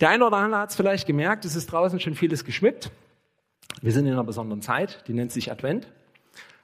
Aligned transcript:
Der 0.00 0.10
eine 0.10 0.24
oder 0.24 0.36
andere 0.36 0.60
hat 0.60 0.70
es 0.70 0.76
vielleicht 0.76 1.06
gemerkt, 1.06 1.44
es 1.44 1.56
ist 1.56 1.72
draußen 1.72 1.98
schon 1.98 2.14
vieles 2.14 2.44
geschmückt. 2.44 2.92
Wir 3.82 3.92
sind 3.92 4.06
in 4.06 4.12
einer 4.12 4.24
besonderen 4.24 4.62
Zeit, 4.62 5.02
die 5.08 5.12
nennt 5.12 5.32
sich 5.32 5.50
Advent. 5.50 5.88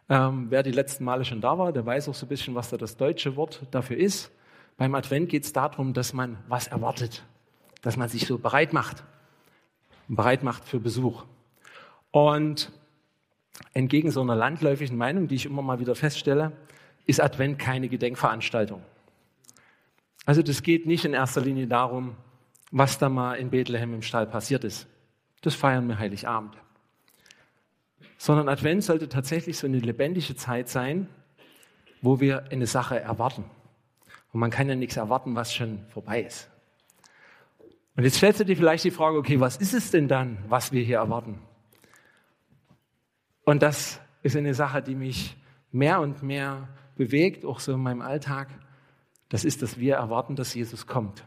Ähm, 0.08 0.46
wer 0.50 0.62
die 0.62 0.70
letzten 0.70 1.04
Male 1.04 1.24
schon 1.24 1.40
da 1.40 1.58
war, 1.58 1.72
der 1.72 1.84
weiß 1.84 2.08
auch 2.08 2.14
so 2.14 2.26
ein 2.26 2.28
bisschen, 2.28 2.54
was 2.54 2.70
da 2.70 2.76
das 2.76 2.96
deutsche 2.96 3.36
Wort 3.36 3.62
dafür 3.72 3.96
ist. 3.96 4.30
Beim 4.76 4.94
Advent 4.94 5.28
geht 5.28 5.44
es 5.44 5.52
darum, 5.52 5.94
dass 5.94 6.12
man 6.12 6.38
was 6.46 6.68
erwartet, 6.68 7.24
dass 7.82 7.96
man 7.96 8.08
sich 8.08 8.26
so 8.26 8.38
bereit 8.38 8.72
macht, 8.72 9.02
bereit 10.06 10.42
macht 10.42 10.64
für 10.68 10.78
Besuch. 10.78 11.24
Und 12.10 12.70
entgegen 13.72 14.10
so 14.10 14.20
einer 14.20 14.36
landläufigen 14.36 14.96
Meinung, 14.96 15.26
die 15.26 15.36
ich 15.36 15.46
immer 15.46 15.62
mal 15.62 15.80
wieder 15.80 15.94
feststelle, 15.94 16.52
ist 17.06 17.20
Advent 17.20 17.58
keine 17.58 17.88
Gedenkveranstaltung. 17.88 18.82
Also 20.24 20.42
das 20.42 20.62
geht 20.62 20.86
nicht 20.86 21.04
in 21.04 21.14
erster 21.14 21.40
Linie 21.40 21.66
darum, 21.66 22.16
was 22.76 22.98
da 22.98 23.08
mal 23.08 23.34
in 23.34 23.50
Bethlehem 23.50 23.94
im 23.94 24.02
Stall 24.02 24.26
passiert 24.26 24.64
ist. 24.64 24.88
Das 25.42 25.54
feiern 25.54 25.86
wir 25.86 26.00
Heiligabend. 26.00 26.56
Sondern 28.18 28.48
Advent 28.48 28.82
sollte 28.82 29.08
tatsächlich 29.08 29.58
so 29.58 29.68
eine 29.68 29.78
lebendige 29.78 30.34
Zeit 30.34 30.68
sein, 30.68 31.08
wo 32.02 32.18
wir 32.18 32.50
eine 32.50 32.66
Sache 32.66 32.98
erwarten. 32.98 33.44
Und 34.32 34.40
man 34.40 34.50
kann 34.50 34.68
ja 34.68 34.74
nichts 34.74 34.96
erwarten, 34.96 35.36
was 35.36 35.54
schon 35.54 35.86
vorbei 35.86 36.22
ist. 36.22 36.50
Und 37.94 38.02
jetzt 38.02 38.16
stellst 38.16 38.40
du 38.40 38.44
dir 38.44 38.56
vielleicht 38.56 38.82
die 38.82 38.90
Frage, 38.90 39.18
okay, 39.18 39.38
was 39.38 39.56
ist 39.56 39.72
es 39.72 39.92
denn 39.92 40.08
dann, 40.08 40.38
was 40.48 40.72
wir 40.72 40.82
hier 40.82 40.96
erwarten? 40.96 41.38
Und 43.44 43.62
das 43.62 44.00
ist 44.24 44.34
eine 44.34 44.52
Sache, 44.52 44.82
die 44.82 44.96
mich 44.96 45.36
mehr 45.70 46.00
und 46.00 46.24
mehr 46.24 46.68
bewegt, 46.96 47.44
auch 47.44 47.60
so 47.60 47.74
in 47.74 47.80
meinem 47.80 48.02
Alltag. 48.02 48.48
Das 49.28 49.44
ist, 49.44 49.62
dass 49.62 49.78
wir 49.78 49.94
erwarten, 49.94 50.34
dass 50.34 50.54
Jesus 50.54 50.88
kommt. 50.88 51.24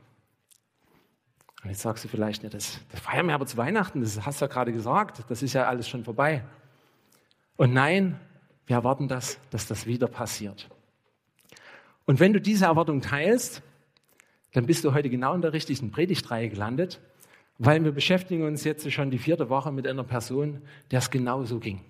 Und 1.64 1.70
jetzt 1.70 1.82
sagst 1.82 2.04
du 2.04 2.08
vielleicht, 2.08 2.44
ja, 2.44 2.50
das, 2.50 2.80
das 2.92 3.00
feiern 3.00 3.28
wir 3.28 3.34
aber 3.34 3.46
zu 3.46 3.58
Weihnachten, 3.58 4.02
das 4.02 4.26
hast 4.26 4.42
du 4.42 4.46
ja 4.46 4.52
gerade 4.52 4.72
gesagt, 4.72 5.24
das 5.30 5.42
ist 5.42 5.54
ja 5.54 5.68
alles 5.68 5.88
schon 5.88 6.04
vorbei. 6.04 6.44
Und 7.56 7.74
nein, 7.74 8.20
wir 8.68 8.76
erwarten 8.76 9.08
das, 9.08 9.40
dass 9.50 9.66
das 9.66 9.86
wieder 9.86 10.08
passiert. 10.08 10.70
Und 12.06 12.20
wenn 12.20 12.34
du 12.34 12.40
diese 12.40 12.66
Erwartung 12.66 13.02
teilst, 13.02 13.64
dann 14.54 14.66
bist 14.66 14.86
du 14.86 14.94
heute 14.94 15.10
genau 15.10 15.34
in 15.34 15.42
der 15.42 15.54
richtigen 15.54 15.92
Predigtreihe 15.92 16.50
gelandet, 16.50 17.02
weil 17.58 17.84
wir 17.84 17.92
beschäftigen 17.92 18.44
uns 18.44 18.64
jetzt 18.64 18.90
schon 18.92 19.10
die 19.10 19.18
vierte 19.18 19.50
Woche 19.50 19.72
mit 19.72 19.88
einer 19.88 20.04
Person, 20.04 20.62
der 20.92 21.00
es 21.00 21.10
genauso 21.10 21.60
ging. 21.60 21.82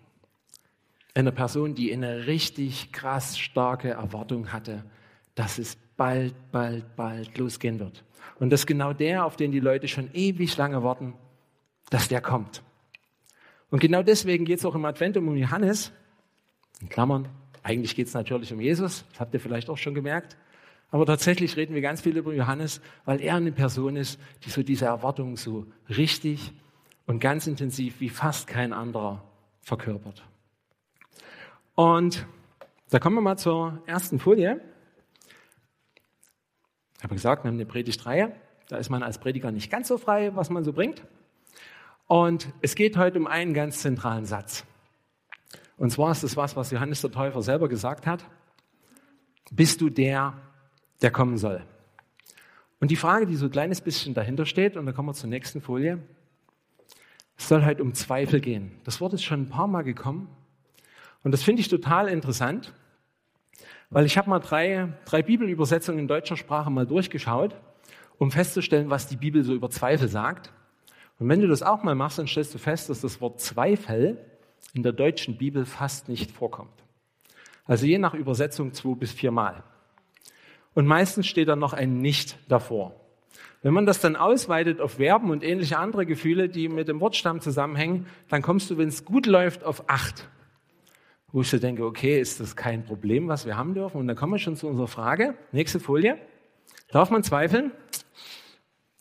Einer 1.13 1.31
Person, 1.31 1.75
die 1.75 1.91
eine 1.91 2.25
richtig 2.27 2.91
krass 2.91 3.37
starke 3.37 3.89
Erwartung 3.89 4.53
hatte, 4.53 4.83
dass 5.35 5.59
es 5.59 5.77
bald, 5.97 6.33
bald, 6.51 6.95
bald 6.95 7.37
losgehen 7.37 7.79
wird. 7.79 8.03
Und 8.39 8.51
das 8.51 8.61
ist 8.61 8.67
genau 8.67 8.93
der, 8.93 9.25
auf 9.25 9.35
den 9.35 9.51
die 9.51 9.59
Leute 9.59 9.87
schon 9.87 10.09
ewig 10.13 10.55
lange 10.57 10.83
warten, 10.83 11.13
dass 11.89 12.07
der 12.07 12.21
kommt. 12.21 12.61
Und 13.69 13.79
genau 13.79 14.03
deswegen 14.03 14.45
geht 14.45 14.59
es 14.59 14.65
auch 14.65 14.75
im 14.75 14.85
Advent 14.85 15.17
um 15.17 15.35
Johannes. 15.35 15.91
In 16.81 16.89
Klammern, 16.89 17.27
eigentlich 17.63 17.95
geht 17.95 18.07
es 18.07 18.13
natürlich 18.13 18.53
um 18.53 18.61
Jesus, 18.61 19.05
das 19.09 19.19
habt 19.19 19.33
ihr 19.33 19.39
vielleicht 19.39 19.69
auch 19.69 19.77
schon 19.77 19.93
gemerkt. 19.93 20.37
Aber 20.89 21.05
tatsächlich 21.05 21.57
reden 21.57 21.75
wir 21.75 21.81
ganz 21.81 22.01
viel 22.01 22.15
über 22.15 22.33
Johannes, 22.33 22.79
weil 23.03 23.19
er 23.19 23.35
eine 23.35 23.51
Person 23.51 23.97
ist, 23.97 24.19
die 24.45 24.49
so 24.49 24.63
diese 24.63 24.85
Erwartung 24.85 25.35
so 25.35 25.65
richtig 25.89 26.53
und 27.07 27.19
ganz 27.19 27.45
intensiv 27.47 27.99
wie 27.99 28.09
fast 28.09 28.47
kein 28.47 28.71
anderer 28.71 29.23
verkörpert. 29.61 30.23
Und 31.75 32.25
da 32.89 32.99
kommen 32.99 33.15
wir 33.15 33.21
mal 33.21 33.37
zur 33.37 33.81
ersten 33.85 34.17
Folie. 34.19 34.61
Ich 36.97 37.03
habe 37.03 37.15
gesagt, 37.15 37.43
wir 37.43 37.49
haben 37.49 37.55
eine 37.55 37.65
Predigtreihe. 37.65 38.33
Da 38.69 38.77
ist 38.77 38.89
man 38.89 39.03
als 39.03 39.19
Prediger 39.19 39.51
nicht 39.51 39.71
ganz 39.71 39.87
so 39.87 39.97
frei, 39.97 40.35
was 40.35 40.49
man 40.49 40.63
so 40.63 40.73
bringt. 40.73 41.03
Und 42.07 42.49
es 42.61 42.75
geht 42.75 42.97
heute 42.97 43.19
um 43.19 43.27
einen 43.27 43.53
ganz 43.53 43.79
zentralen 43.81 44.25
Satz. 44.25 44.65
Und 45.77 45.91
zwar 45.91 46.11
ist 46.11 46.23
es 46.23 46.35
was, 46.35 46.55
was 46.55 46.71
Johannes 46.71 47.01
der 47.01 47.11
Täufer 47.11 47.41
selber 47.41 47.69
gesagt 47.69 48.07
hat. 48.07 48.25
Bist 49.51 49.79
du 49.81 49.89
der, 49.89 50.33
der 51.01 51.11
kommen 51.11 51.37
soll? 51.37 51.63
Und 52.79 52.91
die 52.91 52.95
Frage, 52.95 53.25
die 53.25 53.35
so 53.35 53.45
ein 53.45 53.51
kleines 53.51 53.81
bisschen 53.81 54.13
dahinter 54.13 54.45
steht, 54.45 54.75
und 54.75 54.85
da 54.85 54.91
kommen 54.91 55.09
wir 55.09 55.13
zur 55.13 55.29
nächsten 55.29 55.61
Folie, 55.61 55.99
es 57.37 57.47
soll 57.47 57.63
halt 57.63 57.79
um 57.79 57.93
Zweifel 57.93 58.39
gehen. 58.39 58.71
Das 58.83 58.99
Wort 58.99 59.13
ist 59.13 59.23
schon 59.23 59.41
ein 59.41 59.49
paar 59.49 59.67
Mal 59.67 59.83
gekommen. 59.83 60.29
Und 61.23 61.31
das 61.31 61.43
finde 61.43 61.61
ich 61.61 61.67
total 61.67 62.07
interessant. 62.07 62.73
Weil 63.89 64.05
ich 64.05 64.17
habe 64.17 64.29
mal 64.29 64.39
drei, 64.39 64.93
drei 65.05 65.21
Bibelübersetzungen 65.21 65.99
in 65.99 66.07
deutscher 66.07 66.35
Sprache 66.35 66.69
mal 66.69 66.85
durchgeschaut, 66.85 67.55
um 68.17 68.31
festzustellen, 68.31 68.89
was 68.89 69.07
die 69.07 69.15
Bibel 69.15 69.43
so 69.43 69.53
über 69.53 69.69
Zweifel 69.69 70.07
sagt. 70.09 70.51
Und 71.19 71.29
wenn 71.29 71.41
du 71.41 71.47
das 71.47 71.63
auch 71.63 71.83
mal 71.83 71.95
machst, 71.95 72.19
dann 72.19 72.27
stellst 72.27 72.53
du 72.53 72.57
fest, 72.57 72.89
dass 72.89 73.01
das 73.01 73.21
Wort 73.21 73.39
Zweifel 73.39 74.17
in 74.73 74.83
der 74.83 74.91
deutschen 74.91 75.37
Bibel 75.37 75.65
fast 75.65 76.09
nicht 76.09 76.31
vorkommt. 76.31 76.83
Also 77.65 77.85
je 77.85 77.97
nach 77.97 78.13
Übersetzung 78.13 78.73
zwei 78.73 78.95
bis 78.95 79.11
viermal. 79.11 79.63
Und 80.73 80.85
meistens 80.85 81.27
steht 81.27 81.47
dann 81.47 81.59
noch 81.59 81.73
ein 81.73 81.99
Nicht 81.99 82.37
davor. 82.49 82.99
Wenn 83.63 83.73
man 83.73 83.85
das 83.85 83.99
dann 83.99 84.15
ausweitet 84.15 84.79
auf 84.79 84.93
Verben 84.93 85.31
und 85.31 85.43
ähnliche 85.43 85.79
andere 85.79 86.05
Gefühle, 86.05 86.49
die 86.49 86.69
mit 86.69 86.87
dem 86.87 86.99
Wortstamm 86.99 87.41
zusammenhängen, 87.41 88.05
dann 88.29 88.41
kommst 88.41 88.69
du, 88.69 88.77
wenn 88.77 88.87
es 88.89 89.03
gut 89.03 89.25
läuft, 89.25 89.63
auf 89.63 89.89
acht 89.89 90.29
wo 91.37 91.41
ich 91.41 91.51
so 91.51 91.59
denke, 91.59 91.85
okay, 91.85 92.19
ist 92.19 92.39
das 92.39 92.55
kein 92.55 92.83
Problem, 92.83 93.27
was 93.27 93.45
wir 93.45 93.55
haben 93.55 93.75
dürfen? 93.75 93.97
Und 93.97 94.07
dann 94.07 94.15
kommen 94.15 94.33
wir 94.33 94.39
schon 94.39 94.55
zu 94.55 94.67
unserer 94.67 94.87
Frage. 94.87 95.35
Nächste 95.51 95.79
Folie. 95.79 96.17
Darf 96.89 97.11
man 97.11 97.21
zweifeln? 97.21 97.71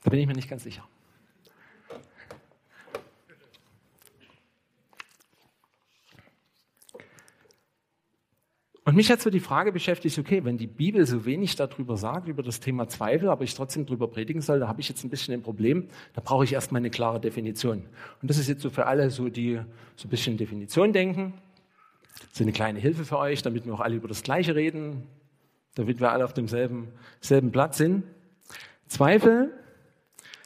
Da 0.04 0.10
bin 0.10 0.20
ich 0.20 0.26
mir 0.26 0.34
nicht 0.34 0.50
ganz 0.50 0.62
sicher. 0.62 0.86
Und 8.84 8.96
mich 8.96 9.10
hat 9.10 9.22
so 9.22 9.30
die 9.30 9.40
Frage 9.40 9.72
beschäftigt, 9.72 10.18
okay, 10.18 10.44
wenn 10.44 10.58
die 10.58 10.66
Bibel 10.66 11.06
so 11.06 11.24
wenig 11.24 11.56
darüber 11.56 11.96
sagt, 11.96 12.28
über 12.28 12.42
das 12.42 12.60
Thema 12.60 12.86
Zweifel, 12.86 13.30
aber 13.30 13.44
ich 13.44 13.54
trotzdem 13.54 13.86
darüber 13.86 14.08
predigen 14.08 14.42
soll, 14.42 14.60
da 14.60 14.68
habe 14.68 14.82
ich 14.82 14.90
jetzt 14.90 15.02
ein 15.04 15.08
bisschen 15.08 15.32
ein 15.32 15.42
Problem, 15.42 15.88
da 16.12 16.20
brauche 16.22 16.44
ich 16.44 16.52
erstmal 16.52 16.82
eine 16.82 16.90
klare 16.90 17.18
Definition. 17.18 17.84
Und 18.20 18.28
das 18.28 18.36
ist 18.36 18.46
jetzt 18.46 18.60
so 18.60 18.68
für 18.68 18.84
alle 18.84 19.08
so, 19.08 19.30
die 19.30 19.58
so 19.96 20.06
ein 20.06 20.10
bisschen 20.10 20.36
Definition 20.36 20.92
denken. 20.92 21.32
Ist 22.32 22.40
eine 22.40 22.52
kleine 22.52 22.78
Hilfe 22.78 23.04
für 23.04 23.18
euch, 23.18 23.42
damit 23.42 23.66
wir 23.66 23.74
auch 23.74 23.80
alle 23.80 23.96
über 23.96 24.08
das 24.08 24.22
Gleiche 24.22 24.54
reden, 24.54 25.06
damit 25.74 26.00
wir 26.00 26.12
alle 26.12 26.24
auf 26.24 26.34
demselben 26.34 26.88
selben 27.20 27.52
Platz 27.52 27.78
sind. 27.78 28.04
Zweifel, 28.88 29.52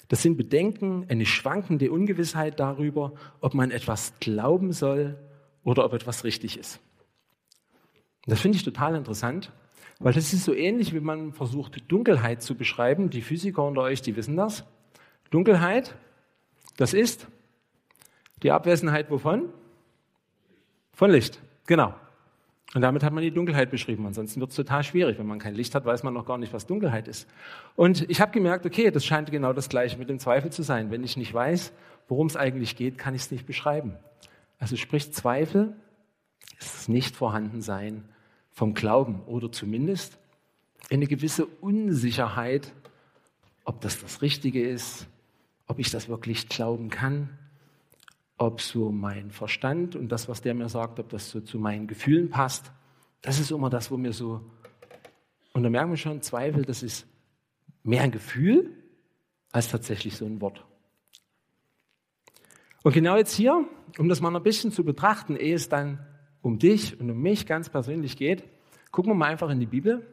das 0.08 0.22
sind 0.22 0.36
Bedenken, 0.36 1.06
eine 1.08 1.26
schwankende 1.26 1.91
Ungewissheit 1.91 2.58
darüber, 2.58 3.12
ob 3.41 3.54
man 3.54 3.70
etwas 3.70 4.14
glauben 4.19 4.72
soll 4.72 5.16
oder 5.62 5.84
ob 5.84 5.92
etwas 5.92 6.25
richtig 6.25 6.58
ist. 6.58 6.81
Das 8.26 8.41
finde 8.41 8.56
ich 8.56 8.64
total 8.64 8.97
interessant, 8.97 9.52
weil 9.98 10.12
das 10.12 10.32
ist 10.32 10.44
so 10.44 10.54
ähnlich, 10.54 10.92
wie 10.94 11.00
man 11.00 11.32
versucht, 11.32 11.84
Dunkelheit 11.91 12.42
zu 12.42 12.54
beschreiben. 12.54 13.11
Die 13.11 13.22
Physiker 13.22 13.64
unter 13.64 13.82
euch, 13.82 14.02
die 14.02 14.17
wissen 14.17 14.37
das. 14.37 14.64
Dunkelheit, 15.31 15.94
das 16.76 16.94
ist 16.94 17.28
die 18.43 18.50
Abwesenheit 18.50 19.11
wovon? 19.11 19.52
Von 20.93 21.11
Licht. 21.11 21.40
Genau. 21.70 21.94
Und 22.75 22.81
damit 22.81 23.05
hat 23.05 23.12
man 23.12 23.22
die 23.22 23.31
Dunkelheit 23.31 23.70
beschrieben. 23.70 24.05
Ansonsten 24.05 24.40
wird 24.40 24.50
es 24.50 24.56
total 24.56 24.82
schwierig. 24.82 25.20
Wenn 25.20 25.28
man 25.28 25.38
kein 25.38 25.55
Licht 25.55 25.72
hat, 25.76 25.84
weiß 25.84 26.02
man 26.02 26.12
noch 26.12 26.26
gar 26.26 26.37
nicht, 26.37 26.52
was 26.52 26.67
Dunkelheit 26.67 27.06
ist. 27.06 27.28
Und 27.76 28.11
ich 28.11 28.20
habe 28.20 28.32
gemerkt, 28.32 28.67
okay, 28.67 28.90
das 28.90 29.05
scheint 29.05 29.31
genau 29.31 29.52
das 29.52 29.69
Gleiche 29.69 29.96
mit 29.96 30.08
dem 30.08 30.19
Zweifel 30.19 30.50
zu 30.50 30.64
sein. 30.64 30.90
Wenn 30.90 31.05
ich 31.05 31.17
nicht 31.17 31.32
weiß, 31.32 31.72
worum 32.08 32.26
es 32.26 32.37
eigentlich 32.37 32.75
geht, 32.75 32.99
kann 32.99 33.14
ich 33.14 33.22
es 33.22 33.31
nicht 33.31 33.46
beschreiben. 33.46 33.94
Also 34.58 34.75
sprich 34.75 35.12
Zweifel 35.12 35.76
ist 36.58 36.75
das 36.75 36.88
Nicht-Vorhandensein 36.88 38.02
vom 38.50 38.75
Glauben 38.75 39.22
oder 39.26 39.52
zumindest 39.52 40.19
eine 40.90 41.06
gewisse 41.06 41.46
Unsicherheit, 41.46 42.72
ob 43.64 43.81
das 43.81 44.00
das 44.00 44.22
Richtige 44.22 44.69
ist, 44.69 45.06
ob 45.69 45.78
ich 45.78 45.93
das 45.93 46.08
wirklich 46.08 46.49
glauben 46.49 46.90
kann, 46.90 47.28
ob 48.40 48.62
so 48.62 48.90
mein 48.90 49.31
Verstand 49.31 49.94
und 49.96 50.08
das, 50.08 50.26
was 50.26 50.40
der 50.40 50.54
mir 50.54 50.70
sagt, 50.70 50.98
ob 50.98 51.10
das 51.10 51.28
so 51.28 51.42
zu 51.42 51.58
meinen 51.58 51.87
Gefühlen 51.87 52.31
passt. 52.31 52.72
Das 53.20 53.38
ist 53.38 53.50
immer 53.50 53.69
das, 53.69 53.90
wo 53.90 53.98
mir 53.98 54.14
so, 54.14 54.40
und 55.52 55.62
da 55.62 55.69
merken 55.69 55.90
wir 55.90 55.98
schon, 55.98 56.22
Zweifel, 56.22 56.64
das 56.64 56.82
ist 56.82 57.06
mehr 57.82 58.00
ein 58.00 58.12
Gefühl 58.12 58.70
als 59.52 59.69
tatsächlich 59.69 60.16
so 60.16 60.25
ein 60.25 60.40
Wort. 60.40 60.64
Und 62.82 62.94
genau 62.94 63.19
jetzt 63.19 63.34
hier, 63.34 63.69
um 63.98 64.08
das 64.08 64.22
mal 64.22 64.34
ein 64.34 64.43
bisschen 64.43 64.72
zu 64.72 64.84
betrachten, 64.84 65.36
ehe 65.36 65.54
es 65.54 65.69
dann 65.69 65.98
um 66.40 66.58
dich 66.58 66.98
und 66.98 67.10
um 67.10 67.20
mich 67.20 67.46
ganz 67.46 67.69
persönlich 67.69 68.16
geht, 68.16 68.44
gucken 68.90 69.10
wir 69.10 69.16
mal 69.16 69.26
einfach 69.26 69.50
in 69.50 69.60
die 69.60 69.66
Bibel, 69.66 70.06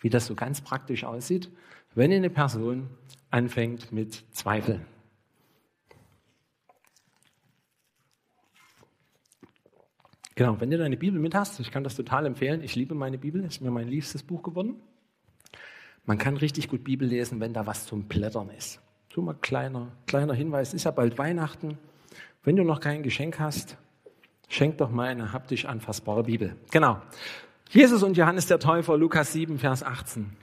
wie 0.00 0.10
das 0.10 0.26
so 0.26 0.34
ganz 0.34 0.60
praktisch 0.60 1.04
aussieht, 1.04 1.50
wenn 1.94 2.12
eine 2.12 2.28
Person 2.28 2.90
anfängt 3.30 3.90
mit 3.90 4.22
Zweifeln. 4.32 4.84
Genau, 10.38 10.60
wenn 10.60 10.70
du 10.70 10.78
deine 10.78 10.96
Bibel 10.96 11.18
mit 11.18 11.34
hast, 11.34 11.58
ich 11.58 11.72
kann 11.72 11.82
das 11.82 11.96
total 11.96 12.24
empfehlen. 12.24 12.62
Ich 12.62 12.76
liebe 12.76 12.94
meine 12.94 13.18
Bibel, 13.18 13.44
ist 13.44 13.60
mir 13.60 13.72
mein 13.72 13.88
liebstes 13.88 14.22
Buch 14.22 14.44
geworden. 14.44 14.76
Man 16.06 16.16
kann 16.16 16.36
richtig 16.36 16.68
gut 16.68 16.84
Bibel 16.84 17.08
lesen, 17.08 17.40
wenn 17.40 17.52
da 17.52 17.66
was 17.66 17.86
zum 17.86 18.04
Blättern 18.04 18.48
ist. 18.56 18.80
So 19.12 19.20
mal 19.20 19.34
kleiner, 19.34 19.88
kleiner 20.06 20.34
Hinweis, 20.34 20.74
ist 20.74 20.84
ja 20.84 20.92
bald 20.92 21.18
Weihnachten. 21.18 21.76
Wenn 22.44 22.54
du 22.54 22.62
noch 22.62 22.78
kein 22.78 23.02
Geschenk 23.02 23.40
hast, 23.40 23.78
schenk 24.48 24.78
doch 24.78 24.92
mal 24.92 25.08
eine 25.08 25.32
haptisch 25.32 25.64
anfassbare 25.64 26.22
Bibel. 26.22 26.54
Genau. 26.70 27.02
Jesus 27.70 28.04
und 28.04 28.16
Johannes 28.16 28.46
der 28.46 28.60
Täufer, 28.60 28.96
Lukas 28.96 29.32
7, 29.32 29.58
Vers 29.58 29.82
18. 29.82 30.36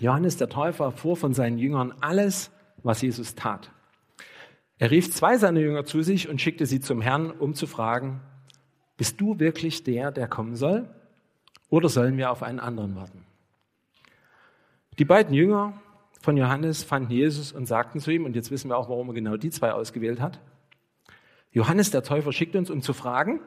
Johannes 0.00 0.36
der 0.36 0.48
Täufer 0.48 0.86
erfuhr 0.86 1.16
von 1.16 1.32
seinen 1.32 1.58
Jüngern 1.58 1.94
alles, 2.00 2.50
was 2.82 3.02
Jesus 3.02 3.36
tat. 3.36 3.70
Er 4.78 4.90
rief 4.90 5.12
zwei 5.12 5.38
seiner 5.38 5.60
Jünger 5.60 5.84
zu 5.84 6.02
sich 6.02 6.28
und 6.28 6.40
schickte 6.40 6.66
sie 6.66 6.80
zum 6.80 7.00
Herrn, 7.00 7.30
um 7.30 7.54
zu 7.54 7.68
fragen, 7.68 8.20
bist 8.98 9.20
du 9.20 9.38
wirklich 9.38 9.84
der, 9.84 10.10
der 10.12 10.28
kommen 10.28 10.56
soll? 10.56 10.86
Oder 11.70 11.88
sollen 11.88 12.18
wir 12.18 12.30
auf 12.30 12.42
einen 12.42 12.60
anderen 12.60 12.96
warten? 12.96 13.24
Die 14.98 15.04
beiden 15.04 15.32
Jünger 15.32 15.80
von 16.20 16.36
Johannes 16.36 16.82
fanden 16.82 17.12
Jesus 17.12 17.52
und 17.52 17.66
sagten 17.66 18.00
zu 18.00 18.10
ihm, 18.10 18.24
und 18.24 18.34
jetzt 18.34 18.50
wissen 18.50 18.68
wir 18.68 18.76
auch, 18.76 18.88
warum 18.88 19.08
er 19.08 19.14
genau 19.14 19.36
die 19.36 19.50
zwei 19.50 19.72
ausgewählt 19.72 20.20
hat. 20.20 20.40
Johannes 21.52 21.90
der 21.90 22.02
Täufer 22.02 22.32
schickt 22.32 22.56
uns, 22.56 22.70
um 22.70 22.82
zu 22.82 22.92
fragen, 22.92 23.40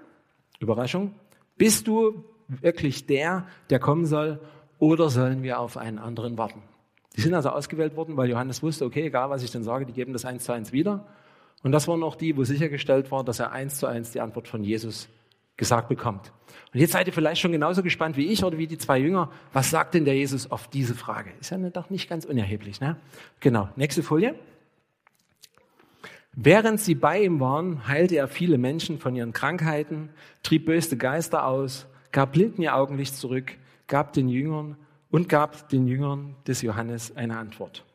Überraschung, 0.59 1.13
bist 1.57 1.88
du 1.88 2.24
wirklich 2.47 3.06
der, 3.06 3.45
der 3.69 3.80
kommen 3.80 4.06
soll, 4.06 4.39
oder 4.80 5.09
sollen 5.09 5.44
wir 5.44 5.59
auf 5.59 5.77
einen 5.77 6.00
anderen 6.00 6.38
warten? 6.38 6.63
Die 7.15 7.21
sind 7.21 7.33
also 7.33 7.50
ausgewählt 7.50 7.95
worden, 7.97 8.15
weil 8.15 8.30
Johannes 8.30 8.63
wusste, 8.63 8.86
okay, 8.86 9.07
egal 9.07 9.30
was 9.30 9.44
ich 9.44 9.51
denn 9.51 9.63
sage, 9.63 9.86
die 9.86 9.94
geben 9.94 10.13
das 10.13 10.25
eins 10.25 10.45
zu 10.45 10.54
eins 10.54 10.71
wieder. 10.71 11.06
Und 11.62 11.74
das 11.74 11.88
waren 11.88 12.01
auch 12.04 12.15
die, 12.15 12.38
wo 12.38 12.44
sichergestellt 12.45 13.12
war, 13.12 13.24
dass 13.24 13.39
er 13.39 13.51
eins 13.51 13.77
zu 13.77 13.86
eins 13.86 14.12
die 14.12 14.21
Antwort 14.21 14.47
von 14.47 14.63
Jesus 14.63 15.09
gesagt 15.62 15.90
bekommt. 15.90 16.34
Und 16.74 16.80
jetzt 16.80 16.94
seid 16.94 17.06
ihr 17.06 17.13
vielleicht 17.13 17.40
schon 17.40 17.52
genauso 17.52 17.84
gespannt 17.84 18.18
wie 18.18 18.25
ich 18.25 18.44
oder 18.44 18.58
wie 18.58 18.66
die 18.66 18.80
zwei 18.80 18.98
Jünger. 18.98 19.30
Was 19.54 19.69
sagt 19.69 19.94
denn 19.94 20.06
der 20.06 20.16
Jesus 20.16 20.50
auf 20.50 20.68
diese 20.68 20.96
Frage? 20.96 21.30
Ist 21.40 21.52
ja 21.52 21.58
doch 21.69 21.92
nicht 21.92 22.10
ganz 22.10 22.25
unerheblich. 22.25 22.81
Ne? 22.81 22.96
Genau, 23.42 23.69
nächste 23.75 24.02
Folie. 24.02 24.34
Während 26.34 26.80
sie 26.80 26.96
bei 26.96 27.22
ihm 27.22 27.40
waren, 27.40 27.88
heilte 27.88 28.16
er 28.16 28.28
viele 28.28 28.58
Menschen 28.58 28.98
von 28.98 29.16
ihren 29.16 29.34
Krankheiten, 29.34 30.10
trieb 30.42 30.66
böse 30.66 30.98
Geister 30.98 31.46
aus, 31.46 31.86
gab 32.12 32.31
Blinden 32.31 32.64
ihr 32.64 32.75
Augenlicht 32.75 33.16
zurück, 33.16 33.56
gab 33.86 34.14
den 34.14 34.28
Jüngern 34.28 34.78
und 35.12 35.30
gab 35.30 35.69
den 35.69 35.88
Jüngern 35.88 36.36
des 36.48 36.64
Johannes 36.64 37.16
eine 37.16 37.38
Antwort. 37.38 37.86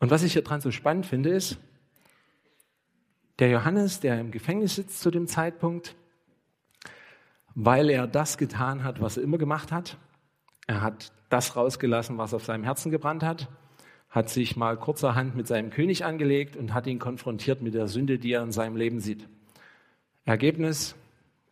Und 0.00 0.10
was 0.10 0.24
ich 0.24 0.32
hier 0.32 0.42
dran 0.42 0.60
so 0.60 0.72
spannend 0.72 1.06
finde, 1.06 1.30
ist, 1.30 1.58
der 3.38 3.50
Johannes, 3.50 4.00
der 4.00 4.20
im 4.20 4.30
Gefängnis 4.30 4.74
sitzt 4.74 5.00
zu 5.00 5.10
dem 5.10 5.26
Zeitpunkt, 5.26 5.94
weil 7.54 7.90
er 7.90 8.06
das 8.06 8.38
getan 8.38 8.84
hat, 8.84 9.00
was 9.00 9.16
er 9.16 9.22
immer 9.22 9.38
gemacht 9.38 9.72
hat. 9.72 9.96
Er 10.66 10.80
hat 10.80 11.12
das 11.28 11.56
rausgelassen, 11.56 12.18
was 12.18 12.34
auf 12.34 12.44
seinem 12.44 12.64
Herzen 12.64 12.90
gebrannt 12.90 13.22
hat, 13.22 13.48
hat 14.10 14.28
sich 14.28 14.56
mal 14.56 14.76
kurzerhand 14.76 15.36
mit 15.36 15.46
seinem 15.46 15.70
König 15.70 16.04
angelegt 16.04 16.56
und 16.56 16.72
hat 16.72 16.86
ihn 16.86 16.98
konfrontiert 16.98 17.62
mit 17.62 17.74
der 17.74 17.88
Sünde, 17.88 18.18
die 18.18 18.32
er 18.32 18.42
in 18.42 18.52
seinem 18.52 18.76
Leben 18.76 19.00
sieht. 19.00 19.28
Ergebnis, 20.24 20.94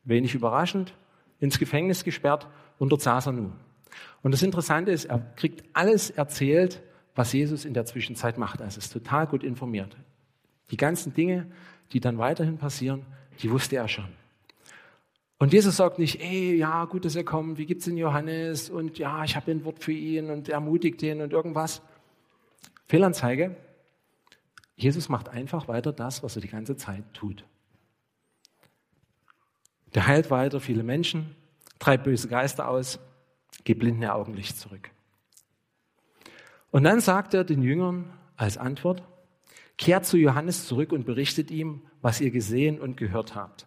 wenig 0.05 0.35
überraschend, 0.35 0.95
ins 1.41 1.59
Gefängnis 1.59 2.05
gesperrt 2.05 2.49
dort 2.79 3.03
saß 3.03 3.27
nun. 3.27 3.53
Und 4.23 4.33
das 4.33 4.43
Interessante 4.43 4.91
ist, 4.91 5.07
er 5.07 5.19
kriegt 5.37 5.65
alles 5.73 6.11
erzählt, 6.11 6.83
was 7.15 7.33
Jesus 7.33 7.65
in 7.65 7.75
der 7.75 7.87
Zwischenzeit 7.87 8.39
macht. 8.39 8.61
Also 8.61 8.79
ist 8.79 8.93
total 8.93 9.27
gut 9.27 9.43
informiert. 9.43 9.97
Die 10.71 10.77
ganzen 10.77 11.15
Dinge, 11.15 11.47
die 11.93 12.01
dann 12.01 12.19
weiterhin 12.19 12.59
passieren, 12.59 13.05
die 13.43 13.51
wusste 13.51 13.77
er 13.77 13.89
schon. 13.89 14.09
Und 15.39 15.53
Jesus 15.53 15.77
sagt 15.77 15.99
nicht, 15.99 16.21
ey, 16.21 16.57
ja, 16.57 16.87
gut, 16.87 17.05
dass 17.05 17.15
er 17.15 17.25
kommt, 17.25 17.59
wie 17.59 17.67
geht's 17.67 17.85
den 17.85 17.99
Johannes 17.99 18.71
und 18.71 18.99
ja, 18.99 19.23
ich 19.25 19.37
habe 19.37 19.51
ein 19.51 19.65
Wort 19.65 19.85
für 19.85 19.93
ihn 19.93 20.31
und 20.31 20.49
ermutigt 20.49 21.03
ihn 21.03 21.21
und 21.21 21.33
irgendwas. 21.33 21.83
Fehlanzeige. 22.87 23.55
Jesus 24.77 25.09
macht 25.09 25.29
einfach 25.29 25.69
weiter 25.69 25.93
das, 25.93 26.23
was 26.23 26.37
er 26.37 26.43
die 26.43 26.49
ganze 26.49 26.77
Zeit 26.77 27.03
tut. 27.13 27.45
Der 29.95 30.07
heilt 30.07 30.31
weiter 30.31 30.61
viele 30.61 30.83
Menschen, 30.83 31.35
treibt 31.79 32.05
böse 32.05 32.29
Geister 32.29 32.69
aus, 32.69 32.99
gibt 33.65 33.81
blinde 33.81 34.13
Augenlicht 34.13 34.59
zurück. 34.59 34.91
Und 36.71 36.85
dann 36.85 37.01
sagt 37.01 37.35
er 37.35 37.45
den 37.45 37.63
Jüngern 37.63 38.11
als 38.37 38.59
Antwort, 38.59 39.03
Kehrt 39.79 40.07
zu 40.07 40.17
Johannes 40.17 40.67
zurück 40.67 40.93
und 40.93 41.05
berichtet 41.05 41.51
ihm, 41.51 41.83
was 42.01 42.21
ihr 42.21 42.31
gesehen 42.31 42.81
und 42.81 42.97
gehört 42.97 43.35
habt. 43.35 43.67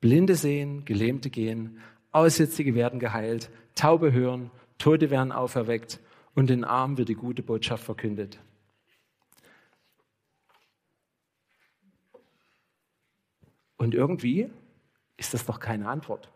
Blinde 0.00 0.36
sehen, 0.36 0.84
Gelähmte 0.84 1.30
gehen, 1.30 1.80
Aussätzige 2.12 2.74
werden 2.74 3.00
geheilt, 3.00 3.50
Taube 3.74 4.12
hören, 4.12 4.50
Tote 4.78 5.10
werden 5.10 5.32
auferweckt 5.32 6.00
und 6.34 6.48
den 6.50 6.64
Armen 6.64 6.98
wird 6.98 7.08
die 7.08 7.14
gute 7.14 7.42
Botschaft 7.42 7.84
verkündet. 7.84 8.38
Und 13.76 13.94
irgendwie 13.94 14.50
ist 15.16 15.34
das 15.34 15.46
doch 15.46 15.58
keine 15.58 15.88
Antwort. 15.88 16.30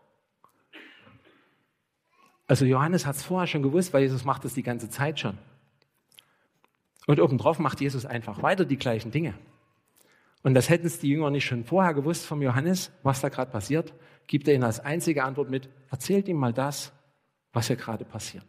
Also 2.47 2.65
Johannes 2.65 3.05
hat 3.05 3.15
es 3.15 3.23
vorher 3.23 3.47
schon 3.47 3.63
gewusst, 3.63 3.93
weil 3.93 4.03
Jesus 4.03 4.25
macht 4.25 4.45
das 4.45 4.53
die 4.53 4.63
ganze 4.63 4.89
Zeit 4.89 5.19
schon. 5.19 5.37
Und 7.07 7.19
obendrauf 7.19 7.59
macht 7.59 7.81
Jesus 7.81 8.05
einfach 8.05 8.41
weiter 8.41 8.65
die 8.65 8.77
gleichen 8.77 9.11
Dinge. 9.11 9.35
Und 10.43 10.53
das 10.53 10.69
hätten 10.69 10.87
es 10.87 10.99
die 10.99 11.09
Jünger 11.09 11.29
nicht 11.29 11.45
schon 11.45 11.63
vorher 11.63 11.93
gewusst 11.93 12.25
vom 12.25 12.41
Johannes, 12.41 12.91
was 13.03 13.21
da 13.21 13.29
gerade 13.29 13.51
passiert, 13.51 13.93
gibt 14.27 14.47
er 14.47 14.55
ihnen 14.55 14.63
als 14.63 14.79
einzige 14.79 15.23
Antwort 15.23 15.49
mit, 15.49 15.69
erzählt 15.89 16.27
ihm 16.27 16.37
mal 16.37 16.53
das, 16.53 16.91
was 17.53 17.67
hier 17.67 17.75
gerade 17.75 18.05
passiert. 18.05 18.45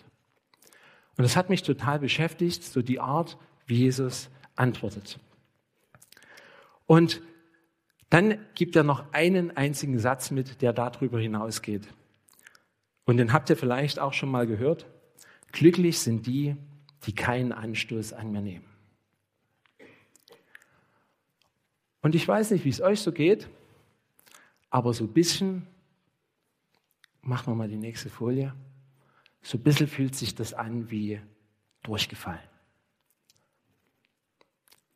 Und 1.17 1.23
das 1.23 1.37
hat 1.37 1.49
mich 1.49 1.62
total 1.62 1.99
beschäftigt, 1.99 2.64
so 2.64 2.83
die 2.83 3.00
Art, 3.00 3.38
wie 3.66 3.76
Jesus 3.76 4.28
antwortet. 4.57 5.19
Und 6.87 7.23
dann 8.11 8.38
gibt 8.54 8.76
er 8.76 8.85
noch 8.85 9.12
einen 9.12 9.57
einzigen 9.57 9.99
Satz 9.99 10.30
mit, 10.30 10.62
der 10.62 10.73
darüber 10.73 11.19
hinausgeht. 11.19 11.88
Und 13.04 13.16
den 13.16 13.33
habt 13.33 13.50
ihr 13.50 13.57
vielleicht 13.57 13.99
auch 13.99 14.12
schon 14.12 14.30
mal 14.30 14.47
gehört. 14.47 14.87
Glücklich 15.52 15.99
sind 15.99 16.26
die, 16.26 16.57
die 17.05 17.15
keinen 17.15 17.53
Anstoß 17.53 18.12
an 18.12 18.33
mir 18.33 18.41
nehmen. 18.41 18.65
Und 22.03 22.15
ich 22.15 22.26
weiß 22.26 22.53
nicht, 22.53 22.65
wie 22.65 22.71
es 22.71 22.81
euch 22.81 23.00
so 23.00 23.12
geht, 23.12 23.49
aber 24.71 24.93
so 24.95 25.05
ein 25.05 25.12
bisschen, 25.12 25.67
machen 27.21 27.53
wir 27.53 27.57
mal 27.57 27.69
die 27.69 27.76
nächste 27.76 28.11
Folie, 28.11 28.55
so 29.43 29.59
ein 29.59 29.62
bisschen 29.62 29.88
fühlt 29.88 30.15
sich 30.15 30.35
das 30.35 30.55
an 30.55 30.91
wie 30.91 31.21
durchgefallen. 31.83 32.38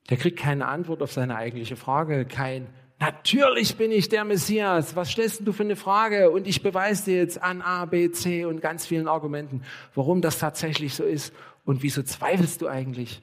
Der 0.09 0.17
kriegt 0.17 0.39
keine 0.39 0.67
Antwort 0.67 1.03
auf 1.03 1.13
seine 1.13 1.37
eigentliche 1.37 1.77
Frage, 1.77 2.27
kein 2.27 2.69
Natürlich 3.01 3.77
bin 3.77 3.93
ich 3.93 4.11
der 4.11 4.25
Messias. 4.25 4.95
Was 4.95 5.11
stellst 5.11 5.41
du 5.47 5.53
für 5.53 5.63
eine 5.63 5.75
Frage? 5.75 6.31
Und 6.31 6.47
ich 6.47 6.63
beweise 6.63 7.07
dir 7.07 7.17
jetzt 7.17 7.43
an 7.43 7.63
A, 7.63 7.87
B, 7.87 8.11
C 8.11 8.45
und 8.45 8.61
ganz 8.61 8.87
vielen 8.87 9.09
Argumenten, 9.09 9.63
warum 9.95 10.21
das 10.21 10.39
tatsächlich 10.39 10.93
so 10.93 11.05
ist. 11.05 11.33
Und 11.65 11.83
wieso 11.83 12.03
zweifelst 12.03 12.63
du 12.63 12.69
eigentlich? 12.69 13.23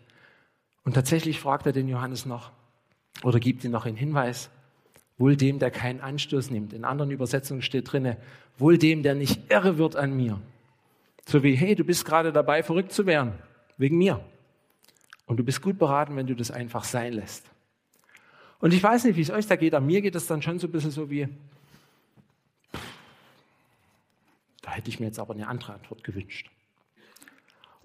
Und 0.84 0.94
tatsächlich 0.94 1.40
fragt 1.40 1.66
er 1.66 1.74
den 1.74 1.88
Johannes 1.88 2.26
noch 2.26 2.52
oder 3.24 3.40
gibt 3.40 3.64
ihm 3.64 3.72
noch 3.72 3.86
einen 3.86 3.98
Hinweis. 3.98 4.50
Wohl 5.18 5.36
dem, 5.36 5.60
der 5.60 5.72
keinen 5.72 6.00
Anstoß 6.00 6.52
nimmt. 6.52 6.74
In 6.74 6.86
anderen 6.86 7.12
Übersetzungen 7.12 7.62
steht 7.62 7.92
drinne, 7.92 8.18
wohl 8.58 8.78
dem, 8.78 9.04
der 9.04 9.16
nicht 9.16 9.52
irre 9.52 9.78
wird 9.78 9.96
an 9.96 10.16
mir. 10.16 10.40
So 11.26 11.44
wie, 11.44 11.56
hey, 11.56 11.76
du 11.76 11.84
bist 11.84 12.06
gerade 12.06 12.32
dabei, 12.32 12.64
verrückt 12.64 12.92
zu 12.92 13.06
werden. 13.06 13.34
Wegen 13.78 13.98
mir. 13.98 14.24
Und 15.26 15.38
du 15.38 15.44
bist 15.44 15.62
gut 15.62 15.78
beraten, 15.78 16.16
wenn 16.16 16.28
du 16.28 16.36
das 16.36 16.52
einfach 16.52 16.84
sein 16.84 17.14
lässt. 17.14 17.50
Und 18.60 18.74
ich 18.74 18.82
weiß 18.82 19.04
nicht, 19.04 19.18
wie 19.18 19.22
es 19.22 19.30
euch 19.30 19.46
da 19.46 19.56
geht, 19.56 19.74
aber 19.74 19.86
mir 19.86 20.02
geht 20.02 20.16
es 20.16 20.26
dann 20.26 20.42
schon 20.42 20.58
so 20.58 20.68
ein 20.68 20.72
bisschen 20.72 20.92
so 20.92 21.10
wie, 21.10 21.28
da 24.62 24.72
hätte 24.72 24.90
ich 24.90 25.00
mir 25.00 25.08
jetzt 25.08 25.20
aber 25.20 25.34
eine 25.34 25.48
andere 25.48 25.74
Antwort 25.74 26.04
gewünscht. 26.04 26.50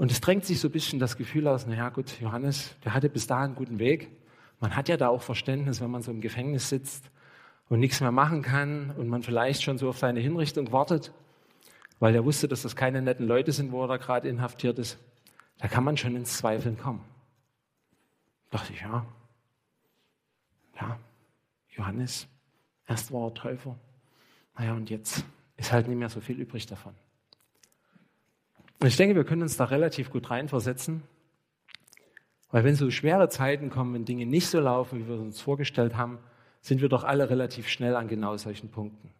Und 0.03 0.11
es 0.11 0.21
drängt 0.21 0.45
sich 0.45 0.59
so 0.59 0.67
ein 0.67 0.73
bisschen 0.73 0.99
das 0.99 1.17
Gefühl 1.17 1.47
aus, 1.47 1.65
naja 1.65 1.89
gut, 1.89 2.21
Johannes, 2.21 2.75
der 2.85 2.93
hatte 2.93 3.09
bis 3.09 3.29
dahin 3.29 3.45
einen 3.45 3.55
guten 3.55 3.79
Weg. 3.79 4.11
Man 4.59 4.75
hat 4.75 4.89
ja 4.89 4.97
da 4.97 5.07
auch 5.07 5.23
Verständnis, 5.23 5.81
wenn 5.81 5.93
man 5.93 6.03
so 6.03 6.11
im 6.11 6.21
Gefängnis 6.21 6.69
sitzt 6.69 7.09
und 7.69 7.79
nichts 7.79 8.01
mehr 8.01 8.11
machen 8.11 8.43
kann 8.43 8.91
und 8.99 9.07
man 9.07 9.23
vielleicht 9.23 9.63
schon 9.63 9.79
so 9.79 9.89
auf 9.89 9.99
seine 9.99 10.19
Hinrichtung 10.19 10.73
wartet. 10.73 11.13
weil 12.01 12.17
er 12.17 12.25
wusste, 12.25 12.49
dass 12.49 12.63
das 12.63 12.75
keine 12.75 13.01
netten 13.01 13.29
Leute 13.29 13.53
sind, 13.53 13.71
wo 13.71 13.85
er 13.85 13.87
da 13.87 13.97
gerade 13.97 14.29
inhaftiert 14.29 14.77
ist, 14.81 14.99
da 15.59 15.69
kann 15.69 15.85
man 15.85 15.97
schon 15.97 16.17
ins 16.17 16.37
Zweifeln 16.37 16.77
kommen. 16.77 17.05
Da 18.51 18.59
dachte 18.59 18.73
ich, 18.73 18.81
ja, 18.81 19.07
ja, 20.81 20.99
Johannes, 21.77 22.27
erst 22.89 23.13
war 23.13 23.29
er 23.29 23.35
Täufer, 23.35 23.77
naja, 24.59 24.73
und 24.73 24.91
jetzt 24.91 25.25
ist 25.57 25.71
halt 25.71 25.87
nicht 25.87 25.97
mehr 25.97 26.09
so 26.09 26.21
viel 26.21 26.41
übrig 26.41 26.67
davon. 26.67 26.93
Und 28.83 28.89
ich 28.89 28.97
denke, 28.97 29.15
wir 29.15 29.23
können 29.23 29.43
uns 29.43 29.57
da 29.57 29.67
relativ 29.67 30.11
gut 30.11 30.29
reinversetzen, 30.29 31.05
weil 32.51 32.65
wenn 32.65 32.75
so 32.75 32.91
schwere 32.91 33.29
Zeiten 33.29 33.71
kommen, 33.71 33.95
wenn 33.95 34.05
Dinge 34.05 34.27
nicht 34.27 34.49
so 34.49 34.59
laufen, 34.59 34.99
wie 34.99 35.09
wir 35.09 35.21
uns 35.21 35.41
vorgestellt 35.41 35.97
haben, 35.97 36.19
sind 36.63 36.83
wir 36.83 36.89
doch 36.89 37.05
alle 37.05 37.31
relativ 37.31 37.69
schnell 37.69 37.95
an 37.95 38.09
genau 38.09 38.37
solchen 38.37 38.71
Punkten. 38.71 39.11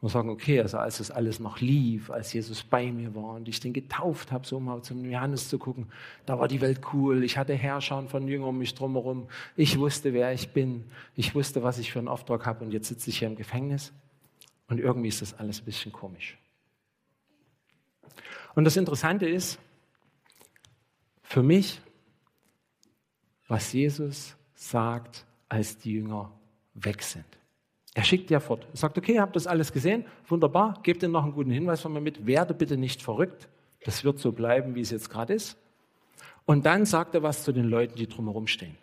Und 0.00 0.08
sagen, 0.08 0.30
okay, 0.30 0.60
also 0.60 0.78
als 0.78 0.98
das 0.98 1.12
alles 1.12 1.38
noch 1.38 1.60
lief, 1.60 2.10
als 2.10 2.32
Jesus 2.32 2.64
bei 2.64 2.90
mir 2.90 3.14
war 3.14 3.34
und 3.34 3.46
ich 3.46 3.60
den 3.60 3.72
getauft 3.72 4.32
habe, 4.32 4.44
so 4.44 4.56
um 4.56 4.64
mal 4.64 4.82
zum 4.82 5.08
Johannes 5.08 5.48
zu 5.48 5.60
gucken, 5.60 5.86
da 6.26 6.40
war 6.40 6.48
die 6.48 6.60
Welt 6.60 6.80
cool, 6.92 7.22
ich 7.22 7.38
hatte 7.38 7.54
Herrscher 7.54 8.02
von 8.08 8.26
Jüngern 8.26 8.48
um 8.48 8.58
mich 8.58 8.74
drumherum, 8.74 9.28
ich 9.54 9.78
wusste, 9.78 10.12
wer 10.12 10.32
ich 10.32 10.48
bin, 10.48 10.82
ich 11.14 11.36
wusste, 11.36 11.62
was 11.62 11.78
ich 11.78 11.92
für 11.92 12.00
einen 12.00 12.08
Auftrag 12.08 12.46
habe 12.46 12.64
und 12.64 12.72
jetzt 12.72 12.88
sitze 12.88 13.10
ich 13.10 13.20
hier 13.20 13.28
im 13.28 13.36
Gefängnis. 13.36 13.92
Und 14.66 14.80
irgendwie 14.80 15.08
ist 15.08 15.22
das 15.22 15.38
alles 15.38 15.62
ein 15.62 15.66
bisschen 15.66 15.92
komisch. 15.92 16.36
Und 18.58 18.64
das 18.64 18.76
Interessante 18.76 19.28
ist, 19.28 19.56
für 21.22 21.44
mich, 21.44 21.80
was 23.46 23.72
Jesus 23.72 24.34
sagt, 24.56 25.24
als 25.48 25.78
die 25.78 25.92
Jünger 25.92 26.32
weg 26.74 27.04
sind. 27.04 27.24
Er 27.94 28.02
schickt 28.02 28.30
ja 28.30 28.40
fort. 28.40 28.66
Er 28.72 28.76
sagt, 28.76 28.98
okay, 28.98 29.14
ihr 29.14 29.22
habt 29.22 29.36
das 29.36 29.46
alles 29.46 29.72
gesehen, 29.72 30.04
wunderbar, 30.26 30.80
gebt 30.82 31.04
ihnen 31.04 31.12
noch 31.12 31.22
einen 31.22 31.34
guten 31.34 31.52
Hinweis 31.52 31.82
von 31.82 31.92
mir 31.92 32.00
mit, 32.00 32.26
werde 32.26 32.52
bitte 32.52 32.76
nicht 32.76 33.00
verrückt, 33.00 33.48
das 33.84 34.02
wird 34.02 34.18
so 34.18 34.32
bleiben, 34.32 34.74
wie 34.74 34.80
es 34.80 34.90
jetzt 34.90 35.08
gerade 35.08 35.34
ist. 35.34 35.56
Und 36.44 36.66
dann 36.66 36.84
sagt 36.84 37.14
er 37.14 37.22
was 37.22 37.44
zu 37.44 37.52
den 37.52 37.66
Leuten, 37.66 37.94
die 37.94 38.08
drumherum 38.08 38.48
stehen. 38.48 38.76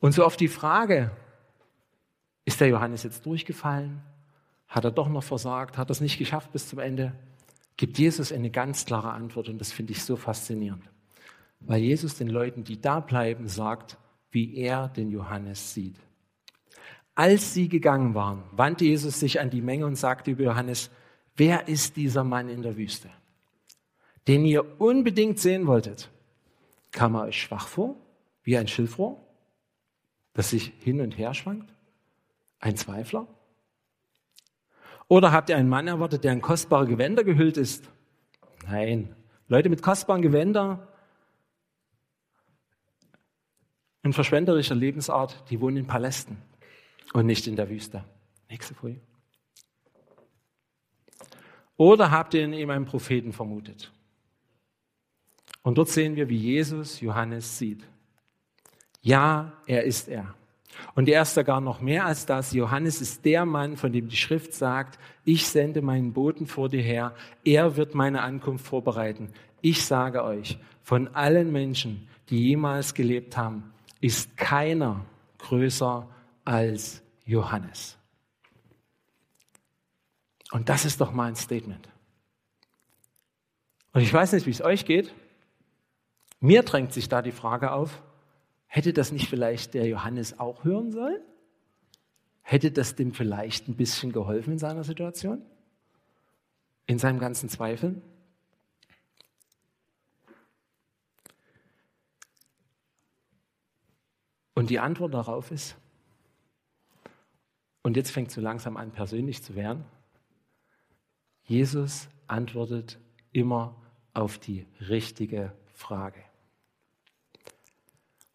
Und 0.00 0.10
so 0.14 0.24
auf 0.24 0.36
die 0.36 0.48
Frage, 0.48 1.12
ist 2.44 2.60
der 2.60 2.66
Johannes 2.66 3.04
jetzt 3.04 3.24
durchgefallen? 3.24 4.02
Hat 4.66 4.84
er 4.84 4.90
doch 4.90 5.08
noch 5.08 5.22
versagt? 5.22 5.78
Hat 5.78 5.90
er 5.90 5.92
es 5.92 6.00
nicht 6.00 6.18
geschafft 6.18 6.50
bis 6.50 6.66
zum 6.66 6.80
Ende? 6.80 7.12
Gibt 7.82 7.98
Jesus 7.98 8.30
eine 8.30 8.48
ganz 8.48 8.84
klare 8.84 9.10
Antwort 9.10 9.48
und 9.48 9.60
das 9.60 9.72
finde 9.72 9.90
ich 9.90 10.04
so 10.04 10.14
faszinierend. 10.14 10.84
Weil 11.58 11.82
Jesus 11.82 12.14
den 12.14 12.28
Leuten, 12.28 12.62
die 12.62 12.80
da 12.80 13.00
bleiben, 13.00 13.48
sagt, 13.48 13.98
wie 14.30 14.54
er 14.54 14.86
den 14.86 15.10
Johannes 15.10 15.74
sieht. 15.74 15.96
Als 17.16 17.54
sie 17.54 17.68
gegangen 17.68 18.14
waren, 18.14 18.44
wandte 18.52 18.84
Jesus 18.84 19.18
sich 19.18 19.40
an 19.40 19.50
die 19.50 19.62
Menge 19.62 19.84
und 19.84 19.96
sagte 19.96 20.30
über 20.30 20.44
Johannes, 20.44 20.92
wer 21.34 21.66
ist 21.66 21.96
dieser 21.96 22.22
Mann 22.22 22.48
in 22.48 22.62
der 22.62 22.76
Wüste, 22.76 23.10
den 24.28 24.44
ihr 24.44 24.80
unbedingt 24.80 25.40
sehen 25.40 25.66
wolltet? 25.66 26.08
Kam 26.92 27.16
er 27.16 27.22
euch 27.22 27.42
schwach 27.42 27.66
vor, 27.66 27.96
wie 28.44 28.56
ein 28.56 28.68
Schilfrohr, 28.68 29.20
das 30.34 30.50
sich 30.50 30.72
hin 30.78 31.00
und 31.00 31.18
her 31.18 31.34
schwankt? 31.34 31.74
Ein 32.60 32.76
Zweifler? 32.76 33.26
Oder 35.12 35.30
habt 35.30 35.50
ihr 35.50 35.58
einen 35.58 35.68
Mann 35.68 35.88
erwartet, 35.88 36.24
der 36.24 36.32
in 36.32 36.40
kostbare 36.40 36.86
Gewänder 36.86 37.22
gehüllt 37.22 37.58
ist? 37.58 37.84
Nein. 38.64 39.14
Leute 39.46 39.68
mit 39.68 39.82
kostbaren 39.82 40.22
Gewändern, 40.22 40.88
in 44.02 44.14
verschwenderischer 44.14 44.74
Lebensart, 44.74 45.44
die 45.50 45.60
wohnen 45.60 45.76
in 45.76 45.86
Palästen 45.86 46.38
und 47.12 47.26
nicht 47.26 47.46
in 47.46 47.56
der 47.56 47.68
Wüste. 47.68 48.06
Nächste 48.48 48.72
Folie. 48.72 49.02
Oder 51.76 52.10
habt 52.10 52.32
ihr 52.32 52.46
in 52.46 52.54
ihm 52.54 52.70
einen 52.70 52.86
Propheten 52.86 53.34
vermutet? 53.34 53.92
Und 55.60 55.76
dort 55.76 55.90
sehen 55.90 56.16
wir, 56.16 56.30
wie 56.30 56.38
Jesus 56.38 57.02
Johannes 57.02 57.58
sieht. 57.58 57.86
Ja, 59.02 59.52
er 59.66 59.84
ist 59.84 60.08
er. 60.08 60.34
Und 60.94 61.08
er 61.08 61.22
ist 61.22 61.34
sogar 61.34 61.60
noch 61.60 61.80
mehr 61.80 62.06
als 62.06 62.26
das. 62.26 62.52
Johannes 62.52 63.00
ist 63.00 63.24
der 63.24 63.44
Mann, 63.44 63.76
von 63.76 63.92
dem 63.92 64.08
die 64.08 64.16
Schrift 64.16 64.54
sagt, 64.54 64.98
ich 65.24 65.46
sende 65.46 65.82
meinen 65.82 66.12
Boten 66.12 66.46
vor 66.46 66.68
dir 66.68 66.82
her, 66.82 67.14
er 67.44 67.76
wird 67.76 67.94
meine 67.94 68.22
Ankunft 68.22 68.66
vorbereiten. 68.66 69.32
Ich 69.60 69.84
sage 69.84 70.24
euch, 70.24 70.58
von 70.82 71.08
allen 71.14 71.52
Menschen, 71.52 72.08
die 72.28 72.48
jemals 72.48 72.94
gelebt 72.94 73.36
haben, 73.36 73.72
ist 74.00 74.36
keiner 74.36 75.04
größer 75.38 76.08
als 76.44 77.02
Johannes. 77.24 77.96
Und 80.50 80.68
das 80.68 80.84
ist 80.84 81.00
doch 81.00 81.12
mein 81.12 81.34
Statement. 81.34 81.88
Und 83.92 84.02
ich 84.02 84.12
weiß 84.12 84.32
nicht, 84.32 84.46
wie 84.46 84.50
es 84.50 84.62
euch 84.62 84.84
geht. 84.84 85.14
Mir 86.40 86.62
drängt 86.62 86.92
sich 86.92 87.08
da 87.08 87.22
die 87.22 87.32
Frage 87.32 87.72
auf, 87.72 88.02
hätte 88.72 88.94
das 88.94 89.12
nicht 89.12 89.28
vielleicht 89.28 89.74
der 89.74 89.86
Johannes 89.86 90.40
auch 90.40 90.64
hören 90.64 90.92
sollen? 90.92 91.20
Hätte 92.40 92.72
das 92.72 92.94
dem 92.94 93.12
vielleicht 93.12 93.68
ein 93.68 93.76
bisschen 93.76 94.12
geholfen 94.12 94.54
in 94.54 94.58
seiner 94.58 94.82
Situation? 94.82 95.42
In 96.86 96.98
seinem 96.98 97.18
ganzen 97.18 97.50
Zweifeln? 97.50 98.00
Und 104.54 104.70
die 104.70 104.78
Antwort 104.78 105.12
darauf 105.12 105.50
ist, 105.50 105.76
und 107.82 107.98
jetzt 107.98 108.10
fängt 108.10 108.28
es 108.28 108.34
so 108.34 108.40
langsam 108.40 108.78
an, 108.78 108.90
persönlich 108.90 109.42
zu 109.42 109.54
werden. 109.54 109.84
Jesus 111.42 112.08
antwortet 112.26 112.98
immer 113.32 113.76
auf 114.14 114.38
die 114.38 114.66
richtige 114.88 115.52
Frage. 115.74 116.24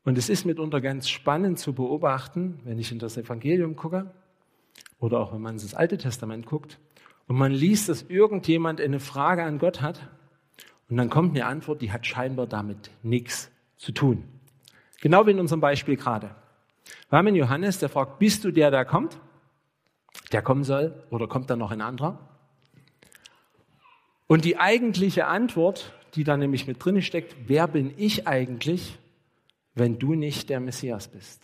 Und 0.07 0.17
es 0.17 0.29
ist 0.29 0.45
mitunter 0.45 0.79
ganz 0.79 1.09
spannend 1.09 1.59
zu 1.59 1.73
beobachten, 1.73 2.61
wenn 2.63 2.79
ich 2.79 2.93
in 2.93 2.97
das 2.97 3.17
Evangelium 3.17 3.75
gucke 3.75 4.09
oder 5.01 5.19
auch 5.19 5.33
wenn 5.33 5.41
man 5.41 5.55
ins 5.55 5.73
Alte 5.73 5.97
Testament 5.97 6.45
guckt 6.45 6.79
und 7.27 7.35
man 7.35 7.51
liest, 7.51 7.89
dass 7.89 8.03
irgendjemand 8.03 8.79
eine 8.79 9.01
Frage 9.01 9.43
an 9.43 9.59
Gott 9.59 9.81
hat 9.81 10.07
und 10.87 10.95
dann 10.95 11.09
kommt 11.09 11.31
eine 11.31 11.45
Antwort, 11.45 11.81
die 11.81 11.91
hat 11.91 12.05
scheinbar 12.05 12.47
damit 12.47 12.89
nichts 13.03 13.51
zu 13.75 13.91
tun. 13.91 14.23
Genau 15.01 15.27
wie 15.27 15.31
in 15.31 15.41
unserem 15.41 15.59
Beispiel 15.59 15.97
gerade. 15.97 16.33
Wir 17.09 17.17
haben 17.17 17.27
einen 17.27 17.35
Johannes, 17.35 17.79
der 17.79 17.89
fragt, 17.89 18.17
bist 18.17 18.45
du 18.45 18.51
der, 18.51 18.71
der 18.71 18.85
kommt? 18.85 19.19
der 20.31 20.41
kommen 20.41 20.63
soll? 20.63 21.03
Oder 21.09 21.27
kommt 21.27 21.49
da 21.49 21.57
noch 21.57 21.71
ein 21.71 21.81
anderer? 21.81 22.17
Und 24.27 24.45
die 24.45 24.57
eigentliche 24.57 25.27
Antwort, 25.27 25.91
die 26.15 26.23
da 26.23 26.37
nämlich 26.37 26.65
mit 26.65 26.85
drin 26.85 27.01
steckt, 27.01 27.35
wer 27.47 27.67
bin 27.67 27.93
ich 27.97 28.25
eigentlich, 28.25 28.97
wenn 29.77 29.99
du 29.99 30.13
nicht 30.15 30.49
der 30.49 30.59
Messias 30.59 31.07
bist? 31.07 31.41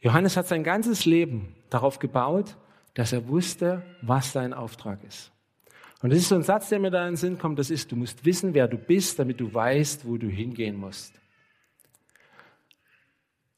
Johannes 0.00 0.36
hat 0.36 0.46
sein 0.46 0.64
ganzes 0.64 1.06
Leben 1.06 1.54
darauf 1.70 1.98
gebaut, 1.98 2.56
dass 2.92 3.12
er 3.12 3.28
wusste, 3.28 3.82
was 4.02 4.32
sein 4.32 4.52
Auftrag 4.52 5.02
ist. 5.04 5.32
Und 6.02 6.10
das 6.10 6.18
ist 6.18 6.28
so 6.28 6.34
ein 6.34 6.42
Satz, 6.42 6.68
der 6.68 6.78
mir 6.78 6.90
da 6.90 7.02
in 7.06 7.12
den 7.12 7.16
Sinn 7.16 7.38
kommt, 7.38 7.58
das 7.58 7.70
ist, 7.70 7.90
du 7.90 7.96
musst 7.96 8.24
wissen, 8.24 8.52
wer 8.52 8.68
du 8.68 8.76
bist, 8.76 9.18
damit 9.18 9.40
du 9.40 9.52
weißt, 9.52 10.06
wo 10.06 10.18
du 10.18 10.28
hingehen 10.28 10.76
musst. 10.76 11.18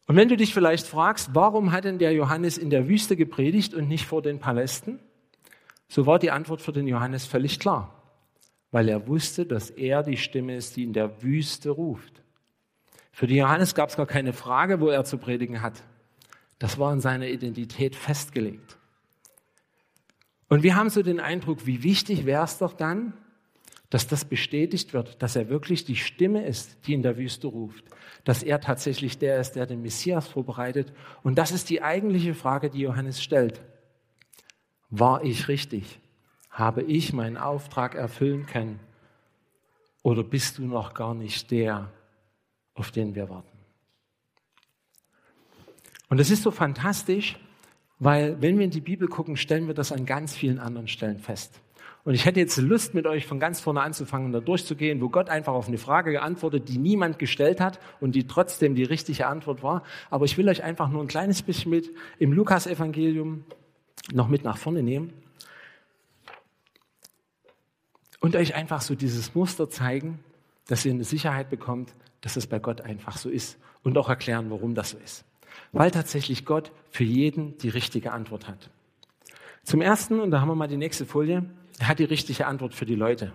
Und 0.06 0.14
wenn 0.14 0.28
du 0.28 0.36
dich 0.36 0.54
vielleicht 0.54 0.86
fragst, 0.86 1.30
warum 1.34 1.72
hat 1.72 1.84
denn 1.84 1.98
der 1.98 2.12
Johannes 2.12 2.58
in 2.58 2.70
der 2.70 2.88
Wüste 2.88 3.16
gepredigt 3.16 3.74
und 3.74 3.88
nicht 3.88 4.06
vor 4.06 4.22
den 4.22 4.38
Palästen? 4.38 5.00
So 5.88 6.06
war 6.06 6.20
die 6.20 6.30
Antwort 6.30 6.62
für 6.62 6.72
den 6.72 6.86
Johannes 6.86 7.26
völlig 7.26 7.58
klar, 7.58 8.00
weil 8.70 8.88
er 8.88 9.08
wusste, 9.08 9.44
dass 9.44 9.70
er 9.70 10.04
die 10.04 10.16
Stimme 10.16 10.56
ist, 10.56 10.76
die 10.76 10.84
in 10.84 10.92
der 10.92 11.22
Wüste 11.22 11.70
ruft. 11.70 12.22
Für 13.16 13.26
den 13.26 13.38
Johannes 13.38 13.74
gab 13.74 13.88
es 13.88 13.96
gar 13.96 14.04
keine 14.04 14.34
Frage, 14.34 14.78
wo 14.78 14.88
er 14.88 15.02
zu 15.06 15.16
predigen 15.16 15.62
hat. 15.62 15.82
Das 16.58 16.78
war 16.78 16.92
in 16.92 17.00
seiner 17.00 17.28
Identität 17.28 17.96
festgelegt. 17.96 18.76
Und 20.50 20.62
wir 20.62 20.76
haben 20.76 20.90
so 20.90 21.02
den 21.02 21.18
Eindruck, 21.18 21.64
wie 21.64 21.82
wichtig 21.82 22.26
wäre 22.26 22.44
es 22.44 22.58
doch 22.58 22.74
dann, 22.74 23.14
dass 23.88 24.06
das 24.06 24.26
bestätigt 24.26 24.92
wird, 24.92 25.22
dass 25.22 25.34
er 25.34 25.48
wirklich 25.48 25.86
die 25.86 25.96
Stimme 25.96 26.44
ist, 26.44 26.86
die 26.86 26.92
in 26.92 27.00
der 27.00 27.16
Wüste 27.16 27.46
ruft, 27.46 27.86
dass 28.24 28.42
er 28.42 28.60
tatsächlich 28.60 29.16
der 29.16 29.40
ist, 29.40 29.52
der 29.52 29.64
den 29.64 29.80
Messias 29.80 30.28
vorbereitet. 30.28 30.92
Und 31.22 31.38
das 31.38 31.52
ist 31.52 31.70
die 31.70 31.80
eigentliche 31.80 32.34
Frage, 32.34 32.68
die 32.68 32.80
Johannes 32.80 33.22
stellt. 33.22 33.62
War 34.90 35.24
ich 35.24 35.48
richtig? 35.48 36.00
Habe 36.50 36.82
ich 36.82 37.14
meinen 37.14 37.38
Auftrag 37.38 37.94
erfüllen 37.94 38.44
können? 38.44 38.78
Oder 40.02 40.22
bist 40.22 40.58
du 40.58 40.66
noch 40.66 40.92
gar 40.92 41.14
nicht 41.14 41.50
der, 41.50 41.90
auf 42.76 42.92
den 42.92 43.14
wir 43.14 43.28
warten? 43.28 43.48
Und 46.08 46.20
es 46.20 46.30
ist 46.30 46.44
so 46.44 46.52
fantastisch, 46.52 47.36
weil 47.98 48.40
wenn 48.40 48.58
wir 48.58 48.64
in 48.64 48.70
die 48.70 48.80
Bibel 48.80 49.08
gucken, 49.08 49.36
stellen 49.36 49.66
wir 49.66 49.74
das 49.74 49.90
an 49.90 50.06
ganz 50.06 50.36
vielen 50.36 50.60
anderen 50.60 50.86
Stellen 50.86 51.18
fest. 51.18 51.60
Und 52.04 52.14
ich 52.14 52.24
hätte 52.24 52.38
jetzt 52.38 52.56
Lust, 52.58 52.94
mit 52.94 53.04
euch 53.08 53.26
von 53.26 53.40
ganz 53.40 53.58
vorne 53.58 53.80
anzufangen 53.80 54.30
da 54.30 54.38
durchzugehen, 54.38 55.00
wo 55.00 55.08
Gott 55.08 55.28
einfach 55.28 55.54
auf 55.54 55.66
eine 55.66 55.78
Frage 55.78 56.12
geantwortet, 56.12 56.68
die 56.68 56.78
niemand 56.78 57.18
gestellt 57.18 57.60
hat 57.60 57.80
und 57.98 58.14
die 58.14 58.28
trotzdem 58.28 58.76
die 58.76 58.84
richtige 58.84 59.26
Antwort 59.26 59.64
war. 59.64 59.82
Aber 60.08 60.24
ich 60.24 60.38
will 60.38 60.48
euch 60.48 60.62
einfach 60.62 60.88
nur 60.88 61.02
ein 61.02 61.08
kleines 61.08 61.42
bisschen 61.42 61.70
mit 61.70 61.90
im 62.20 62.32
Lukas-Evangelium 62.32 63.44
noch 64.12 64.28
mit 64.28 64.44
nach 64.44 64.56
vorne 64.56 64.84
nehmen. 64.84 65.12
und 68.26 68.34
euch 68.34 68.56
einfach 68.56 68.80
so 68.80 68.96
dieses 68.96 69.36
Muster 69.36 69.70
zeigen, 69.70 70.18
dass 70.66 70.84
ihr 70.84 70.92
eine 70.92 71.04
Sicherheit 71.04 71.48
bekommt, 71.48 71.94
dass 72.20 72.36
es 72.36 72.46
bei 72.46 72.58
Gott 72.58 72.80
einfach 72.80 73.16
so 73.16 73.28
ist 73.28 73.58
und 73.82 73.96
auch 73.98 74.08
erklären, 74.08 74.50
warum 74.50 74.74
das 74.74 74.90
so 74.90 74.98
ist. 74.98 75.24
Weil 75.72 75.90
tatsächlich 75.90 76.44
Gott 76.44 76.72
für 76.90 77.04
jeden 77.04 77.56
die 77.58 77.68
richtige 77.68 78.12
Antwort 78.12 78.48
hat. 78.48 78.70
Zum 79.62 79.80
Ersten, 79.80 80.20
und 80.20 80.30
da 80.30 80.40
haben 80.40 80.48
wir 80.48 80.54
mal 80.54 80.68
die 80.68 80.76
nächste 80.76 81.06
Folie, 81.06 81.44
er 81.78 81.88
hat 81.88 81.98
die 81.98 82.04
richtige 82.04 82.46
Antwort 82.46 82.74
für 82.74 82.86
die 82.86 82.94
Leute. 82.94 83.32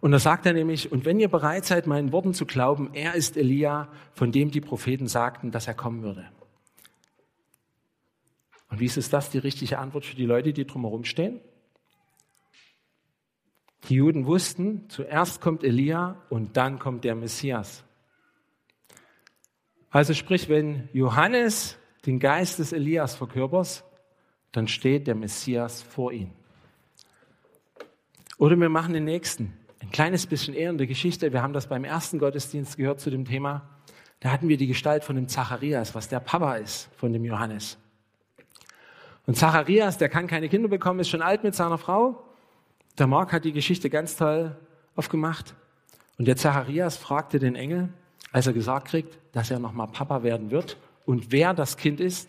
Und 0.00 0.12
da 0.12 0.18
sagt 0.18 0.46
er 0.46 0.54
nämlich, 0.54 0.90
und 0.90 1.04
wenn 1.04 1.20
ihr 1.20 1.28
bereit 1.28 1.66
seid, 1.66 1.86
meinen 1.86 2.10
Worten 2.10 2.32
zu 2.32 2.46
glauben, 2.46 2.90
er 2.94 3.14
ist 3.14 3.36
Elia, 3.36 3.88
von 4.12 4.32
dem 4.32 4.50
die 4.50 4.60
Propheten 4.60 5.08
sagten, 5.08 5.50
dass 5.50 5.66
er 5.66 5.74
kommen 5.74 6.02
würde. 6.02 6.26
Und 8.70 8.80
wie 8.80 8.86
ist 8.86 8.96
es 8.96 9.10
das, 9.10 9.30
die 9.30 9.38
richtige 9.38 9.78
Antwort 9.78 10.06
für 10.06 10.16
die 10.16 10.24
Leute, 10.24 10.52
die 10.52 10.66
drumherum 10.66 11.04
stehen? 11.04 11.40
Die 13.88 13.94
Juden 13.94 14.26
wussten, 14.26 14.88
zuerst 14.88 15.40
kommt 15.40 15.64
Elia 15.64 16.16
und 16.28 16.56
dann 16.56 16.78
kommt 16.78 17.04
der 17.04 17.14
Messias. 17.14 17.82
Also 19.90 20.14
sprich, 20.14 20.48
wenn 20.48 20.88
Johannes 20.92 21.76
den 22.06 22.20
Geist 22.20 22.58
des 22.58 22.72
Elias 22.72 23.16
verkörpert, 23.16 23.84
dann 24.52 24.68
steht 24.68 25.06
der 25.06 25.14
Messias 25.14 25.82
vor 25.82 26.12
ihm. 26.12 26.30
Oder 28.38 28.56
wir 28.56 28.68
machen 28.68 28.94
den 28.94 29.04
nächsten. 29.04 29.52
Ein 29.80 29.90
kleines 29.90 30.26
bisschen 30.26 30.54
eher 30.54 30.70
in 30.70 30.78
der 30.78 30.86
Geschichte. 30.86 31.32
Wir 31.32 31.42
haben 31.42 31.52
das 31.52 31.66
beim 31.66 31.84
ersten 31.84 32.18
Gottesdienst 32.18 32.76
gehört 32.76 33.00
zu 33.00 33.10
dem 33.10 33.24
Thema. 33.24 33.68
Da 34.20 34.30
hatten 34.30 34.48
wir 34.48 34.56
die 34.56 34.66
Gestalt 34.66 35.04
von 35.04 35.16
dem 35.16 35.28
Zacharias, 35.28 35.94
was 35.94 36.08
der 36.08 36.20
Papa 36.20 36.56
ist 36.56 36.88
von 36.96 37.12
dem 37.12 37.24
Johannes. 37.24 37.78
Und 39.26 39.36
Zacharias, 39.36 39.98
der 39.98 40.08
kann 40.08 40.26
keine 40.26 40.48
Kinder 40.48 40.68
bekommen, 40.68 41.00
ist 41.00 41.08
schon 41.08 41.22
alt 41.22 41.42
mit 41.42 41.54
seiner 41.54 41.78
Frau. 41.78 42.29
Der 42.98 43.06
Mark 43.06 43.32
hat 43.32 43.44
die 43.44 43.52
Geschichte 43.52 43.90
ganz 43.90 44.16
toll 44.16 44.56
aufgemacht. 44.96 45.54
Und 46.18 46.26
der 46.26 46.36
Zacharias 46.36 46.96
fragte 46.96 47.38
den 47.38 47.54
Engel, 47.54 47.88
als 48.32 48.46
er 48.46 48.52
gesagt 48.52 48.88
kriegt, 48.88 49.18
dass 49.32 49.50
er 49.50 49.58
nochmal 49.58 49.88
Papa 49.88 50.22
werden 50.22 50.50
wird 50.50 50.76
und 51.06 51.32
wer 51.32 51.54
das 51.54 51.76
Kind 51.76 52.00
ist. 52.00 52.28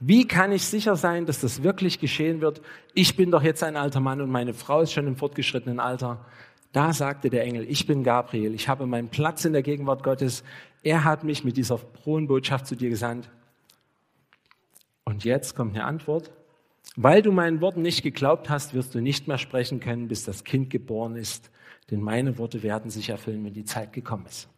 Wie 0.00 0.26
kann 0.26 0.50
ich 0.50 0.64
sicher 0.64 0.96
sein, 0.96 1.26
dass 1.26 1.40
das 1.40 1.62
wirklich 1.62 2.00
geschehen 2.00 2.40
wird? 2.40 2.60
Ich 2.94 3.16
bin 3.16 3.30
doch 3.30 3.42
jetzt 3.42 3.62
ein 3.62 3.76
alter 3.76 4.00
Mann 4.00 4.20
und 4.20 4.30
meine 4.30 4.54
Frau 4.54 4.80
ist 4.80 4.92
schon 4.92 5.06
im 5.06 5.16
fortgeschrittenen 5.16 5.78
Alter. 5.78 6.24
Da 6.72 6.92
sagte 6.92 7.30
der 7.30 7.44
Engel, 7.44 7.70
ich 7.70 7.86
bin 7.86 8.02
Gabriel, 8.02 8.54
ich 8.54 8.68
habe 8.68 8.86
meinen 8.86 9.08
Platz 9.08 9.44
in 9.44 9.52
der 9.52 9.62
Gegenwart 9.62 10.02
Gottes. 10.02 10.42
Er 10.82 11.04
hat 11.04 11.22
mich 11.22 11.44
mit 11.44 11.56
dieser 11.56 11.78
frohen 11.78 12.26
Botschaft 12.26 12.66
zu 12.66 12.74
dir 12.74 12.88
gesandt. 12.88 13.30
Und 15.04 15.22
jetzt 15.24 15.54
kommt 15.54 15.74
eine 15.74 15.84
Antwort. 15.84 16.32
Weil 16.96 17.22
du 17.22 17.32
meinen 17.32 17.60
Worten 17.60 17.82
nicht 17.82 18.02
geglaubt 18.02 18.50
hast, 18.50 18.74
wirst 18.74 18.94
du 18.94 19.00
nicht 19.00 19.26
mehr 19.26 19.38
sprechen 19.38 19.80
können, 19.80 20.08
bis 20.08 20.24
das 20.24 20.44
Kind 20.44 20.68
geboren 20.70 21.16
ist. 21.16 21.50
Denn 21.90 22.00
meine 22.00 22.38
Worte 22.38 22.62
werden 22.62 22.90
sich 22.90 23.08
erfüllen, 23.08 23.44
wenn 23.44 23.54
die 23.54 23.64
Zeit 23.64 23.92
gekommen 23.92 24.26
ist. 24.26 24.48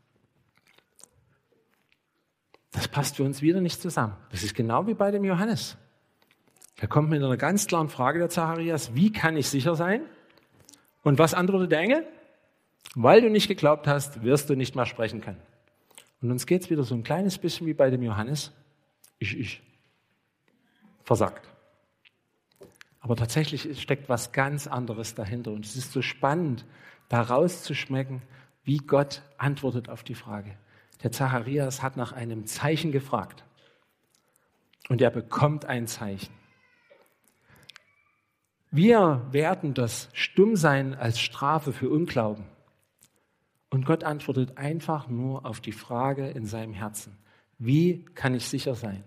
Das 2.72 2.88
passt 2.88 3.16
für 3.16 3.22
uns 3.22 3.40
wieder 3.40 3.60
nicht 3.60 3.80
zusammen. 3.80 4.16
Das 4.30 4.42
ist 4.42 4.54
genau 4.54 4.86
wie 4.88 4.94
bei 4.94 5.12
dem 5.12 5.24
Johannes. 5.24 5.76
Da 6.80 6.88
kommt 6.88 7.08
mit 7.08 7.22
einer 7.22 7.36
ganz 7.36 7.68
klaren 7.68 7.88
Frage 7.88 8.18
der 8.18 8.28
Zacharias, 8.28 8.94
wie 8.96 9.12
kann 9.12 9.36
ich 9.36 9.48
sicher 9.48 9.76
sein? 9.76 10.02
Und 11.02 11.18
was 11.18 11.34
antwortet 11.34 11.70
der 11.70 11.78
Engel? 11.78 12.06
Weil 12.96 13.20
du 13.20 13.30
nicht 13.30 13.46
geglaubt 13.46 13.86
hast, 13.86 14.22
wirst 14.22 14.50
du 14.50 14.56
nicht 14.56 14.74
mehr 14.74 14.86
sprechen 14.86 15.20
können. 15.20 15.40
Und 16.20 16.32
uns 16.32 16.46
geht 16.46 16.62
es 16.62 16.70
wieder 16.70 16.82
so 16.82 16.96
ein 16.96 17.04
kleines 17.04 17.38
bisschen 17.38 17.66
wie 17.66 17.74
bei 17.74 17.90
dem 17.90 18.02
Johannes. 18.02 18.50
Ich, 19.18 19.38
ich. 19.38 19.62
Versagt. 21.04 21.53
Aber 23.04 23.16
tatsächlich 23.16 23.82
steckt 23.82 24.08
was 24.08 24.32
ganz 24.32 24.66
anderes 24.66 25.14
dahinter. 25.14 25.52
Und 25.52 25.66
es 25.66 25.76
ist 25.76 25.92
so 25.92 26.00
spannend, 26.00 26.64
da 27.10 27.20
rauszuschmecken, 27.20 28.22
wie 28.64 28.78
Gott 28.78 29.20
antwortet 29.36 29.90
auf 29.90 30.04
die 30.04 30.14
Frage. 30.14 30.56
Der 31.02 31.12
Zacharias 31.12 31.82
hat 31.82 31.98
nach 31.98 32.12
einem 32.12 32.46
Zeichen 32.46 32.92
gefragt. 32.92 33.44
Und 34.88 35.02
er 35.02 35.10
bekommt 35.10 35.66
ein 35.66 35.86
Zeichen. 35.86 36.32
Wir 38.70 39.26
werten 39.32 39.74
das 39.74 40.08
Stummsein 40.14 40.94
als 40.94 41.20
Strafe 41.20 41.74
für 41.74 41.90
Unglauben. 41.90 42.46
Und 43.68 43.84
Gott 43.84 44.02
antwortet 44.02 44.56
einfach 44.56 45.08
nur 45.08 45.44
auf 45.44 45.60
die 45.60 45.72
Frage 45.72 46.30
in 46.30 46.46
seinem 46.46 46.72
Herzen. 46.72 47.18
Wie 47.58 48.06
kann 48.14 48.34
ich 48.34 48.46
sicher 48.46 48.74
sein? 48.74 49.04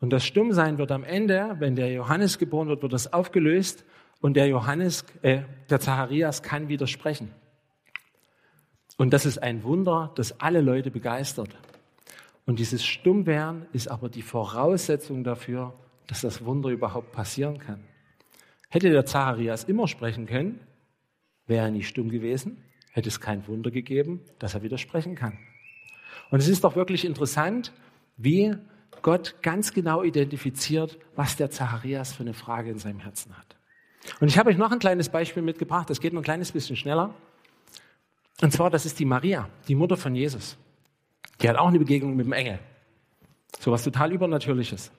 Und 0.00 0.10
das 0.10 0.24
Stummsein 0.24 0.78
wird 0.78 0.92
am 0.92 1.04
Ende, 1.04 1.56
wenn 1.58 1.74
der 1.74 1.90
Johannes 1.92 2.38
geboren 2.38 2.68
wird, 2.68 2.82
wird 2.82 2.92
das 2.92 3.12
aufgelöst 3.12 3.84
und 4.20 4.34
der 4.34 4.46
Johannes, 4.46 5.04
äh, 5.22 5.42
der 5.70 5.80
Zacharias 5.80 6.42
kann 6.42 6.68
widersprechen. 6.68 7.30
Und 8.98 9.12
das 9.12 9.26
ist 9.26 9.38
ein 9.38 9.62
Wunder, 9.62 10.12
das 10.16 10.40
alle 10.40 10.60
Leute 10.60 10.90
begeistert. 10.90 11.50
Und 12.46 12.58
dieses 12.58 12.84
Stummwerden 12.84 13.66
ist 13.72 13.88
aber 13.88 14.08
die 14.08 14.22
Voraussetzung 14.22 15.24
dafür, 15.24 15.74
dass 16.06 16.20
das 16.20 16.44
Wunder 16.44 16.70
überhaupt 16.70 17.12
passieren 17.12 17.58
kann. 17.58 17.82
Hätte 18.68 18.90
der 18.90 19.04
Zacharias 19.04 19.64
immer 19.64 19.88
sprechen 19.88 20.26
können, 20.26 20.60
wäre 21.46 21.66
er 21.66 21.70
nicht 21.70 21.88
stumm 21.88 22.08
gewesen, 22.08 22.62
hätte 22.92 23.08
es 23.08 23.20
kein 23.20 23.46
Wunder 23.48 23.70
gegeben, 23.70 24.20
dass 24.38 24.54
er 24.54 24.62
widersprechen 24.62 25.14
kann. 25.14 25.38
Und 26.30 26.38
es 26.38 26.48
ist 26.48 26.64
doch 26.64 26.76
wirklich 26.76 27.04
interessant, 27.04 27.72
wie 28.16 28.56
Gott 29.06 29.36
ganz 29.40 29.72
genau 29.72 30.02
identifiziert, 30.02 30.98
was 31.14 31.36
der 31.36 31.48
Zacharias 31.48 32.12
für 32.12 32.24
eine 32.24 32.34
Frage 32.34 32.70
in 32.70 32.78
seinem 32.78 32.98
Herzen 32.98 33.38
hat. 33.38 33.56
Und 34.18 34.26
ich 34.26 34.36
habe 34.36 34.50
euch 34.50 34.58
noch 34.58 34.72
ein 34.72 34.80
kleines 34.80 35.08
Beispiel 35.08 35.44
mitgebracht, 35.44 35.88
das 35.88 36.00
geht 36.00 36.12
noch 36.12 36.22
ein 36.22 36.24
kleines 36.24 36.50
bisschen 36.50 36.74
schneller. 36.74 37.14
Und 38.42 38.52
zwar, 38.52 38.68
das 38.68 38.84
ist 38.84 38.98
die 38.98 39.04
Maria, 39.04 39.48
die 39.68 39.76
Mutter 39.76 39.96
von 39.96 40.16
Jesus. 40.16 40.56
Die 41.40 41.48
hat 41.48 41.56
auch 41.56 41.68
eine 41.68 41.78
Begegnung 41.78 42.16
mit 42.16 42.26
dem 42.26 42.32
Engel. 42.32 42.58
So 43.60 43.70
was 43.70 43.84
total 43.84 44.10
Übernatürliches. 44.10 44.90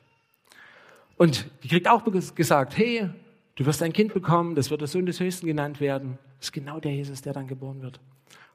Und 1.18 1.46
die 1.64 1.68
kriegt 1.68 1.90
auch 1.90 2.04
gesagt, 2.34 2.78
hey, 2.78 3.10
Du 3.58 3.66
wirst 3.66 3.82
ein 3.82 3.92
Kind 3.92 4.14
bekommen, 4.14 4.54
das 4.54 4.70
wird 4.70 4.82
der 4.82 4.88
Sohn 4.88 5.08
des 5.08 5.20
Höchsten 5.20 5.48
genannt 5.48 5.80
werden. 5.82 6.20
Das 6.38 6.50
ist 6.50 6.52
genau 6.54 6.80
der 6.80 6.94
Jesus, 6.94 7.24
der 7.24 7.34
dann 7.34 7.48
geboren 7.48 7.82
wird. 7.82 8.00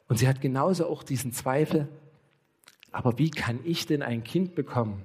Und 0.07 0.17
sie 0.19 0.29
hat 0.29 0.41
genauso 0.41 0.87
auch 0.87 1.03
diesen 1.03 1.33
Zweifel, 1.33 1.89
aber 2.93 3.19
wie 3.19 3.31
kann 3.31 3.59
ich 3.65 3.85
denn 3.87 4.03
ein 4.03 4.23
Kind 4.23 4.55
bekommen, 4.55 5.05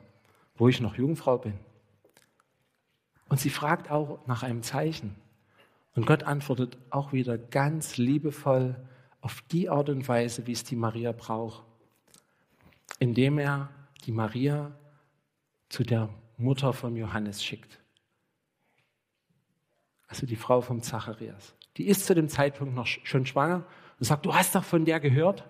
wo 0.58 0.68
ich 0.68 0.82
noch 0.82 0.96
Jungfrau 0.96 1.38
bin? 1.38 1.54
Und 3.30 3.40
sie 3.40 3.50
fragt 3.50 3.92
auch 3.92 4.26
nach 4.28 4.44
einem 4.44 4.64
Zeichen. 4.64 5.16
Und 5.96 6.06
Gott 6.06 6.24
antwortet 6.24 6.78
auch 6.90 7.14
wieder 7.14 7.38
ganz 7.38 7.98
liebevoll 7.98 8.76
auf 9.22 9.42
die 9.52 9.70
Art 9.70 9.90
und 9.90 10.08
Weise, 10.08 10.48
wie 10.48 10.52
es 10.52 10.64
die 10.64 10.76
Maria 10.76 11.12
braucht, 11.12 11.64
indem 13.00 13.40
er 13.40 13.70
die 14.06 14.12
Maria 14.12 14.72
zu 15.70 15.84
der 15.84 16.10
Mutter 16.38 16.72
von 16.72 16.96
Johannes 16.96 17.44
schickt 17.44 17.80
also 20.08 20.26
die 20.26 20.36
Frau 20.36 20.62
vom 20.62 20.82
Zacharias. 20.82 21.54
Die 21.76 21.88
ist 21.88 22.06
zu 22.06 22.16
dem 22.16 22.30
Zeitpunkt 22.30 22.74
noch 22.74 22.88
schon 22.88 23.26
schwanger 23.26 23.66
und 24.00 24.06
sagt, 24.06 24.26
du 24.26 24.34
hast 24.34 24.56
doch 24.56 24.64
von 24.64 24.86
der 24.86 25.00
gehört. 25.00 25.48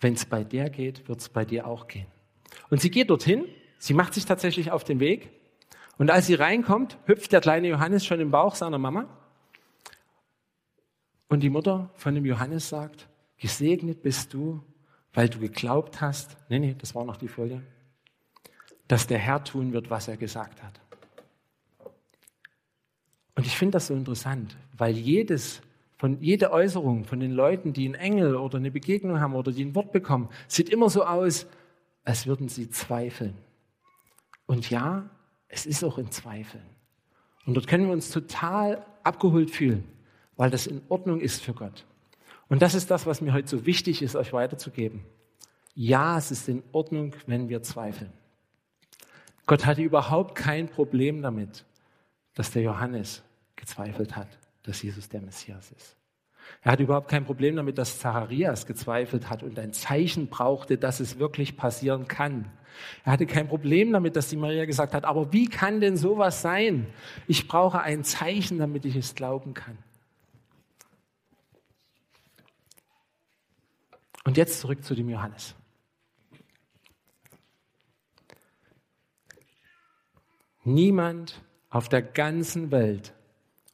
Wenn 0.00 0.14
es 0.14 0.24
bei 0.24 0.42
der 0.44 0.70
geht, 0.70 1.06
wird 1.08 1.20
es 1.20 1.28
bei 1.28 1.44
dir 1.44 1.66
auch 1.66 1.86
gehen. 1.86 2.06
Und 2.72 2.80
sie 2.80 2.90
geht 2.90 3.10
dorthin, 3.10 3.44
sie 3.76 3.92
macht 3.92 4.14
sich 4.14 4.24
tatsächlich 4.24 4.70
auf 4.70 4.82
den 4.82 4.98
Weg. 4.98 5.28
Und 5.98 6.10
als 6.10 6.26
sie 6.26 6.32
reinkommt, 6.32 6.96
hüpft 7.04 7.30
der 7.30 7.42
kleine 7.42 7.68
Johannes 7.68 8.02
schon 8.02 8.18
im 8.18 8.30
Bauch 8.30 8.54
seiner 8.54 8.78
Mama. 8.78 9.14
Und 11.28 11.40
die 11.40 11.50
Mutter 11.50 11.90
von 11.96 12.14
dem 12.14 12.24
Johannes 12.24 12.70
sagt, 12.70 13.10
gesegnet 13.36 14.00
bist 14.00 14.32
du, 14.32 14.64
weil 15.12 15.28
du 15.28 15.38
geglaubt 15.38 16.00
hast, 16.00 16.38
nee, 16.48 16.58
nee, 16.58 16.74
das 16.78 16.94
war 16.94 17.04
noch 17.04 17.18
die 17.18 17.28
Folie, 17.28 17.60
dass 18.88 19.06
der 19.06 19.18
Herr 19.18 19.44
tun 19.44 19.74
wird, 19.74 19.90
was 19.90 20.08
er 20.08 20.16
gesagt 20.16 20.62
hat. 20.62 20.80
Und 23.34 23.46
ich 23.46 23.58
finde 23.58 23.72
das 23.72 23.88
so 23.88 23.94
interessant, 23.94 24.56
weil 24.74 24.96
jedes, 24.96 25.60
von, 25.98 26.22
jede 26.22 26.50
Äußerung 26.52 27.04
von 27.04 27.20
den 27.20 27.32
Leuten, 27.32 27.74
die 27.74 27.84
einen 27.84 27.96
Engel 27.96 28.34
oder 28.34 28.56
eine 28.56 28.70
Begegnung 28.70 29.20
haben 29.20 29.34
oder 29.34 29.52
die 29.52 29.62
ein 29.62 29.74
Wort 29.74 29.92
bekommen, 29.92 30.30
sieht 30.48 30.70
immer 30.70 30.88
so 30.88 31.04
aus, 31.04 31.46
als 32.04 32.26
würden 32.26 32.48
sie 32.48 32.70
zweifeln. 32.70 33.36
Und 34.46 34.70
ja, 34.70 35.08
es 35.48 35.66
ist 35.66 35.84
auch 35.84 35.98
in 35.98 36.10
Zweifeln. 36.10 36.64
Und 37.46 37.54
dort 37.54 37.66
können 37.66 37.86
wir 37.86 37.92
uns 37.92 38.10
total 38.10 38.84
abgeholt 39.02 39.50
fühlen, 39.50 39.84
weil 40.36 40.50
das 40.50 40.66
in 40.66 40.82
Ordnung 40.88 41.20
ist 41.20 41.42
für 41.42 41.54
Gott. 41.54 41.84
Und 42.48 42.62
das 42.62 42.74
ist 42.74 42.90
das, 42.90 43.06
was 43.06 43.20
mir 43.20 43.32
heute 43.32 43.48
so 43.48 43.66
wichtig 43.66 44.02
ist, 44.02 44.16
euch 44.16 44.32
weiterzugeben. 44.32 45.04
Ja, 45.74 46.18
es 46.18 46.30
ist 46.30 46.48
in 46.48 46.62
Ordnung, 46.72 47.14
wenn 47.26 47.48
wir 47.48 47.62
zweifeln. 47.62 48.12
Gott 49.46 49.66
hatte 49.66 49.82
überhaupt 49.82 50.34
kein 50.34 50.68
Problem 50.68 51.22
damit, 51.22 51.64
dass 52.34 52.50
der 52.50 52.62
Johannes 52.62 53.22
gezweifelt 53.56 54.16
hat, 54.16 54.28
dass 54.62 54.82
Jesus 54.82 55.08
der 55.08 55.22
Messias 55.22 55.72
ist. 55.72 55.96
Er 56.60 56.72
hatte 56.72 56.82
überhaupt 56.82 57.08
kein 57.08 57.24
Problem 57.24 57.56
damit, 57.56 57.78
dass 57.78 57.98
Zacharias 57.98 58.66
gezweifelt 58.66 59.30
hat 59.30 59.42
und 59.42 59.58
ein 59.58 59.72
Zeichen 59.72 60.28
brauchte, 60.28 60.78
dass 60.78 61.00
es 61.00 61.18
wirklich 61.18 61.56
passieren 61.56 62.06
kann. 62.06 62.50
Er 63.04 63.12
hatte 63.12 63.26
kein 63.26 63.48
Problem 63.48 63.92
damit, 63.92 64.16
dass 64.16 64.28
die 64.28 64.36
Maria 64.36 64.64
gesagt 64.64 64.94
hat, 64.94 65.04
aber 65.04 65.32
wie 65.32 65.48
kann 65.48 65.80
denn 65.80 65.96
sowas 65.96 66.42
sein? 66.42 66.86
Ich 67.26 67.48
brauche 67.48 67.80
ein 67.80 68.04
Zeichen, 68.04 68.58
damit 68.58 68.84
ich 68.84 68.96
es 68.96 69.14
glauben 69.14 69.54
kann. 69.54 69.78
Und 74.24 74.36
jetzt 74.36 74.60
zurück 74.60 74.84
zu 74.84 74.94
dem 74.94 75.08
Johannes. 75.08 75.56
Niemand 80.64 81.42
auf 81.70 81.88
der 81.88 82.02
ganzen 82.02 82.70
Welt 82.70 83.14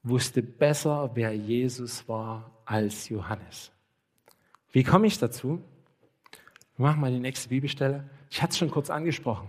wusste 0.02 0.42
besser, 0.42 1.10
wer 1.14 1.34
Jesus 1.34 2.08
war, 2.08 2.50
als 2.68 3.09
Johannes. 3.09 3.72
Wie 4.72 4.85
komme 4.85 5.07
ich 5.07 5.18
dazu? 5.18 5.62
Machen 6.76 7.00
mal 7.00 7.11
die 7.11 7.18
nächste 7.18 7.48
Bibelstelle. 7.48 8.09
Ich 8.31 8.42
hatte 8.42 8.52
es 8.52 8.59
schon 8.59 8.70
kurz 8.70 8.90
angesprochen. 8.90 9.48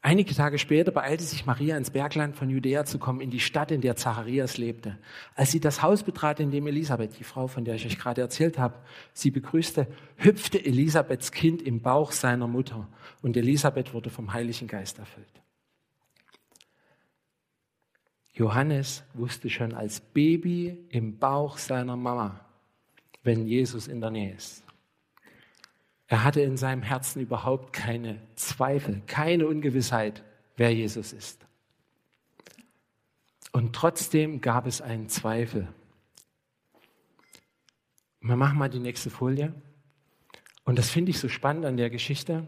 Einige 0.00 0.32
Tage 0.34 0.58
später 0.58 0.92
beeilte 0.92 1.24
sich 1.24 1.46
Maria 1.46 1.76
ins 1.76 1.90
Bergland 1.90 2.36
von 2.36 2.48
Judäa 2.48 2.84
zu 2.84 3.00
kommen, 3.00 3.20
in 3.20 3.30
die 3.30 3.40
Stadt, 3.40 3.72
in 3.72 3.80
der 3.80 3.96
Zacharias 3.96 4.56
lebte. 4.56 4.96
Als 5.34 5.50
sie 5.50 5.58
das 5.58 5.82
Haus 5.82 6.04
betrat, 6.04 6.38
in 6.38 6.52
dem 6.52 6.68
Elisabeth, 6.68 7.18
die 7.18 7.24
Frau, 7.24 7.48
von 7.48 7.64
der 7.64 7.74
ich 7.74 7.84
euch 7.84 7.98
gerade 7.98 8.20
erzählt 8.20 8.56
habe, 8.56 8.76
sie 9.12 9.32
begrüßte, 9.32 9.88
hüpfte 10.18 10.64
Elisabeths 10.64 11.32
Kind 11.32 11.60
im 11.60 11.80
Bauch 11.80 12.12
seiner 12.12 12.46
Mutter 12.46 12.86
und 13.22 13.36
Elisabeth 13.36 13.92
wurde 13.92 14.10
vom 14.10 14.32
Heiligen 14.32 14.68
Geist 14.68 15.00
erfüllt. 15.00 15.42
Johannes 18.36 19.02
wusste 19.14 19.48
schon 19.48 19.72
als 19.72 19.98
Baby 20.00 20.86
im 20.90 21.18
Bauch 21.18 21.56
seiner 21.56 21.96
Mama, 21.96 22.44
wenn 23.22 23.46
Jesus 23.46 23.88
in 23.88 24.02
der 24.02 24.10
Nähe 24.10 24.34
ist. 24.34 24.62
Er 26.06 26.22
hatte 26.22 26.42
in 26.42 26.58
seinem 26.58 26.82
Herzen 26.82 27.22
überhaupt 27.22 27.72
keine 27.72 28.20
Zweifel, 28.36 29.00
keine 29.06 29.46
Ungewissheit, 29.46 30.22
wer 30.56 30.72
Jesus 30.72 31.14
ist. 31.14 31.46
Und 33.52 33.74
trotzdem 33.74 34.42
gab 34.42 34.66
es 34.66 34.82
einen 34.82 35.08
Zweifel. 35.08 35.66
Wir 38.20 38.36
machen 38.36 38.58
mal 38.58 38.68
die 38.68 38.80
nächste 38.80 39.08
Folie. 39.08 39.54
Und 40.64 40.78
das 40.78 40.90
finde 40.90 41.10
ich 41.10 41.18
so 41.18 41.30
spannend 41.30 41.64
an 41.64 41.78
der 41.78 41.88
Geschichte, 41.88 42.46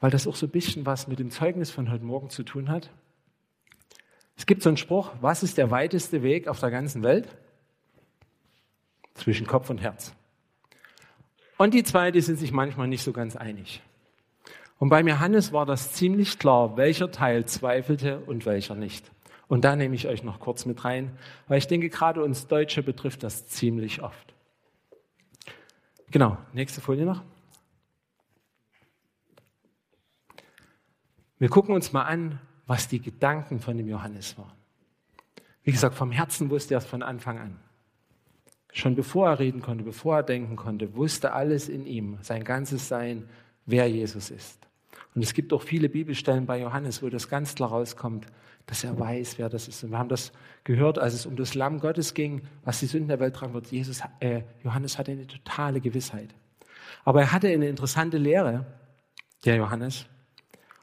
weil 0.00 0.10
das 0.10 0.26
auch 0.26 0.34
so 0.34 0.46
ein 0.46 0.50
bisschen 0.50 0.86
was 0.86 1.06
mit 1.06 1.20
dem 1.20 1.30
Zeugnis 1.30 1.70
von 1.70 1.88
heute 1.88 2.04
Morgen 2.04 2.30
zu 2.30 2.42
tun 2.42 2.68
hat. 2.68 2.90
Es 4.36 4.46
gibt 4.46 4.62
so 4.62 4.68
einen 4.68 4.76
Spruch, 4.76 5.12
was 5.20 5.42
ist 5.42 5.58
der 5.58 5.70
weiteste 5.70 6.22
Weg 6.22 6.46
auf 6.46 6.60
der 6.60 6.70
ganzen 6.70 7.02
Welt? 7.02 7.28
Zwischen 9.14 9.46
Kopf 9.46 9.70
und 9.70 9.78
Herz. 9.78 10.14
Und 11.56 11.72
die 11.72 11.82
zwei, 11.82 12.10
die 12.10 12.20
sind 12.20 12.38
sich 12.38 12.52
manchmal 12.52 12.86
nicht 12.86 13.02
so 13.02 13.12
ganz 13.12 13.34
einig. 13.34 13.82
Und 14.78 14.90
beim 14.90 15.08
Johannes 15.08 15.52
war 15.52 15.64
das 15.64 15.92
ziemlich 15.92 16.38
klar, 16.38 16.76
welcher 16.76 17.10
Teil 17.10 17.46
zweifelte 17.46 18.20
und 18.20 18.44
welcher 18.44 18.74
nicht. 18.74 19.10
Und 19.48 19.64
da 19.64 19.74
nehme 19.74 19.94
ich 19.94 20.06
euch 20.06 20.22
noch 20.22 20.38
kurz 20.38 20.66
mit 20.66 20.84
rein, 20.84 21.16
weil 21.48 21.58
ich 21.58 21.66
denke, 21.66 21.88
gerade 21.88 22.22
uns 22.22 22.46
Deutsche 22.46 22.82
betrifft 22.82 23.22
das 23.22 23.46
ziemlich 23.46 24.02
oft. 24.02 24.34
Genau, 26.10 26.36
nächste 26.52 26.80
Folie 26.80 27.06
noch. 27.06 27.22
Wir 31.38 31.48
gucken 31.48 31.74
uns 31.74 31.92
mal 31.92 32.02
an, 32.02 32.40
was 32.66 32.88
die 32.88 33.00
Gedanken 33.00 33.60
von 33.60 33.76
dem 33.76 33.88
Johannes 33.88 34.36
waren. 34.38 34.52
Wie 35.62 35.72
gesagt, 35.72 35.94
vom 35.94 36.12
Herzen 36.12 36.50
wusste 36.50 36.74
er 36.74 36.78
es 36.78 36.86
von 36.86 37.02
Anfang 37.02 37.38
an. 37.38 37.58
Schon 38.72 38.94
bevor 38.94 39.28
er 39.30 39.38
reden 39.38 39.62
konnte, 39.62 39.84
bevor 39.84 40.16
er 40.16 40.22
denken 40.22 40.56
konnte, 40.56 40.94
wusste 40.94 41.32
alles 41.32 41.68
in 41.68 41.86
ihm, 41.86 42.18
sein 42.20 42.44
ganzes 42.44 42.88
Sein, 42.88 43.28
wer 43.64 43.88
Jesus 43.88 44.30
ist. 44.30 44.66
Und 45.14 45.22
es 45.22 45.32
gibt 45.32 45.52
auch 45.52 45.62
viele 45.62 45.88
Bibelstellen 45.88 46.44
bei 46.44 46.60
Johannes, 46.60 47.02
wo 47.02 47.08
das 47.08 47.28
ganz 47.28 47.54
klar 47.54 47.70
rauskommt, 47.70 48.26
dass 48.66 48.84
er 48.84 48.98
weiß, 48.98 49.38
wer 49.38 49.48
das 49.48 49.66
ist. 49.66 49.82
Und 49.82 49.90
wir 49.92 49.98
haben 49.98 50.08
das 50.08 50.32
gehört, 50.64 50.98
als 50.98 51.14
es 51.14 51.24
um 51.24 51.36
das 51.36 51.54
Lamm 51.54 51.80
Gottes 51.80 52.14
ging, 52.14 52.42
was 52.64 52.80
die 52.80 52.86
Sünden 52.86 53.08
der 53.08 53.20
Welt 53.20 53.34
tragen 53.34 53.54
wird. 53.54 53.68
Jesus, 53.68 54.02
äh, 54.20 54.42
Johannes 54.62 54.98
hatte 54.98 55.12
eine 55.12 55.26
totale 55.26 55.80
Gewissheit. 55.80 56.34
Aber 57.04 57.22
er 57.22 57.32
hatte 57.32 57.48
eine 57.48 57.68
interessante 57.68 58.18
Lehre, 58.18 58.66
der 59.44 59.56
Johannes. 59.56 60.06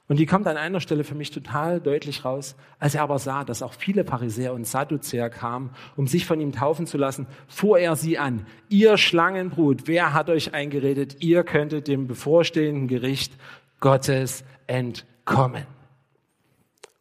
Und 0.09 0.19
die 0.19 0.25
kommt 0.25 0.47
an 0.47 0.57
einer 0.57 0.81
Stelle 0.81 1.05
für 1.05 1.15
mich 1.15 1.31
total 1.31 1.79
deutlich 1.79 2.25
raus. 2.25 2.55
Als 2.77 2.93
er 2.93 3.03
aber 3.03 3.19
sah, 3.19 3.45
dass 3.45 3.63
auch 3.63 3.73
viele 3.73 4.03
Pharisäer 4.03 4.53
und 4.53 4.67
Sadduzäer 4.67 5.29
kamen, 5.29 5.71
um 5.95 6.07
sich 6.07 6.25
von 6.25 6.41
ihm 6.41 6.51
taufen 6.51 6.87
zu 6.87 6.97
lassen, 6.97 7.25
fuhr 7.47 7.79
er 7.79 7.95
sie 7.95 8.17
an. 8.17 8.45
Ihr 8.67 8.97
Schlangenbrut, 8.97 9.87
wer 9.87 10.13
hat 10.13 10.29
euch 10.29 10.53
eingeredet, 10.53 11.23
ihr 11.23 11.43
könntet 11.43 11.87
dem 11.87 12.07
bevorstehenden 12.07 12.87
Gericht 12.87 13.33
Gottes 13.79 14.43
entkommen? 14.67 15.65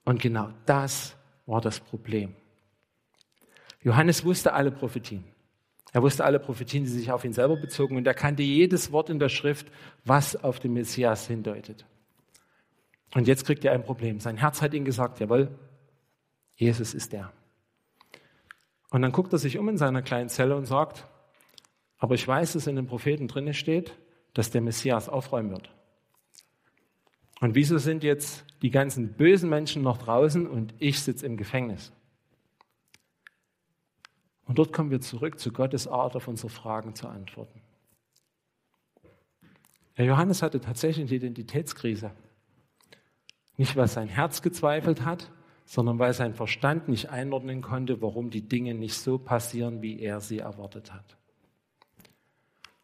Und 0.05 0.21
genau 0.21 0.51
das 0.67 1.17
war 1.47 1.61
das 1.61 1.81
Problem. 1.81 2.35
Johannes 3.83 4.25
wusste 4.25 4.53
alle 4.53 4.71
Prophetien. 4.71 5.25
Er 5.93 6.03
wusste 6.03 6.25
alle 6.25 6.38
Prophetien, 6.38 6.85
die 6.85 6.91
sich 6.91 7.11
auf 7.11 7.25
ihn 7.25 7.33
selber 7.33 7.57
bezogen 7.57 7.97
und 7.97 8.07
er 8.07 8.15
kannte 8.15 8.43
jedes 8.43 8.93
Wort 8.93 9.11
in 9.11 9.19
der 9.19 9.29
Schrift, 9.29 9.67
was 10.05 10.37
auf 10.37 10.61
den 10.61 10.73
Messias 10.73 11.27
hindeutet. 11.27 11.85
Und 13.14 13.29
jetzt 13.29 13.44
kriegt 13.44 13.64
er 13.64 13.72
ein 13.72 13.85
Problem. 13.85 14.20
Sein 14.20 14.37
Herz 14.37 14.62
hat 14.62 14.75
ihm 14.75 14.85
gesagt, 14.85 15.20
jawohl, 15.20 15.48
Jesus 16.57 16.94
ist 16.94 17.12
der. 17.12 17.33
Und 18.90 19.03
dann 19.03 19.12
guckt 19.12 19.33
er 19.33 19.38
sich 19.38 19.59
um 19.59 19.68
in 19.68 19.79
seiner 19.79 20.03
kleinen 20.03 20.29
Zelle 20.29 20.57
und 20.57 20.66
sagt, 20.66 21.07
aber 21.98 22.14
ich 22.14 22.27
weiß, 22.27 22.55
dass 22.55 22.66
in 22.66 22.77
den 22.77 22.87
Propheten 22.87 23.29
drinne 23.29 23.55
steht, 23.55 23.96
dass 24.35 24.51
der 24.51 24.61
Messias 24.61 25.09
aufräumen 25.09 25.51
wird. 25.51 25.70
Und 27.40 27.55
wieso 27.55 27.79
sind 27.79 28.03
jetzt 28.03 28.44
die 28.62 28.70
ganzen 28.70 29.14
bösen 29.14 29.48
Menschen 29.48 29.83
noch 29.83 29.98
draußen 29.98 30.46
und 30.46 30.75
ich 30.79 31.01
sitze 31.01 31.27
im 31.27 31.37
Gefängnis? 31.37 31.92
Und 34.44 34.59
dort 34.59 34.72
kommen 34.72 34.90
wir 34.90 35.01
zurück 35.01 35.38
zu 35.38 35.53
Gottes 35.53 35.88
Art, 35.88 36.16
auf 36.16 36.29
unsere 36.29 36.51
Fragen 36.51 36.94
zu 36.94 37.09
antworten. 37.09 37.61
Herr 39.94 40.05
Johannes 40.05 40.42
hatte 40.42 40.61
tatsächlich 40.61 41.07
eine 41.07 41.16
Identitätskrise. 41.16 42.12
Nicht, 43.62 43.77
weil 43.77 43.87
sein 43.87 44.09
Herz 44.09 44.42
gezweifelt 44.42 45.05
hat, 45.05 45.31
sondern 45.66 46.01
weil 46.01 46.12
sein 46.14 46.35
Verstand 46.35 46.88
nicht 46.88 47.11
einordnen 47.11 47.62
konnte, 47.62 48.03
warum 48.03 48.29
die 48.29 48.40
Dinge 48.40 48.75
nicht 48.75 48.96
so 48.96 49.18
passieren, 49.18 49.83
wie 49.83 50.01
er 50.01 50.20
sie 50.20 50.40
erwartet 50.40 50.92
hat. 50.92 51.16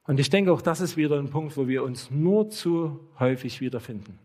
Und 0.06 0.20
ich 0.20 0.30
denke, 0.30 0.52
auch 0.52 0.62
das 0.62 0.80
ist 0.80 0.96
wieder 0.96 1.18
ein 1.18 1.30
Punkt, 1.30 1.56
wo 1.56 1.66
wir 1.66 1.82
uns 1.82 2.12
nur 2.12 2.48
zu 2.50 3.00
häufig 3.18 3.60
wiederfinden. 3.60 4.20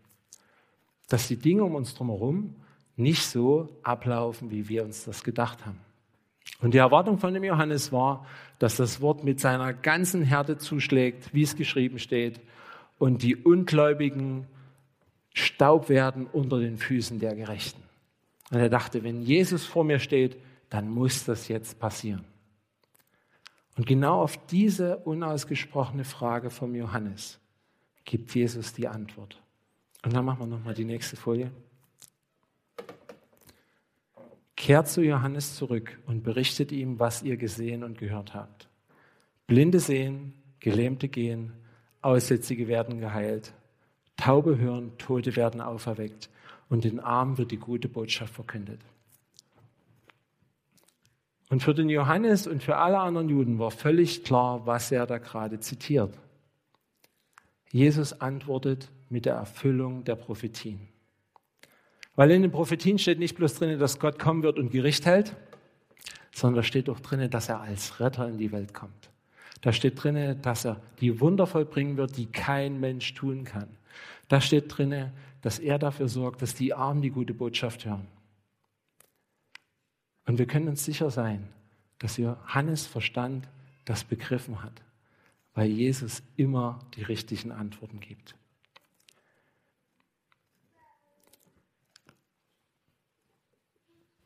Dass 1.08 1.26
die 1.26 1.38
Dinge 1.38 1.64
um 1.64 1.74
uns 1.74 1.96
drumherum 1.96 2.54
nicht 2.94 3.26
so 3.26 3.68
ablaufen, 3.82 4.52
wie 4.52 4.68
wir 4.68 4.84
uns 4.84 5.04
das 5.06 5.24
gedacht 5.24 5.66
haben. 5.66 5.80
Und 6.60 6.72
die 6.72 6.78
Erwartung 6.78 7.18
von 7.18 7.34
dem 7.34 7.42
Johannes 7.42 7.90
war, 7.90 8.26
dass 8.60 8.76
das 8.76 9.00
Wort 9.00 9.24
mit 9.24 9.40
seiner 9.40 9.72
ganzen 9.72 10.22
Härte 10.22 10.56
zuschlägt, 10.56 11.34
wie 11.34 11.42
es 11.42 11.56
geschrieben 11.56 11.98
steht, 11.98 12.40
und 13.00 13.24
die 13.24 13.34
Ungläubigen 13.34 14.46
Staub 15.34 15.88
werden 15.88 16.26
unter 16.26 16.60
den 16.60 16.78
Füßen 16.78 17.18
der 17.18 17.34
Gerechten. 17.34 17.82
Und 18.50 18.58
er 18.58 18.70
dachte, 18.70 19.02
wenn 19.02 19.20
Jesus 19.20 19.66
vor 19.66 19.84
mir 19.84 19.98
steht, 19.98 20.36
dann 20.70 20.88
muss 20.88 21.24
das 21.24 21.48
jetzt 21.48 21.78
passieren. 21.78 22.24
Und 23.76 23.86
genau 23.86 24.22
auf 24.22 24.46
diese 24.46 24.98
unausgesprochene 24.98 26.04
Frage 26.04 26.50
vom 26.50 26.74
Johannes 26.74 27.40
gibt 28.04 28.34
Jesus 28.34 28.72
die 28.72 28.86
Antwort. 28.86 29.42
Und 30.04 30.14
dann 30.14 30.24
machen 30.24 30.40
wir 30.40 30.46
nochmal 30.46 30.74
die 30.74 30.84
nächste 30.84 31.16
Folie. 31.16 31.50
Kehrt 34.54 34.88
zu 34.88 35.02
Johannes 35.02 35.56
zurück 35.56 35.98
und 36.06 36.22
berichtet 36.22 36.70
ihm, 36.70 37.00
was 37.00 37.22
ihr 37.22 37.36
gesehen 37.36 37.82
und 37.82 37.98
gehört 37.98 38.34
habt. 38.34 38.68
Blinde 39.48 39.80
sehen, 39.80 40.34
Gelähmte 40.60 41.08
gehen, 41.08 41.52
Aussätzige 42.02 42.68
werden 42.68 43.00
geheilt, 43.00 43.52
Taube 44.16 44.58
hören, 44.58 44.96
Tote 44.98 45.36
werden 45.36 45.60
auferweckt 45.60 46.30
und 46.68 46.84
den 46.84 47.00
Armen 47.00 47.38
wird 47.38 47.50
die 47.50 47.58
gute 47.58 47.88
Botschaft 47.88 48.34
verkündet. 48.34 48.80
Und 51.50 51.62
für 51.62 51.74
den 51.74 51.88
Johannes 51.88 52.46
und 52.46 52.62
für 52.62 52.76
alle 52.76 52.98
anderen 52.98 53.28
Juden 53.28 53.58
war 53.58 53.70
völlig 53.70 54.24
klar, 54.24 54.66
was 54.66 54.90
er 54.90 55.06
da 55.06 55.18
gerade 55.18 55.60
zitiert. 55.60 56.18
Jesus 57.70 58.20
antwortet 58.20 58.90
mit 59.10 59.26
der 59.26 59.34
Erfüllung 59.34 60.04
der 60.04 60.16
Prophetien. 60.16 60.88
Weil 62.16 62.30
in 62.30 62.42
den 62.42 62.52
Prophetien 62.52 62.98
steht 62.98 63.18
nicht 63.18 63.36
bloß 63.36 63.54
drin, 63.54 63.78
dass 63.78 63.98
Gott 63.98 64.18
kommen 64.18 64.42
wird 64.42 64.58
und 64.58 64.70
Gericht 64.70 65.06
hält, 65.06 65.36
sondern 66.32 66.56
da 66.56 66.62
steht 66.62 66.88
auch 66.88 67.00
drin, 67.00 67.28
dass 67.30 67.48
er 67.48 67.60
als 67.60 68.00
Retter 68.00 68.28
in 68.28 68.38
die 68.38 68.52
Welt 68.52 68.72
kommt. 68.74 69.10
Da 69.60 69.72
steht 69.72 70.02
drin, 70.02 70.40
dass 70.42 70.64
er 70.64 70.80
die 71.00 71.20
Wunder 71.20 71.46
vollbringen 71.46 71.96
wird, 71.96 72.16
die 72.16 72.26
kein 72.26 72.80
Mensch 72.80 73.14
tun 73.14 73.44
kann. 73.44 73.68
Da 74.28 74.40
steht 74.40 74.76
drin, 74.76 75.12
dass 75.42 75.58
er 75.58 75.78
dafür 75.78 76.08
sorgt, 76.08 76.42
dass 76.42 76.54
die 76.54 76.72
Armen 76.72 77.02
die 77.02 77.10
gute 77.10 77.34
Botschaft 77.34 77.84
hören. 77.84 78.08
Und 80.26 80.38
wir 80.38 80.46
können 80.46 80.68
uns 80.68 80.84
sicher 80.84 81.10
sein, 81.10 81.48
dass 81.98 82.16
Johannes 82.16 82.86
Verstand 82.86 83.46
das 83.84 84.04
begriffen 84.04 84.62
hat, 84.62 84.82
weil 85.54 85.68
Jesus 85.68 86.22
immer 86.36 86.78
die 86.96 87.02
richtigen 87.02 87.52
Antworten 87.52 88.00
gibt. 88.00 88.34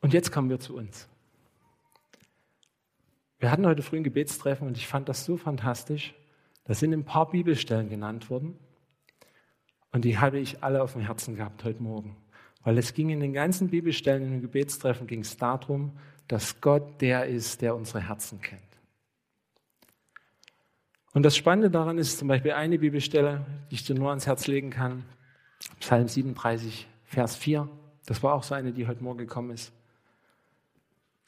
Und 0.01 0.13
jetzt 0.13 0.31
kommen 0.31 0.49
wir 0.49 0.61
zu 0.61 0.77
uns. 0.77 1.09
Wir 3.39 3.51
hatten 3.51 3.65
heute 3.65 3.83
früh 3.83 3.97
ein 3.97 4.03
Gebetstreffen 4.03 4.67
und 4.67 4.77
ich 4.77 4.87
fand 4.87 5.09
das 5.09 5.25
so 5.25 5.35
fantastisch. 5.35 6.13
Da 6.63 6.73
sind 6.73 6.93
ein 6.93 7.03
paar 7.03 7.29
Bibelstellen 7.29 7.89
genannt 7.89 8.29
worden 8.29 8.57
und 9.91 10.05
die 10.05 10.17
habe 10.17 10.39
ich 10.39 10.63
alle 10.63 10.81
auf 10.81 10.93
dem 10.93 11.01
Herzen 11.01 11.35
gehabt 11.35 11.63
heute 11.63 11.81
Morgen. 11.81 12.15
Weil 12.63 12.77
es 12.77 12.93
ging 12.93 13.09
in 13.09 13.19
den 13.19 13.33
ganzen 13.33 13.69
Bibelstellen 13.69 14.23
in 14.23 14.31
dem 14.31 14.41
Gebetstreffen 14.41 15.07
ging 15.07 15.21
es 15.21 15.37
darum, 15.37 15.97
dass 16.27 16.61
Gott 16.61 17.01
der 17.01 17.25
ist, 17.25 17.61
der 17.61 17.75
unsere 17.75 18.01
Herzen 18.01 18.41
kennt. 18.41 18.61
Und 21.13 21.23
das 21.23 21.35
Spannende 21.35 21.71
daran 21.71 21.97
ist 21.97 22.19
zum 22.19 22.27
Beispiel 22.27 22.51
eine 22.51 22.77
Bibelstelle, 22.77 23.45
die 23.71 23.75
ich 23.75 23.83
dir 23.83 23.95
nur 23.95 24.09
ans 24.09 24.27
Herz 24.27 24.45
legen 24.45 24.69
kann. 24.69 25.05
Psalm 25.79 26.07
37, 26.07 26.87
Vers 27.05 27.35
4. 27.35 27.67
Das 28.05 28.21
war 28.21 28.33
auch 28.33 28.43
so 28.43 28.53
eine, 28.53 28.71
die 28.71 28.87
heute 28.87 29.03
Morgen 29.03 29.17
gekommen 29.17 29.51
ist. 29.51 29.73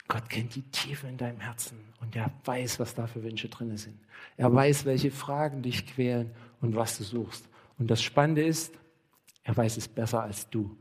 Gott 0.08 0.28
kennt 0.28 0.54
die 0.54 0.62
Tiefe 0.62 1.08
in 1.08 1.16
deinem 1.16 1.40
Herzen 1.40 1.78
und 2.00 2.14
er 2.14 2.30
weiß, 2.44 2.78
was 2.78 2.94
da 2.94 3.06
für 3.06 3.22
Wünsche 3.22 3.48
drin 3.48 3.76
sind. 3.76 3.98
Er 4.36 4.52
weiß, 4.52 4.84
welche 4.84 5.10
Fragen 5.10 5.62
dich 5.62 5.86
quälen 5.86 6.30
und 6.60 6.76
was 6.76 6.98
du 6.98 7.04
suchst. 7.04 7.48
Und 7.82 7.88
das 7.88 8.00
Spannende 8.00 8.44
ist, 8.44 8.78
er 9.42 9.56
weiß 9.56 9.76
es 9.76 9.88
besser 9.88 10.22
als 10.22 10.48
du. 10.48 10.76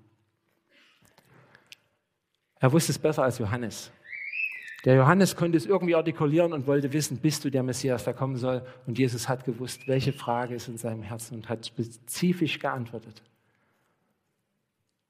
Er 2.59 2.71
wusste 2.71 2.91
es 2.91 2.99
besser 2.99 3.23
als 3.23 3.39
Johannes. 3.39 3.91
Der 4.85 4.93
Johannes 4.93 5.35
konnte 5.35 5.57
es 5.57 5.65
irgendwie 5.65 5.95
artikulieren 5.95 6.53
und 6.53 6.67
wollte 6.67 6.93
wissen, 6.93 7.17
bist 7.17 7.43
du 7.43 7.49
der 7.49 7.63
Messias, 7.63 8.03
der 8.03 8.13
kommen 8.13 8.37
soll? 8.37 8.63
Und 8.85 8.99
Jesus 8.99 9.27
hat 9.27 9.45
gewusst, 9.45 9.87
welche 9.87 10.13
Frage 10.13 10.53
ist 10.53 10.67
in 10.67 10.77
seinem 10.77 11.01
Herzen 11.01 11.37
und 11.37 11.49
hat 11.49 11.65
spezifisch 11.65 12.59
geantwortet. 12.59 13.23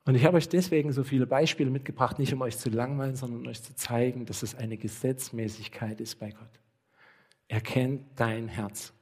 Und 0.05 0.15
ich 0.15 0.23
habe 0.23 0.37
euch 0.37 0.47
deswegen 0.47 0.93
so 0.93 1.03
viele 1.03 1.27
Beispiele 1.27 1.69
mitgebracht, 1.69 2.19
nicht 2.19 2.33
um 2.33 2.41
euch 2.41 2.57
zu 2.57 2.69
langweilen, 2.69 3.17
sondern 3.17 3.41
um 3.41 3.47
euch 3.47 3.61
zu 3.61 3.75
zeigen, 3.75 4.25
dass 4.25 4.43
es 4.43 4.55
eine 4.55 4.77
Gesetzmäßigkeit 4.77 5.99
ist 5.99 6.19
bei 6.19 6.29
Gott. 6.29 6.61
Er 7.49 7.59
kennt 7.59 8.17
dein 8.17 8.47
Herz. 8.47 8.93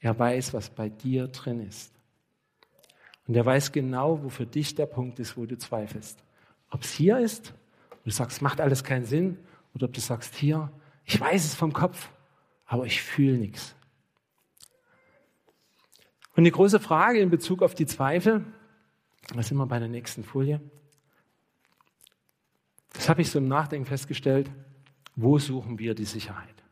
Er 0.00 0.18
weiß, 0.18 0.54
was 0.54 0.70
bei 0.70 0.88
dir 0.88 1.28
drin 1.28 1.60
ist. 1.60 1.99
Und 3.30 3.36
er 3.36 3.46
weiß 3.46 3.70
genau, 3.70 4.24
wo 4.24 4.28
für 4.28 4.44
dich 4.44 4.74
der 4.74 4.86
Punkt 4.86 5.20
ist, 5.20 5.36
wo 5.36 5.46
du 5.46 5.56
zweifelst. 5.56 6.18
Ob 6.68 6.82
es 6.82 6.90
hier 6.90 7.20
ist, 7.20 7.54
und 7.92 8.06
du 8.06 8.10
sagst, 8.10 8.42
macht 8.42 8.60
alles 8.60 8.82
keinen 8.82 9.04
Sinn, 9.04 9.38
oder 9.72 9.84
ob 9.84 9.92
du 9.92 10.00
sagst, 10.00 10.34
hier, 10.34 10.72
ich 11.04 11.20
weiß 11.20 11.44
es 11.44 11.54
vom 11.54 11.72
Kopf, 11.72 12.10
aber 12.66 12.86
ich 12.86 13.00
fühle 13.00 13.38
nichts. 13.38 13.76
Und 16.34 16.42
die 16.42 16.50
große 16.50 16.80
Frage 16.80 17.20
in 17.20 17.30
Bezug 17.30 17.62
auf 17.62 17.76
die 17.76 17.86
Zweifel, 17.86 18.44
da 19.32 19.40
sind 19.44 19.58
wir 19.58 19.66
bei 19.66 19.78
der 19.78 19.86
nächsten 19.86 20.24
Folie. 20.24 20.60
Das 22.94 23.08
habe 23.08 23.22
ich 23.22 23.30
so 23.30 23.38
im 23.38 23.46
Nachdenken 23.46 23.86
festgestellt. 23.86 24.50
Wo 25.14 25.38
suchen 25.38 25.78
wir 25.78 25.94
die 25.94 26.04
Sicherheit? 26.04 26.64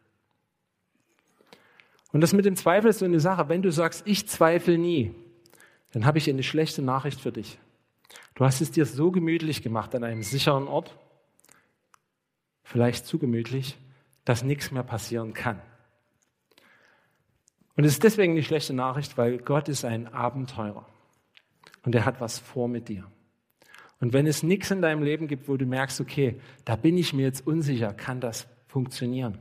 Und 2.10 2.20
das 2.20 2.32
mit 2.32 2.46
dem 2.46 2.56
Zweifel 2.56 2.90
ist 2.90 2.98
so 2.98 3.04
eine 3.04 3.20
Sache. 3.20 3.48
Wenn 3.48 3.62
du 3.62 3.70
sagst, 3.70 4.02
ich 4.08 4.26
zweifle 4.26 4.76
nie, 4.76 5.14
dann 5.92 6.04
habe 6.04 6.18
ich 6.18 6.28
eine 6.28 6.42
schlechte 6.42 6.82
Nachricht 6.82 7.20
für 7.20 7.32
dich. 7.32 7.58
Du 8.34 8.44
hast 8.44 8.60
es 8.60 8.70
dir 8.70 8.86
so 8.86 9.10
gemütlich 9.10 9.62
gemacht 9.62 9.94
an 9.94 10.04
einem 10.04 10.22
sicheren 10.22 10.68
Ort, 10.68 10.96
vielleicht 12.62 13.06
zu 13.06 13.18
gemütlich, 13.18 13.76
dass 14.24 14.42
nichts 14.42 14.70
mehr 14.70 14.82
passieren 14.82 15.32
kann. 15.32 15.60
Und 17.76 17.84
es 17.84 17.92
ist 17.92 18.04
deswegen 18.04 18.32
eine 18.32 18.42
schlechte 18.42 18.74
Nachricht, 18.74 19.16
weil 19.16 19.38
Gott 19.38 19.68
ist 19.68 19.84
ein 19.84 20.08
Abenteurer 20.08 20.86
und 21.84 21.94
er 21.94 22.04
hat 22.04 22.20
was 22.20 22.38
vor 22.38 22.68
mit 22.68 22.88
dir. 22.88 23.10
Und 24.00 24.12
wenn 24.12 24.26
es 24.26 24.42
nichts 24.42 24.70
in 24.70 24.82
deinem 24.82 25.02
Leben 25.02 25.26
gibt, 25.26 25.48
wo 25.48 25.56
du 25.56 25.66
merkst, 25.66 26.00
okay, 26.00 26.40
da 26.64 26.76
bin 26.76 26.96
ich 26.96 27.12
mir 27.12 27.22
jetzt 27.22 27.46
unsicher, 27.46 27.94
kann 27.94 28.20
das 28.20 28.46
funktionieren, 28.66 29.38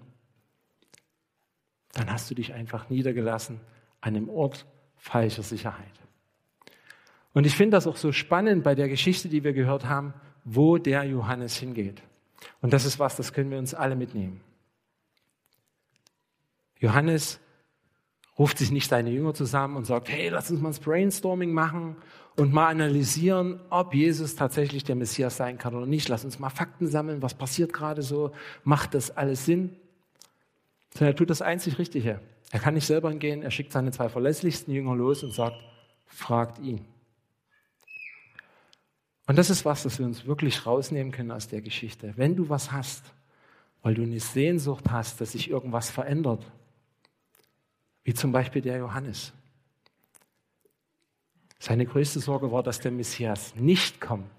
dann 1.93 2.11
hast 2.11 2.29
du 2.29 2.35
dich 2.35 2.53
einfach 2.53 2.89
niedergelassen 2.89 3.59
an 4.01 4.15
einem 4.15 4.29
Ort 4.29 4.65
falscher 4.95 5.43
Sicherheit. 5.43 6.06
Und 7.37 7.45
ich 7.45 7.55
finde 7.55 7.77
das 7.77 7.85
auch 7.85 7.97
so 7.97 8.11
spannend 8.11 8.63
bei 8.63 8.73
der 8.73 8.89
Geschichte, 8.89 9.29
die 9.29 9.43
wir 9.43 9.53
gehört 9.53 9.85
haben, 9.85 10.15
wo 10.43 10.79
der 10.79 11.03
Johannes 11.03 11.55
hingeht. 11.55 12.01
Und 12.61 12.73
das 12.73 12.83
ist 12.83 12.97
was, 12.97 13.15
das 13.15 13.31
können 13.31 13.51
wir 13.51 13.59
uns 13.59 13.75
alle 13.75 13.95
mitnehmen. 13.95 14.41
Johannes 16.79 17.39
ruft 18.39 18.57
sich 18.57 18.71
nicht 18.71 18.89
seine 18.89 19.11
Jünger 19.11 19.35
zusammen 19.35 19.75
und 19.75 19.85
sagt, 19.85 20.09
hey, 20.09 20.29
lass 20.29 20.49
uns 20.49 20.61
mal 20.61 20.73
ein 20.73 20.81
Brainstorming 20.83 21.51
machen 21.53 21.97
und 22.37 22.53
mal 22.53 22.69
analysieren, 22.69 23.59
ob 23.69 23.93
Jesus 23.93 24.35
tatsächlich 24.35 24.83
der 24.83 24.95
Messias 24.95 25.37
sein 25.37 25.59
kann 25.59 25.75
oder 25.75 25.85
nicht. 25.85 26.09
Lass 26.09 26.25
uns 26.25 26.39
mal 26.39 26.49
Fakten 26.49 26.87
sammeln, 26.87 27.21
was 27.21 27.35
passiert 27.35 27.71
gerade 27.71 28.01
so, 28.01 28.31
macht 28.63 28.95
das 28.95 29.15
alles 29.15 29.45
Sinn? 29.45 29.75
Sondern 30.95 31.13
er 31.13 31.15
tut 31.15 31.29
das 31.29 31.43
einzig 31.43 31.77
Richtige. 31.77 32.19
Er 32.49 32.59
kann 32.59 32.73
nicht 32.73 32.87
selber 32.87 33.11
hingehen, 33.11 33.43
er 33.43 33.51
schickt 33.51 33.73
seine 33.73 33.91
zwei 33.91 34.09
verlässlichsten 34.09 34.73
Jünger 34.73 34.95
los 34.95 35.21
und 35.21 35.35
sagt, 35.35 35.57
fragt 36.07 36.57
ihn. 36.57 36.83
Und 39.27 39.37
das 39.37 39.49
ist 39.49 39.65
was, 39.65 39.83
das 39.83 39.99
wir 39.99 40.05
uns 40.05 40.25
wirklich 40.25 40.65
rausnehmen 40.65 41.11
können 41.11 41.31
aus 41.31 41.47
der 41.49 41.61
Geschichte. 41.61 42.13
Wenn 42.15 42.35
du 42.35 42.49
was 42.49 42.71
hast, 42.71 43.03
weil 43.83 43.93
du 43.93 44.01
eine 44.01 44.19
Sehnsucht 44.19 44.85
hast, 44.89 45.21
dass 45.21 45.33
sich 45.33 45.49
irgendwas 45.49 45.89
verändert, 45.89 46.49
wie 48.03 48.13
zum 48.13 48.31
Beispiel 48.31 48.61
der 48.61 48.77
Johannes. 48.77 49.33
Seine 51.59 51.85
größte 51.85 52.21
Sorge 52.21 52.51
war, 52.51 52.63
dass 52.63 52.79
der 52.79 52.91
Messias 52.91 53.53
nicht 53.55 53.99
kommt. 53.99 54.31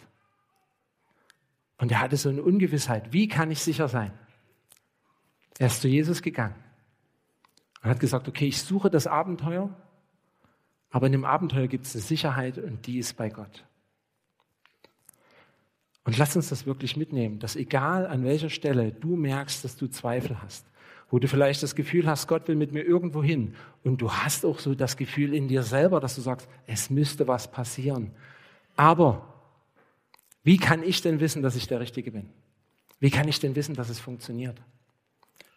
Und 1.76 1.92
er 1.92 2.00
hatte 2.00 2.16
so 2.16 2.30
eine 2.30 2.42
Ungewissheit. 2.42 3.12
Wie 3.12 3.28
kann 3.28 3.50
ich 3.50 3.60
sicher 3.60 3.88
sein? 3.88 4.12
Er 5.58 5.66
ist 5.66 5.82
zu 5.82 5.88
Jesus 5.88 6.22
gegangen 6.22 6.54
und 7.82 7.90
hat 7.90 8.00
gesagt, 8.00 8.26
okay, 8.26 8.46
ich 8.46 8.62
suche 8.62 8.88
das 8.88 9.06
Abenteuer, 9.06 9.68
aber 10.90 11.06
in 11.06 11.12
dem 11.12 11.24
Abenteuer 11.24 11.66
gibt 11.66 11.84
es 11.84 11.94
eine 11.94 12.02
Sicherheit 12.02 12.56
und 12.56 12.86
die 12.86 12.98
ist 12.98 13.16
bei 13.16 13.28
Gott. 13.28 13.67
Und 16.08 16.16
lass 16.16 16.34
uns 16.36 16.48
das 16.48 16.64
wirklich 16.64 16.96
mitnehmen, 16.96 17.38
dass 17.38 17.54
egal 17.54 18.06
an 18.06 18.24
welcher 18.24 18.48
Stelle 18.48 18.92
du 18.92 19.14
merkst, 19.14 19.62
dass 19.62 19.76
du 19.76 19.88
Zweifel 19.88 20.40
hast, 20.40 20.64
wo 21.10 21.18
du 21.18 21.28
vielleicht 21.28 21.62
das 21.62 21.74
Gefühl 21.74 22.06
hast, 22.06 22.28
Gott 22.28 22.48
will 22.48 22.56
mit 22.56 22.72
mir 22.72 22.80
irgendwo 22.80 23.22
hin 23.22 23.54
und 23.84 24.00
du 24.00 24.10
hast 24.10 24.46
auch 24.46 24.58
so 24.58 24.74
das 24.74 24.96
Gefühl 24.96 25.34
in 25.34 25.48
dir 25.48 25.62
selber, 25.62 26.00
dass 26.00 26.14
du 26.14 26.22
sagst, 26.22 26.48
es 26.66 26.88
müsste 26.88 27.28
was 27.28 27.50
passieren. 27.50 28.12
Aber 28.74 29.34
wie 30.44 30.56
kann 30.56 30.82
ich 30.82 31.02
denn 31.02 31.20
wissen, 31.20 31.42
dass 31.42 31.56
ich 31.56 31.66
der 31.66 31.78
Richtige 31.78 32.10
bin? 32.10 32.30
Wie 33.00 33.10
kann 33.10 33.28
ich 33.28 33.38
denn 33.38 33.54
wissen, 33.54 33.74
dass 33.74 33.90
es 33.90 34.00
funktioniert? 34.00 34.58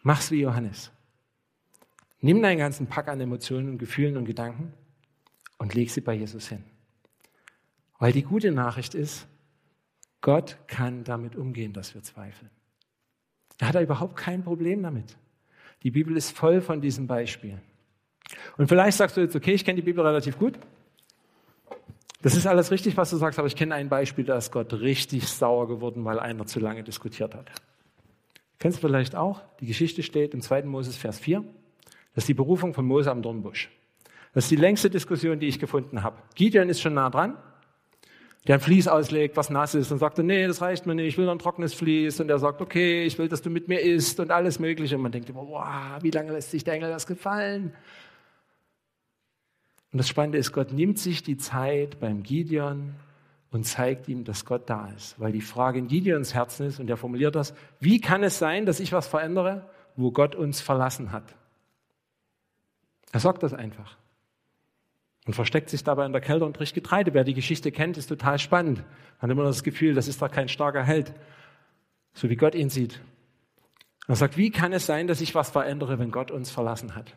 Mach's 0.02 0.30
wie 0.30 0.42
Johannes. 0.42 0.90
Nimm 2.20 2.42
deinen 2.42 2.58
ganzen 2.58 2.88
Pack 2.88 3.08
an 3.08 3.22
Emotionen 3.22 3.70
und 3.70 3.78
Gefühlen 3.78 4.18
und 4.18 4.26
Gedanken 4.26 4.74
und 5.56 5.72
leg 5.72 5.90
sie 5.90 6.02
bei 6.02 6.12
Jesus 6.12 6.48
hin. 6.48 6.62
Weil 7.98 8.12
die 8.12 8.22
gute 8.22 8.52
Nachricht 8.52 8.94
ist, 8.94 9.26
Gott 10.22 10.56
kann 10.68 11.04
damit 11.04 11.36
umgehen, 11.36 11.72
dass 11.72 11.94
wir 11.94 12.02
zweifeln. 12.02 12.50
Er 13.58 13.68
hat 13.68 13.74
da 13.74 13.82
überhaupt 13.82 14.16
kein 14.16 14.42
Problem 14.42 14.82
damit. 14.82 15.16
Die 15.82 15.90
Bibel 15.90 16.16
ist 16.16 16.36
voll 16.36 16.60
von 16.60 16.80
diesen 16.80 17.06
Beispielen. 17.06 17.60
Und 18.56 18.68
vielleicht 18.68 18.96
sagst 18.96 19.16
du 19.16 19.20
jetzt, 19.20 19.36
okay, 19.36 19.52
ich 19.52 19.64
kenne 19.64 19.76
die 19.76 19.82
Bibel 19.82 20.04
relativ 20.04 20.38
gut. 20.38 20.58
Das 22.22 22.36
ist 22.36 22.46
alles 22.46 22.70
richtig, 22.70 22.96
was 22.96 23.10
du 23.10 23.16
sagst, 23.16 23.40
aber 23.40 23.48
ich 23.48 23.56
kenne 23.56 23.74
ein 23.74 23.88
Beispiel, 23.88 24.24
da 24.24 24.36
ist 24.36 24.52
Gott 24.52 24.72
richtig 24.74 25.26
sauer 25.26 25.66
geworden, 25.66 26.04
weil 26.04 26.20
einer 26.20 26.46
zu 26.46 26.60
lange 26.60 26.84
diskutiert 26.84 27.34
hat. 27.34 27.50
Kennst 28.60 28.78
du 28.78 28.86
vielleicht 28.86 29.16
auch? 29.16 29.42
Die 29.58 29.66
Geschichte 29.66 30.04
steht 30.04 30.34
im 30.34 30.40
2. 30.40 30.62
Moses, 30.62 30.96
Vers 30.96 31.18
4. 31.18 31.42
Das 32.14 32.22
ist 32.22 32.28
die 32.28 32.34
Berufung 32.34 32.74
von 32.74 32.86
Mose 32.86 33.10
am 33.10 33.22
Dornbusch. 33.22 33.70
Das 34.34 34.44
ist 34.44 34.50
die 34.52 34.56
längste 34.56 34.88
Diskussion, 34.88 35.40
die 35.40 35.48
ich 35.48 35.58
gefunden 35.58 36.04
habe. 36.04 36.16
Gideon 36.36 36.68
ist 36.68 36.80
schon 36.80 36.94
nah 36.94 37.10
dran 37.10 37.36
der 38.48 38.56
ein 38.56 38.60
Vlies 38.60 38.88
auslegt, 38.88 39.36
was 39.36 39.50
nass 39.50 39.74
ist 39.74 39.92
und 39.92 39.98
sagt, 39.98 40.18
nee, 40.18 40.46
das 40.46 40.60
reicht 40.60 40.84
mir 40.84 40.96
nicht, 40.96 41.06
ich 41.06 41.18
will 41.18 41.26
noch 41.26 41.32
ein 41.32 41.38
trockenes 41.38 41.74
Vlies. 41.74 42.18
Und 42.18 42.28
er 42.28 42.40
sagt, 42.40 42.60
okay, 42.60 43.04
ich 43.04 43.16
will, 43.18 43.28
dass 43.28 43.42
du 43.42 43.50
mit 43.50 43.68
mir 43.68 43.80
isst 43.80 44.18
und 44.18 44.32
alles 44.32 44.58
Mögliche. 44.58 44.96
Und 44.96 45.02
man 45.02 45.12
denkt 45.12 45.30
immer, 45.30 45.46
wow, 45.46 46.02
wie 46.02 46.10
lange 46.10 46.32
lässt 46.32 46.50
sich 46.50 46.64
der 46.64 46.74
Engel 46.74 46.90
das 46.90 47.06
gefallen? 47.06 47.72
Und 49.92 49.98
das 49.98 50.08
Spannende 50.08 50.38
ist, 50.38 50.52
Gott 50.52 50.72
nimmt 50.72 50.98
sich 50.98 51.22
die 51.22 51.36
Zeit 51.36 52.00
beim 52.00 52.24
Gideon 52.24 52.94
und 53.52 53.64
zeigt 53.64 54.08
ihm, 54.08 54.24
dass 54.24 54.44
Gott 54.44 54.68
da 54.68 54.88
ist. 54.88 55.20
Weil 55.20 55.30
die 55.30 55.40
Frage 55.40 55.78
in 55.78 55.86
Gideons 55.86 56.34
Herzen 56.34 56.66
ist, 56.66 56.80
und 56.80 56.90
er 56.90 56.96
formuliert 56.96 57.36
das, 57.36 57.54
wie 57.78 58.00
kann 58.00 58.24
es 58.24 58.38
sein, 58.38 58.66
dass 58.66 58.80
ich 58.80 58.92
was 58.92 59.06
verändere, 59.06 59.68
wo 59.94 60.10
Gott 60.10 60.34
uns 60.34 60.60
verlassen 60.60 61.12
hat? 61.12 61.36
Er 63.12 63.20
sagt 63.20 63.42
das 63.42 63.52
einfach 63.52 63.98
und 65.26 65.34
versteckt 65.34 65.70
sich 65.70 65.84
dabei 65.84 66.06
in 66.06 66.12
der 66.12 66.20
Kälte 66.20 66.44
und 66.44 66.56
bricht 66.56 66.74
Getreide. 66.74 67.14
Wer 67.14 67.24
die 67.24 67.34
Geschichte 67.34 67.70
kennt, 67.70 67.96
ist 67.96 68.08
total 68.08 68.38
spannend. 68.38 68.78
Man 68.78 69.22
hat 69.22 69.30
immer 69.30 69.44
das 69.44 69.62
Gefühl, 69.62 69.94
das 69.94 70.08
ist 70.08 70.20
doch 70.20 70.30
kein 70.30 70.48
starker 70.48 70.82
Held, 70.82 71.12
so 72.12 72.28
wie 72.28 72.36
Gott 72.36 72.54
ihn 72.54 72.70
sieht. 72.70 73.00
Er 74.08 74.16
sagt, 74.16 74.36
wie 74.36 74.50
kann 74.50 74.72
es 74.72 74.86
sein, 74.86 75.06
dass 75.06 75.20
ich 75.20 75.34
was 75.34 75.50
verändere, 75.50 75.98
wenn 75.98 76.10
Gott 76.10 76.30
uns 76.30 76.50
verlassen 76.50 76.96
hat? 76.96 77.16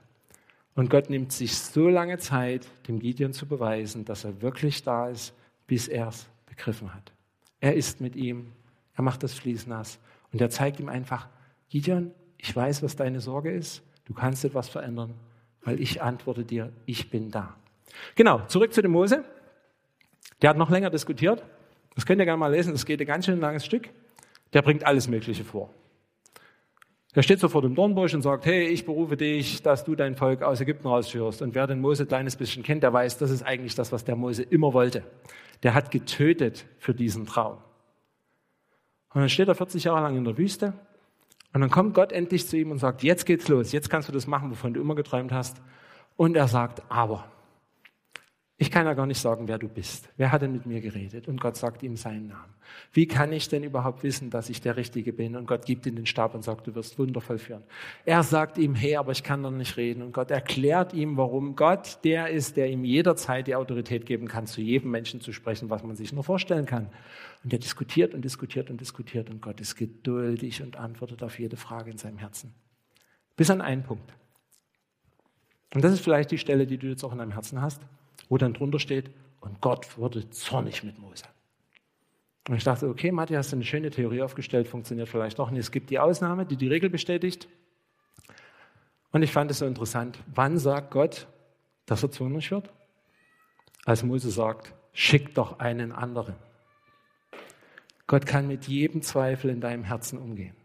Und 0.75 0.89
Gott 0.89 1.09
nimmt 1.09 1.31
sich 1.31 1.57
so 1.57 1.87
lange 1.87 2.17
Zeit, 2.17 2.67
dem 2.87 2.99
Gideon 2.99 3.33
zu 3.33 3.47
beweisen, 3.47 4.05
dass 4.05 4.23
er 4.23 4.41
wirklich 4.41 4.83
da 4.83 5.09
ist, 5.09 5.33
bis 5.67 5.87
er 5.87 6.09
es 6.09 6.27
begriffen 6.45 6.93
hat. 6.93 7.11
Er 7.59 7.75
ist 7.75 8.01
mit 8.01 8.15
ihm, 8.15 8.51
er 8.93 9.03
macht 9.03 9.23
das 9.23 9.33
Fließ 9.33 9.67
nass 9.67 9.99
und 10.31 10.41
er 10.41 10.49
zeigt 10.49 10.79
ihm 10.79 10.89
einfach, 10.89 11.27
Gideon, 11.69 12.11
ich 12.37 12.55
weiß, 12.55 12.83
was 12.83 12.95
deine 12.95 13.21
Sorge 13.21 13.51
ist, 13.51 13.81
du 14.05 14.13
kannst 14.13 14.45
etwas 14.45 14.69
verändern, 14.69 15.15
weil 15.63 15.79
ich 15.81 16.03
antworte 16.03 16.45
dir, 16.45 16.71
ich 16.85 17.09
bin 17.09 17.31
da. 17.31 17.55
Genau, 18.15 18.41
zurück 18.47 18.73
zu 18.73 18.81
dem 18.81 18.91
Mose. 18.91 19.23
Der 20.41 20.49
hat 20.49 20.57
noch 20.57 20.69
länger 20.69 20.89
diskutiert. 20.89 21.43
Das 21.95 22.05
könnt 22.05 22.19
ihr 22.19 22.25
gerne 22.25 22.37
mal 22.37 22.51
lesen, 22.51 22.73
das 22.73 22.85
geht 22.85 22.99
ein 22.99 23.07
ganz 23.07 23.25
schön 23.25 23.39
langes 23.39 23.65
Stück. 23.65 23.89
Der 24.53 24.61
bringt 24.61 24.85
alles 24.85 25.07
Mögliche 25.07 25.43
vor. 25.43 25.69
Der 27.15 27.21
steht 27.21 27.39
so 27.39 27.47
vor 27.47 27.61
dem 27.61 27.75
Dornbusch 27.75 28.13
und 28.13 28.21
sagt, 28.21 28.45
hey, 28.45 28.67
ich 28.67 28.85
berufe 28.85 29.15
dich, 29.15 29.63
dass 29.63 29.85
du 29.85 29.95
dein 29.95 30.17
Volk 30.17 30.43
aus 30.43 30.59
Ägypten 30.59 30.87
rausführst. 30.87 31.41
Und 31.41 31.55
wer 31.55 31.65
den 31.65 31.79
Mose 31.79 32.03
ein 32.03 32.07
kleines 32.09 32.35
bisschen 32.35 32.61
kennt, 32.61 32.83
der 32.83 32.91
weiß, 32.91 33.17
das 33.17 33.31
ist 33.31 33.41
eigentlich 33.41 33.75
das, 33.75 33.93
was 33.93 34.03
der 34.03 34.17
Mose 34.17 34.43
immer 34.43 34.73
wollte. 34.73 35.03
Der 35.63 35.73
hat 35.73 35.91
getötet 35.91 36.65
für 36.77 36.93
diesen 36.93 37.25
Traum. 37.25 37.57
Und 39.13 39.21
dann 39.21 39.29
steht 39.29 39.47
er 39.47 39.55
40 39.55 39.85
Jahre 39.85 40.01
lang 40.01 40.17
in 40.17 40.25
der 40.25 40.37
Wüste. 40.37 40.73
Und 41.53 41.61
dann 41.61 41.71
kommt 41.71 41.93
Gott 41.93 42.11
endlich 42.11 42.49
zu 42.49 42.57
ihm 42.57 42.69
und 42.69 42.79
sagt, 42.79 43.01
jetzt 43.01 43.25
geht's 43.25 43.47
los, 43.47 43.71
jetzt 43.71 43.89
kannst 43.89 44.09
du 44.09 44.13
das 44.13 44.27
machen, 44.27 44.51
wovon 44.51 44.73
du 44.73 44.81
immer 44.81 44.93
geträumt 44.93 45.31
hast. 45.31 45.61
Und 46.17 46.35
er 46.35 46.49
sagt, 46.49 46.83
aber 46.89 47.31
ich 48.57 48.71
kann 48.71 48.85
ja 48.85 48.93
gar 48.93 49.05
nicht 49.05 49.19
sagen, 49.19 49.49
wer 49.49 49.57
du 49.57 49.67
bist. 49.67 50.07
Wer 50.15 50.31
hat 50.31 50.41
denn 50.41 50.53
mit 50.53 50.65
mir 50.65 50.79
geredet? 50.79 51.27
Und 51.27 51.41
Gott 51.41 51.57
sagt 51.57 51.83
ihm 51.83 51.97
seinen 51.97 52.27
Namen. 52.27 52.53
Wie 52.93 53.05
kann 53.05 53.33
ich 53.33 53.49
denn 53.49 53.63
überhaupt 53.63 54.01
wissen, 54.03 54.29
dass 54.29 54.49
ich 54.49 54.61
der 54.61 54.77
Richtige 54.77 55.11
bin? 55.11 55.35
Und 55.35 55.45
Gott 55.45 55.65
gibt 55.65 55.85
ihm 55.85 55.97
den 55.97 56.05
Stab 56.05 56.33
und 56.33 56.41
sagt, 56.41 56.65
du 56.65 56.73
wirst 56.73 56.97
wundervoll 56.97 57.37
führen. 57.37 57.63
Er 58.05 58.23
sagt 58.23 58.57
ihm, 58.57 58.73
hey, 58.73 58.95
aber 58.95 59.11
ich 59.11 59.23
kann 59.23 59.43
doch 59.43 59.51
nicht 59.51 59.75
reden. 59.75 60.01
Und 60.01 60.13
Gott 60.13 60.31
erklärt 60.31 60.93
ihm, 60.93 61.17
warum 61.17 61.57
Gott 61.57 61.99
der 62.05 62.29
ist, 62.29 62.55
der 62.55 62.69
ihm 62.69 62.85
jederzeit 62.85 63.45
die 63.47 63.55
Autorität 63.55 64.05
geben 64.05 64.29
kann, 64.29 64.47
zu 64.47 64.61
jedem 64.61 64.89
Menschen 64.89 65.19
zu 65.19 65.33
sprechen, 65.33 65.69
was 65.69 65.83
man 65.83 65.97
sich 65.97 66.13
nur 66.13 66.23
vorstellen 66.23 66.65
kann. 66.65 66.87
Und 67.43 67.51
er 67.51 67.59
diskutiert 67.59 68.13
und 68.13 68.23
diskutiert 68.23 68.69
und 68.69 68.79
diskutiert. 68.79 69.29
Und 69.29 69.41
Gott 69.41 69.59
ist 69.59 69.75
geduldig 69.75 70.63
und 70.63 70.77
antwortet 70.77 71.23
auf 71.23 71.37
jede 71.39 71.57
Frage 71.57 71.91
in 71.91 71.97
seinem 71.97 72.19
Herzen. 72.19 72.53
Bis 73.35 73.49
an 73.49 73.59
einen 73.59 73.83
Punkt. 73.83 74.13
Und 75.73 75.83
das 75.83 75.91
ist 75.91 75.99
vielleicht 75.99 76.31
die 76.31 76.37
Stelle, 76.37 76.65
die 76.65 76.77
du 76.77 76.87
jetzt 76.87 77.03
auch 77.03 77.11
in 77.11 77.17
deinem 77.17 77.33
Herzen 77.33 77.61
hast 77.61 77.81
wo 78.29 78.37
dann 78.37 78.53
drunter 78.53 78.79
steht, 78.79 79.11
und 79.39 79.61
Gott 79.61 79.97
wurde 79.97 80.29
zornig 80.31 80.83
mit 80.83 80.97
Mose. 80.97 81.25
Und 82.47 82.55
ich 82.55 82.63
dachte, 82.63 82.87
okay, 82.87 83.11
Matti, 83.11 83.33
hast 83.33 83.53
eine 83.53 83.63
schöne 83.63 83.89
Theorie 83.89 84.21
aufgestellt, 84.21 84.67
funktioniert 84.67 85.09
vielleicht 85.09 85.39
doch 85.39 85.49
nicht. 85.49 85.61
Es 85.61 85.71
gibt 85.71 85.89
die 85.89 85.99
Ausnahme, 85.99 86.45
die 86.45 86.57
die 86.57 86.67
Regel 86.67 86.89
bestätigt. 86.89 87.47
Und 89.11 89.23
ich 89.23 89.31
fand 89.31 89.49
es 89.49 89.59
so 89.59 89.65
interessant. 89.65 90.19
Wann 90.33 90.57
sagt 90.57 90.91
Gott, 90.91 91.27
dass 91.85 92.03
er 92.03 92.11
zornig 92.11 92.51
wird? 92.51 92.71
Als 93.85 94.03
Mose 94.03 94.29
sagt, 94.29 94.73
schick 94.93 95.33
doch 95.33 95.59
einen 95.59 95.91
anderen. 95.91 96.35
Gott 98.07 98.25
kann 98.25 98.47
mit 98.47 98.67
jedem 98.67 99.01
Zweifel 99.01 99.49
in 99.49 99.61
deinem 99.61 99.83
Herzen 99.83 100.19
umgehen. 100.19 100.55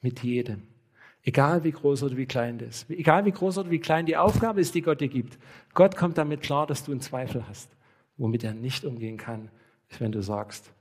Mit 0.00 0.22
jedem. 0.22 0.68
Egal 1.26 1.64
wie 1.64 1.72
groß 1.72 2.04
oder 2.04 2.16
wie 2.16 2.26
klein 2.26 2.56
das 2.56 2.82
ist. 2.82 2.90
Egal 2.90 3.24
wie 3.24 3.32
groß 3.32 3.58
oder 3.58 3.68
wie 3.68 3.80
klein 3.80 4.06
die 4.06 4.16
Aufgabe 4.16 4.60
ist, 4.60 4.76
die 4.76 4.80
Gott 4.80 5.00
dir 5.00 5.08
gibt. 5.08 5.40
Gott 5.74 5.96
kommt 5.96 6.18
damit 6.18 6.40
klar, 6.40 6.68
dass 6.68 6.84
du 6.84 6.92
einen 6.92 7.00
Zweifel 7.00 7.48
hast. 7.48 7.68
Womit 8.16 8.44
er 8.44 8.54
nicht 8.54 8.84
umgehen 8.84 9.16
kann, 9.16 9.50
ist, 9.88 10.00
wenn 10.00 10.12
du 10.12 10.22
sagst, 10.22 10.72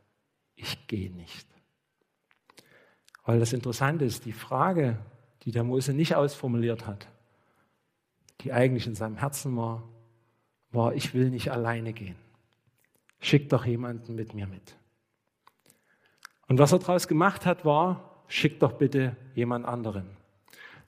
ich 0.56 0.86
gehe 0.86 1.10
nicht. 1.10 1.48
Weil 3.26 3.40
das 3.40 3.54
Interessante 3.54 4.06
ist, 4.06 4.26
die 4.26 4.34
Frage, 4.34 5.00
die 5.42 5.52
der 5.52 5.64
Mose 5.64 5.96
nicht 5.96 6.14
ausformuliert 6.14 6.86
hat, 6.86 7.08
die 8.42 8.54
eigentlich 8.54 8.86
in 8.86 8.94
seinem 8.94 9.18
Herzen 9.18 9.58
war, 9.58 9.90
war, 10.70 10.94
ich 10.94 11.16
will 11.16 11.32
nicht 11.32 11.52
alleine 11.52 11.92
gehen. 11.92 12.18
Schick 13.20 13.50
doch 13.50 13.66
jemanden 13.66 14.14
mit 14.14 14.36
mir 14.36 14.46
mit. 14.46 14.78
Und 16.48 16.60
was 16.60 16.72
er 16.72 16.78
daraus 16.78 17.08
gemacht 17.08 17.48
hat, 17.48 17.66
war, 17.66 18.24
schick 18.28 18.60
doch 18.60 18.74
bitte 18.74 19.18
jemand 19.34 19.66
anderen 19.66 20.06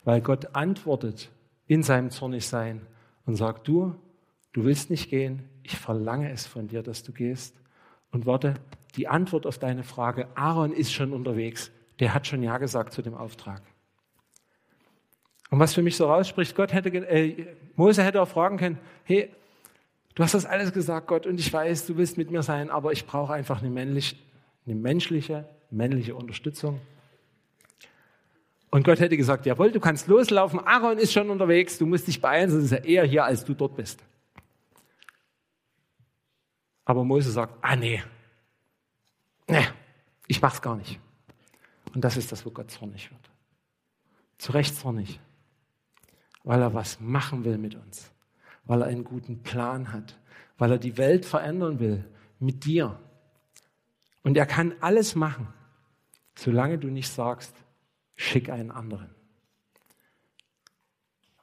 weil 0.04 0.20
Gott 0.20 0.54
antwortet 0.54 1.30
in 1.66 1.82
seinem 1.82 2.10
Zornigsein 2.10 2.80
und 3.26 3.36
sagt, 3.36 3.68
du, 3.68 3.94
du 4.52 4.64
willst 4.64 4.90
nicht 4.90 5.10
gehen, 5.10 5.44
ich 5.62 5.76
verlange 5.76 6.30
es 6.30 6.46
von 6.46 6.68
dir, 6.68 6.82
dass 6.82 7.02
du 7.02 7.12
gehst. 7.12 7.54
Und 8.10 8.24
warte, 8.24 8.54
die 8.96 9.06
Antwort 9.06 9.46
auf 9.46 9.58
deine 9.58 9.84
Frage, 9.84 10.28
Aaron 10.34 10.72
ist 10.72 10.92
schon 10.92 11.12
unterwegs, 11.12 11.70
der 12.00 12.14
hat 12.14 12.26
schon 12.26 12.42
Ja 12.42 12.58
gesagt 12.58 12.92
zu 12.92 13.02
dem 13.02 13.14
Auftrag. 13.14 13.62
Und 15.50 15.58
was 15.58 15.74
für 15.74 15.82
mich 15.82 15.96
so 15.96 16.06
rausspricht, 16.06 16.54
Gott 16.54 16.72
hätte, 16.72 16.90
äh, 16.90 17.46
Mose 17.74 18.02
hätte 18.02 18.20
auch 18.20 18.28
fragen 18.28 18.58
können, 18.58 18.78
hey, 19.04 19.30
du 20.14 20.22
hast 20.22 20.34
das 20.34 20.46
alles 20.46 20.72
gesagt, 20.72 21.06
Gott, 21.06 21.26
und 21.26 21.40
ich 21.40 21.52
weiß, 21.52 21.86
du 21.86 21.96
willst 21.96 22.18
mit 22.18 22.30
mir 22.30 22.42
sein, 22.42 22.70
aber 22.70 22.92
ich 22.92 23.06
brauche 23.06 23.32
einfach 23.32 23.60
eine, 23.60 23.70
männlich, 23.70 24.16
eine 24.66 24.74
menschliche, 24.74 25.48
männliche 25.70 26.14
Unterstützung. 26.14 26.80
Und 28.70 28.84
Gott 28.84 29.00
hätte 29.00 29.16
gesagt, 29.16 29.46
jawohl, 29.46 29.72
du 29.72 29.80
kannst 29.80 30.08
loslaufen, 30.08 30.60
Aaron 30.60 30.98
ist 30.98 31.12
schon 31.12 31.30
unterwegs, 31.30 31.78
du 31.78 31.86
musst 31.86 32.06
dich 32.06 32.20
beeilen, 32.20 32.50
sonst 32.50 32.64
ist 32.64 32.72
er 32.72 32.84
eher 32.84 33.04
hier, 33.04 33.24
als 33.24 33.44
du 33.44 33.54
dort 33.54 33.76
bist. 33.76 34.00
Aber 36.84 37.04
Mose 37.04 37.30
sagt, 37.30 37.54
ah 37.62 37.76
nee, 37.76 38.02
nee, 39.46 39.66
ich 40.26 40.40
mach's 40.42 40.60
gar 40.60 40.76
nicht. 40.76 41.00
Und 41.94 42.02
das 42.02 42.16
ist 42.16 42.30
das, 42.30 42.44
wo 42.44 42.50
Gott 42.50 42.70
zornig 42.70 43.10
wird. 43.10 43.30
Zu 44.36 44.52
Recht 44.52 44.76
zornig, 44.76 45.20
weil 46.44 46.60
er 46.60 46.74
was 46.74 47.00
machen 47.00 47.44
will 47.44 47.58
mit 47.58 47.74
uns, 47.74 48.10
weil 48.64 48.82
er 48.82 48.88
einen 48.88 49.04
guten 49.04 49.42
Plan 49.42 49.92
hat, 49.92 50.18
weil 50.58 50.72
er 50.72 50.78
die 50.78 50.96
Welt 50.98 51.24
verändern 51.24 51.80
will 51.80 52.04
mit 52.38 52.64
dir. 52.64 52.98
Und 54.22 54.36
er 54.36 54.46
kann 54.46 54.74
alles 54.80 55.14
machen, 55.14 55.48
solange 56.36 56.78
du 56.78 56.88
nicht 56.88 57.10
sagst, 57.10 57.54
schick 58.18 58.50
einen 58.50 58.70
anderen. 58.70 59.08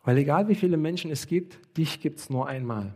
Weil 0.04 0.18
egal 0.18 0.48
wie 0.50 0.56
viele 0.56 0.78
Menschen 0.78 1.10
es 1.10 1.26
gibt, 1.26 1.78
dich 1.78 2.00
gibt 2.00 2.20
es 2.20 2.30
nur 2.30 2.48
einmal. 2.48 2.94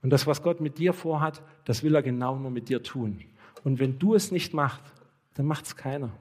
Und 0.00 0.10
das, 0.10 0.26
was 0.26 0.42
Gott 0.42 0.60
mit 0.60 0.78
dir 0.78 0.94
vorhat, 0.94 1.42
das 1.64 1.82
will 1.82 1.94
er 1.94 2.02
genau 2.02 2.36
nur 2.36 2.50
mit 2.50 2.68
dir 2.68 2.82
tun. 2.82 3.20
Und 3.64 3.78
wenn 3.80 3.98
du 3.98 4.14
es 4.14 4.30
nicht 4.30 4.54
machst, 4.54 4.80
dann 5.34 5.44
macht 5.44 5.66
es 5.66 5.76
keiner. 5.76 6.12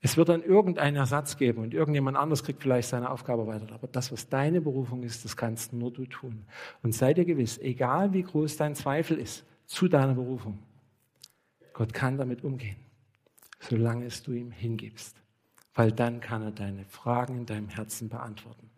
Es 0.00 0.16
wird 0.16 0.30
dann 0.30 0.42
irgendeinen 0.42 0.96
Ersatz 0.96 1.36
geben 1.36 1.62
und 1.62 1.74
irgendjemand 1.74 2.16
anderes 2.16 2.42
kriegt 2.42 2.62
vielleicht 2.62 2.88
seine 2.88 3.10
Aufgabe 3.10 3.46
weiter. 3.46 3.72
Aber 3.74 3.88
das, 3.88 4.10
was 4.10 4.28
deine 4.28 4.60
Berufung 4.60 5.02
ist, 5.02 5.24
das 5.24 5.36
kannst 5.36 5.72
nur 5.72 5.92
du 5.92 6.06
tun. 6.06 6.46
Und 6.82 6.94
sei 6.94 7.12
dir 7.12 7.24
gewiss, 7.24 7.58
egal 7.58 8.14
wie 8.14 8.22
groß 8.22 8.56
dein 8.56 8.74
Zweifel 8.74 9.18
ist 9.18 9.44
zu 9.66 9.86
deiner 9.86 10.14
Berufung, 10.14 10.60
Gott 11.74 11.92
kann 11.92 12.16
damit 12.16 12.42
umgehen, 12.42 12.76
solange 13.60 14.06
es 14.06 14.22
du 14.22 14.32
ihm 14.32 14.50
hingibst 14.50 15.20
weil 15.78 15.92
dann 15.92 16.20
kann 16.20 16.42
er 16.42 16.50
deine 16.50 16.84
Fragen 16.86 17.36
in 17.38 17.46
deinem 17.46 17.68
Herzen 17.68 18.08
beantworten. 18.08 18.68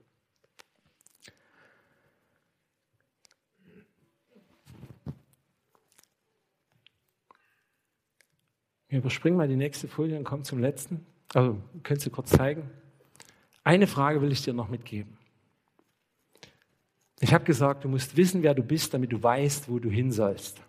Wir 8.88 8.98
überspringen 8.98 9.38
mal 9.38 9.48
die 9.48 9.56
nächste 9.56 9.88
Folie 9.88 10.18
und 10.18 10.24
kommen 10.24 10.44
zum 10.44 10.58
letzten. 10.58 11.06
Also, 11.32 11.56
könntest 11.84 12.08
du 12.08 12.10
kurz 12.10 12.32
zeigen. 12.32 12.68
Eine 13.64 13.86
Frage 13.86 14.20
will 14.20 14.30
ich 14.30 14.42
dir 14.42 14.52
noch 14.52 14.68
mitgeben. 14.68 15.16
Ich 17.20 17.32
habe 17.32 17.44
gesagt, 17.46 17.84
du 17.84 17.88
musst 17.88 18.14
wissen, 18.18 18.42
wer 18.42 18.52
du 18.52 18.62
bist, 18.62 18.92
damit 18.92 19.10
du 19.10 19.22
weißt, 19.22 19.70
wo 19.70 19.78
du 19.78 19.88
hin 19.88 20.12
sollst. 20.12 20.60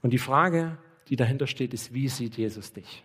Und 0.00 0.10
die 0.10 0.18
Frage, 0.18 0.78
die 1.08 1.16
dahinter 1.16 1.48
steht, 1.48 1.74
ist, 1.74 1.92
wie 1.92 2.06
sieht 2.06 2.36
Jesus 2.36 2.72
dich? 2.72 3.04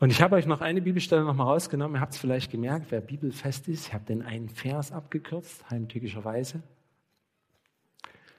Und 0.00 0.10
ich 0.10 0.22
habe 0.22 0.36
euch 0.36 0.46
noch 0.46 0.60
eine 0.60 0.80
Bibelstelle 0.80 1.24
noch 1.24 1.34
mal 1.34 1.44
rausgenommen. 1.44 1.96
Ihr 1.96 2.00
habt 2.00 2.12
es 2.12 2.18
vielleicht 2.18 2.52
gemerkt, 2.52 2.86
wer 2.90 3.00
bibelfest 3.00 3.66
ist. 3.66 3.88
Ich 3.88 3.94
habe 3.94 4.04
den 4.04 4.22
einen 4.22 4.48
Vers 4.48 4.92
abgekürzt, 4.92 5.68
heimtückischerweise. 5.70 6.62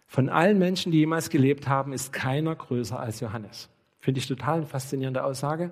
Von 0.08 0.30
allen 0.30 0.58
Menschen, 0.58 0.92
die 0.92 1.00
jemals 1.00 1.30
gelebt 1.30 1.68
haben, 1.68 1.92
ist 1.92 2.14
keiner 2.14 2.56
größer 2.56 3.00
als 3.00 3.20
Johannes. 3.20 3.70
Finde 4.00 4.20
ich 4.20 4.28
total 4.28 4.60
eine 4.60 4.66
faszinierende 4.66 5.24
Aussage. 5.24 5.72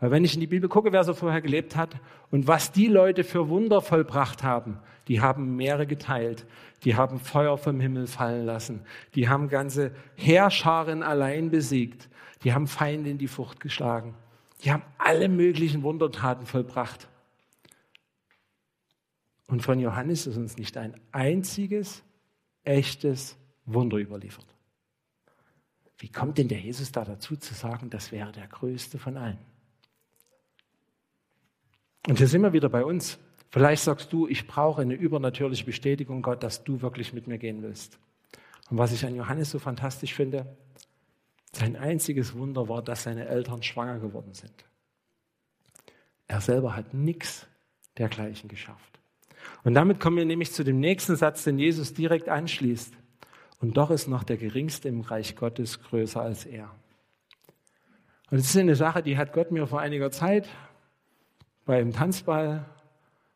Weil 0.00 0.10
wenn 0.12 0.24
ich 0.24 0.34
in 0.34 0.40
die 0.40 0.46
Bibel 0.46 0.68
gucke, 0.68 0.92
wer 0.92 1.04
so 1.04 1.14
vorher 1.14 1.40
gelebt 1.40 1.76
hat 1.76 1.96
und 2.30 2.46
was 2.46 2.72
die 2.72 2.86
Leute 2.86 3.24
für 3.24 3.48
Wunder 3.48 3.80
vollbracht 3.80 4.42
haben, 4.42 4.78
die 5.08 5.20
haben 5.20 5.56
Meere 5.56 5.86
geteilt, 5.86 6.46
die 6.84 6.94
haben 6.94 7.18
Feuer 7.18 7.58
vom 7.58 7.80
Himmel 7.80 8.06
fallen 8.06 8.46
lassen, 8.46 8.80
die 9.14 9.28
haben 9.28 9.48
ganze 9.48 9.92
Heerscharen 10.14 11.02
allein 11.02 11.50
besiegt, 11.50 12.08
die 12.44 12.52
haben 12.52 12.66
Feinde 12.66 13.10
in 13.10 13.18
die 13.18 13.28
Furcht 13.28 13.60
geschlagen. 13.60 14.14
Die 14.62 14.72
haben 14.72 14.82
alle 14.98 15.28
möglichen 15.28 15.82
Wundertaten 15.82 16.46
vollbracht. 16.46 17.08
Und 19.46 19.62
von 19.62 19.78
Johannes 19.78 20.26
ist 20.26 20.36
uns 20.36 20.56
nicht 20.56 20.76
ein 20.76 20.94
einziges 21.12 22.02
echtes 22.64 23.36
Wunder 23.64 23.96
überliefert. 23.96 24.46
Wie 25.98 26.10
kommt 26.10 26.38
denn 26.38 26.48
der 26.48 26.60
Jesus 26.60 26.92
da 26.92 27.04
dazu 27.04 27.36
zu 27.36 27.54
sagen, 27.54 27.90
das 27.90 28.12
wäre 28.12 28.30
der 28.30 28.46
größte 28.46 28.98
von 28.98 29.16
allen? 29.16 29.38
Und 32.06 32.18
hier 32.18 32.28
sind 32.28 32.42
wir 32.42 32.52
wieder 32.52 32.68
bei 32.68 32.84
uns. 32.84 33.18
Vielleicht 33.50 33.82
sagst 33.82 34.12
du, 34.12 34.28
ich 34.28 34.46
brauche 34.46 34.82
eine 34.82 34.94
übernatürliche 34.94 35.64
Bestätigung, 35.64 36.22
Gott, 36.22 36.42
dass 36.42 36.62
du 36.62 36.82
wirklich 36.82 37.12
mit 37.12 37.26
mir 37.26 37.38
gehen 37.38 37.62
willst. 37.62 37.98
Und 38.70 38.78
was 38.78 38.92
ich 38.92 39.04
an 39.04 39.14
Johannes 39.14 39.50
so 39.50 39.58
fantastisch 39.58 40.14
finde, 40.14 40.46
sein 41.52 41.76
einziges 41.76 42.34
Wunder 42.34 42.68
war, 42.68 42.82
dass 42.82 43.04
seine 43.04 43.26
Eltern 43.26 43.62
schwanger 43.62 43.98
geworden 43.98 44.34
sind. 44.34 44.64
Er 46.26 46.40
selber 46.40 46.76
hat 46.76 46.94
nichts 46.94 47.46
dergleichen 47.96 48.48
geschafft. 48.48 49.00
Und 49.64 49.74
damit 49.74 49.98
kommen 49.98 50.18
wir 50.18 50.24
nämlich 50.24 50.52
zu 50.52 50.62
dem 50.62 50.78
nächsten 50.78 51.16
Satz, 51.16 51.44
den 51.44 51.58
Jesus 51.58 51.94
direkt 51.94 52.28
anschließt. 52.28 52.92
Und 53.60 53.76
doch 53.76 53.90
ist 53.90 54.08
noch 54.08 54.24
der 54.24 54.36
Geringste 54.36 54.88
im 54.88 55.00
Reich 55.00 55.36
Gottes 55.36 55.80
größer 55.82 56.20
als 56.20 56.44
er. 56.44 56.70
Und 58.30 58.38
das 58.38 58.50
ist 58.50 58.56
eine 58.56 58.76
Sache, 58.76 59.02
die 59.02 59.16
hat 59.16 59.32
Gott 59.32 59.50
mir 59.50 59.66
vor 59.66 59.80
einiger 59.80 60.10
Zeit 60.10 60.48
beim 61.68 61.92
Tanzball 61.92 62.64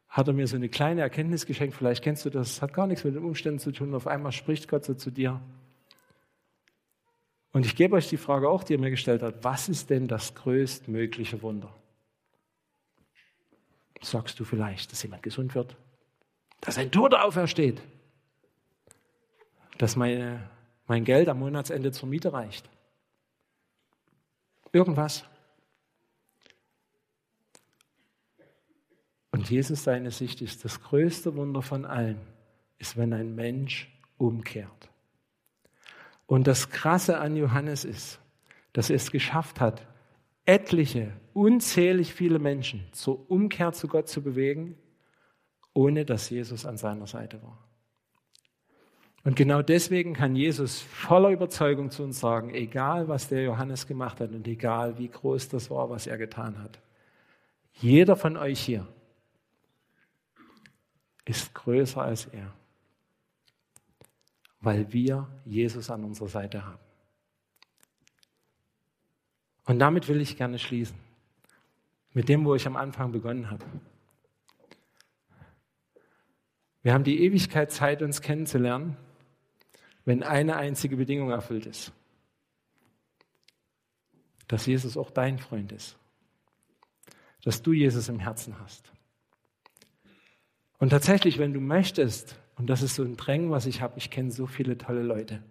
hat 0.08 0.26
er 0.26 0.32
mir 0.32 0.46
so 0.46 0.56
eine 0.56 0.70
kleine 0.70 1.02
Erkenntnis 1.02 1.44
geschenkt. 1.44 1.76
Vielleicht 1.76 2.02
kennst 2.02 2.24
du 2.24 2.30
das, 2.30 2.62
hat 2.62 2.72
gar 2.72 2.86
nichts 2.86 3.04
mit 3.04 3.14
den 3.14 3.22
Umständen 3.22 3.58
zu 3.58 3.72
tun. 3.72 3.94
Auf 3.94 4.06
einmal 4.06 4.32
spricht 4.32 4.68
Gott 4.68 4.86
so 4.86 4.94
zu 4.94 5.10
dir. 5.10 5.42
Und 7.52 7.66
ich 7.66 7.76
gebe 7.76 7.96
euch 7.96 8.08
die 8.08 8.16
Frage 8.16 8.48
auch, 8.48 8.64
die 8.64 8.74
er 8.74 8.80
mir 8.80 8.90
gestellt 8.90 9.22
hat. 9.22 9.44
Was 9.44 9.68
ist 9.68 9.90
denn 9.90 10.08
das 10.08 10.34
größtmögliche 10.34 11.42
Wunder? 11.42 11.72
Sagst 14.00 14.40
du 14.40 14.44
vielleicht, 14.44 14.90
dass 14.90 15.02
jemand 15.02 15.22
gesund 15.22 15.54
wird? 15.54 15.76
Dass 16.60 16.78
ein 16.78 16.90
Toter 16.90 17.24
aufersteht? 17.24 17.80
Dass 19.78 19.96
meine, 19.96 20.50
mein 20.86 21.04
Geld 21.04 21.28
am 21.28 21.40
Monatsende 21.40 21.92
zur 21.92 22.08
Miete 22.08 22.32
reicht? 22.32 22.68
Irgendwas? 24.72 25.24
Und 29.30 29.50
Jesus 29.50 29.84
seine 29.84 30.10
Sicht 30.10 30.40
ist, 30.40 30.64
das 30.64 30.80
größte 30.82 31.34
Wunder 31.36 31.62
von 31.62 31.84
allen 31.84 32.20
ist, 32.78 32.96
wenn 32.96 33.12
ein 33.12 33.34
Mensch 33.34 33.90
umkehrt. 34.18 34.91
Und 36.26 36.46
das 36.46 36.70
Krasse 36.70 37.18
an 37.18 37.36
Johannes 37.36 37.84
ist, 37.84 38.20
dass 38.72 38.90
er 38.90 38.96
es 38.96 39.10
geschafft 39.10 39.60
hat, 39.60 39.86
etliche, 40.44 41.12
unzählig 41.34 42.14
viele 42.14 42.38
Menschen 42.38 42.84
zur 42.92 43.30
Umkehr 43.30 43.72
zu 43.72 43.88
Gott 43.88 44.08
zu 44.08 44.22
bewegen, 44.22 44.76
ohne 45.74 46.04
dass 46.04 46.30
Jesus 46.30 46.66
an 46.66 46.76
seiner 46.76 47.06
Seite 47.06 47.42
war. 47.42 47.58
Und 49.24 49.36
genau 49.36 49.62
deswegen 49.62 50.14
kann 50.14 50.34
Jesus 50.34 50.80
voller 50.80 51.30
Überzeugung 51.30 51.90
zu 51.90 52.02
uns 52.02 52.18
sagen, 52.18 52.52
egal 52.54 53.06
was 53.06 53.28
der 53.28 53.44
Johannes 53.44 53.86
gemacht 53.86 54.20
hat 54.20 54.32
und 54.32 54.46
egal 54.48 54.98
wie 54.98 55.08
groß 55.08 55.48
das 55.48 55.70
war, 55.70 55.90
was 55.90 56.08
er 56.08 56.18
getan 56.18 56.60
hat, 56.60 56.80
jeder 57.74 58.16
von 58.16 58.36
euch 58.36 58.60
hier 58.60 58.86
ist 61.24 61.54
größer 61.54 62.02
als 62.02 62.26
er, 62.26 62.52
weil 64.62 64.92
wir 64.92 65.28
Jesus 65.44 65.90
an 65.90 66.04
unserer 66.04 66.28
Seite 66.28 66.64
haben. 66.64 66.78
Und 69.64 69.78
damit 69.80 70.08
will 70.08 70.20
ich 70.20 70.36
gerne 70.36 70.58
schließen, 70.58 70.96
mit 72.12 72.28
dem, 72.28 72.44
wo 72.44 72.54
ich 72.54 72.66
am 72.66 72.76
Anfang 72.76 73.12
begonnen 73.12 73.50
habe. 73.50 73.64
Wir 76.82 76.94
haben 76.94 77.04
die 77.04 77.22
Ewigkeit 77.22 77.70
Zeit, 77.70 78.02
uns 78.02 78.22
kennenzulernen, 78.22 78.96
wenn 80.04 80.22
eine 80.22 80.56
einzige 80.56 80.96
Bedingung 80.96 81.30
erfüllt 81.30 81.66
ist, 81.66 81.92
dass 84.48 84.66
Jesus 84.66 84.96
auch 84.96 85.10
dein 85.10 85.38
Freund 85.38 85.70
ist, 85.72 85.96
dass 87.44 87.62
du 87.62 87.72
Jesus 87.72 88.08
im 88.08 88.18
Herzen 88.18 88.58
hast. 88.60 88.92
Und 90.78 90.90
tatsächlich, 90.90 91.38
wenn 91.38 91.52
du 91.52 91.60
möchtest, 91.60 92.36
und 92.62 92.68
das 92.68 92.80
ist 92.80 92.94
so 92.94 93.02
ein 93.02 93.16
Drängen, 93.16 93.50
was 93.50 93.66
ich 93.66 93.80
habe, 93.80 93.94
ich 93.98 94.08
kenne 94.08 94.30
so 94.30 94.46
viele 94.46 94.78
tolle 94.78 95.02
Leute. 95.02 95.42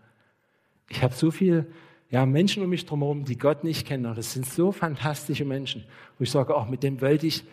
Ich 0.88 1.03
habe 1.03 1.14
so 1.14 1.30
viele 1.30 1.68
ja, 2.09 2.26
Menschen 2.26 2.64
um 2.64 2.70
mich 2.70 2.89
herum, 2.89 3.26
die 3.26 3.38
Gott 3.38 3.66
nicht 3.66 3.86
kennen. 3.86 4.05
Und 4.05 4.18
das 4.18 4.32
sind 4.32 4.45
so 4.45 4.72
fantastische 4.72 5.43
Menschen, 5.43 5.84
wo 6.18 6.24
ich 6.24 6.32
sage, 6.32 6.55
auch 6.55 6.70
mit 6.70 6.84
dem 6.84 7.01
wollte 7.01 7.28
ich 7.28 7.43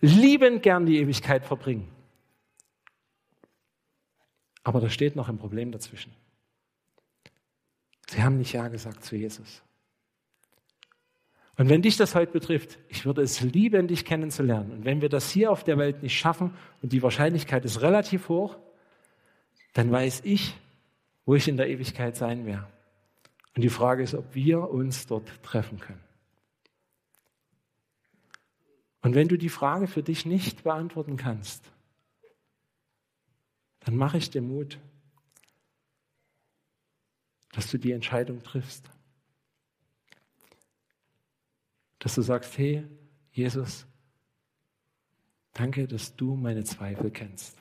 liebend 0.00 0.62
gern 0.62 0.86
die 0.86 0.98
Ewigkeit 0.98 1.44
verbringen. 1.44 1.88
Aber 4.62 4.80
da 4.80 4.88
steht 4.88 5.16
noch 5.16 5.28
ein 5.28 5.38
Problem 5.38 5.72
dazwischen. 5.72 6.12
Sie 8.10 8.22
haben 8.22 8.38
nicht 8.38 8.52
Ja 8.52 8.68
gesagt 8.68 9.02
zu 9.02 9.16
Jesus. 9.16 9.60
Und 11.56 11.68
wenn 11.68 11.82
dich 11.82 11.96
das 11.96 12.14
heute 12.14 12.30
betrifft, 12.30 12.78
ich 12.88 13.04
würde 13.04 13.22
es 13.22 13.40
lieben, 13.40 13.88
dich 13.88 14.04
kennenzulernen. 14.04 14.70
Und 14.70 14.84
wenn 14.84 15.00
wir 15.00 15.08
das 15.08 15.32
hier 15.32 15.50
auf 15.50 15.64
der 15.64 15.78
Welt 15.78 16.00
nicht 16.00 16.16
schaffen, 16.16 16.54
und 16.80 16.92
die 16.92 17.02
Wahrscheinlichkeit 17.02 17.64
ist 17.64 17.82
relativ 17.82 18.28
hoch, 18.28 18.56
dann 19.72 19.90
weiß 19.90 20.22
ich, 20.24 20.56
wo 21.24 21.34
ich 21.34 21.48
in 21.48 21.56
der 21.56 21.68
Ewigkeit 21.68 22.16
sein 22.16 22.46
werde. 22.46 22.66
Und 23.54 23.62
die 23.62 23.68
Frage 23.68 24.02
ist, 24.02 24.14
ob 24.14 24.34
wir 24.34 24.70
uns 24.70 25.06
dort 25.06 25.42
treffen 25.42 25.78
können. 25.78 26.02
Und 29.02 29.14
wenn 29.14 29.28
du 29.28 29.38
die 29.38 29.48
Frage 29.48 29.86
für 29.86 30.02
dich 30.02 30.26
nicht 30.26 30.62
beantworten 30.64 31.16
kannst, 31.16 31.64
dann 33.80 33.96
mache 33.96 34.18
ich 34.18 34.30
dir 34.30 34.42
Mut, 34.42 34.78
dass 37.52 37.70
du 37.70 37.78
die 37.78 37.92
Entscheidung 37.92 38.42
triffst 38.42 38.90
dass 42.00 42.14
du 42.14 42.22
sagst, 42.22 42.58
hey, 42.58 42.84
Jesus, 43.30 43.86
danke, 45.52 45.86
dass 45.86 46.16
du 46.16 46.34
meine 46.34 46.64
Zweifel 46.64 47.10
kennst. 47.10 47.56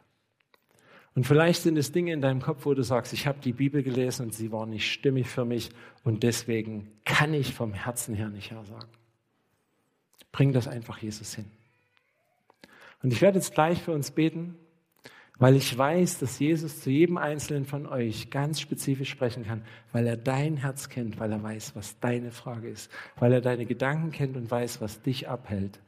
Und 1.15 1.25
vielleicht 1.25 1.63
sind 1.63 1.77
es 1.77 1.91
Dinge 1.91 2.13
in 2.13 2.21
deinem 2.21 2.41
Kopf, 2.41 2.65
wo 2.65 2.73
du 2.73 2.83
sagst, 2.83 3.13
ich 3.13 3.27
habe 3.27 3.39
die 3.39 3.53
Bibel 3.53 3.83
gelesen 3.83 4.27
und 4.27 4.33
sie 4.33 4.51
war 4.51 4.65
nicht 4.65 4.91
stimmig 4.91 5.27
für 5.27 5.45
mich 5.45 5.69
und 6.03 6.23
deswegen 6.23 6.91
kann 7.03 7.33
ich 7.33 7.53
vom 7.53 7.73
Herzen 7.73 8.15
her 8.15 8.29
nicht 8.29 8.51
Ja 8.51 8.63
sagen. 8.63 8.89
Bring 10.31 10.53
das 10.53 10.67
einfach 10.67 10.99
Jesus 10.99 11.33
hin. 11.33 11.45
Und 13.01 13.11
ich 13.11 13.21
werde 13.21 13.39
jetzt 13.39 13.53
gleich 13.53 13.81
für 13.81 13.91
uns 13.91 14.11
beten 14.11 14.55
weil 15.39 15.55
ich 15.55 15.75
weiß, 15.75 16.19
dass 16.19 16.37
Jesus 16.37 16.81
zu 16.81 16.91
jedem 16.91 17.17
Einzelnen 17.17 17.65
von 17.65 17.87
euch 17.87 18.29
ganz 18.29 18.59
spezifisch 18.59 19.09
sprechen 19.09 19.45
kann, 19.45 19.63
weil 19.93 20.05
er 20.05 20.17
dein 20.17 20.57
Herz 20.57 20.89
kennt, 20.89 21.17
weil 21.17 21.31
er 21.31 21.41
weiß, 21.41 21.77
was 21.77 21.97
deine 22.01 22.31
Frage 22.31 22.69
ist, 22.69 22.91
weil 23.15 23.31
er 23.31 23.39
deine 23.39 23.65
Gedanken 23.65 24.11
kennt 24.11 24.35
und 24.35 24.51
weiß, 24.51 24.81
was 24.81 25.01
dich 25.01 25.29
abhält. 25.29 25.79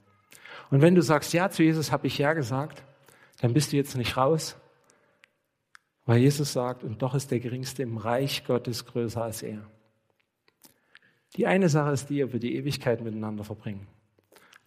Und 0.69 0.81
wenn 0.81 0.95
du 0.95 1.01
sagst, 1.01 1.33
ja, 1.33 1.49
zu 1.49 1.63
Jesus 1.63 1.91
habe 1.91 2.07
ich 2.07 2.17
ja 2.17 2.31
gesagt, 2.31 2.81
dann 3.41 3.53
bist 3.53 3.73
du 3.73 3.75
jetzt 3.75 3.97
nicht 3.97 4.15
raus, 4.15 4.55
weil 6.11 6.19
Jesus 6.19 6.51
sagt, 6.51 6.83
und 6.83 7.01
doch 7.01 7.15
ist 7.15 7.31
der 7.31 7.39
Geringste 7.39 7.83
im 7.83 7.95
Reich 7.95 8.43
Gottes 8.43 8.85
größer 8.85 9.23
als 9.23 9.43
er. 9.43 9.61
Die 11.37 11.47
eine 11.47 11.69
Sache 11.69 11.93
ist 11.93 12.09
die, 12.09 12.21
ob 12.21 12.33
wir 12.33 12.41
die 12.41 12.57
Ewigkeit 12.57 13.01
miteinander 13.01 13.45
verbringen. 13.45 13.87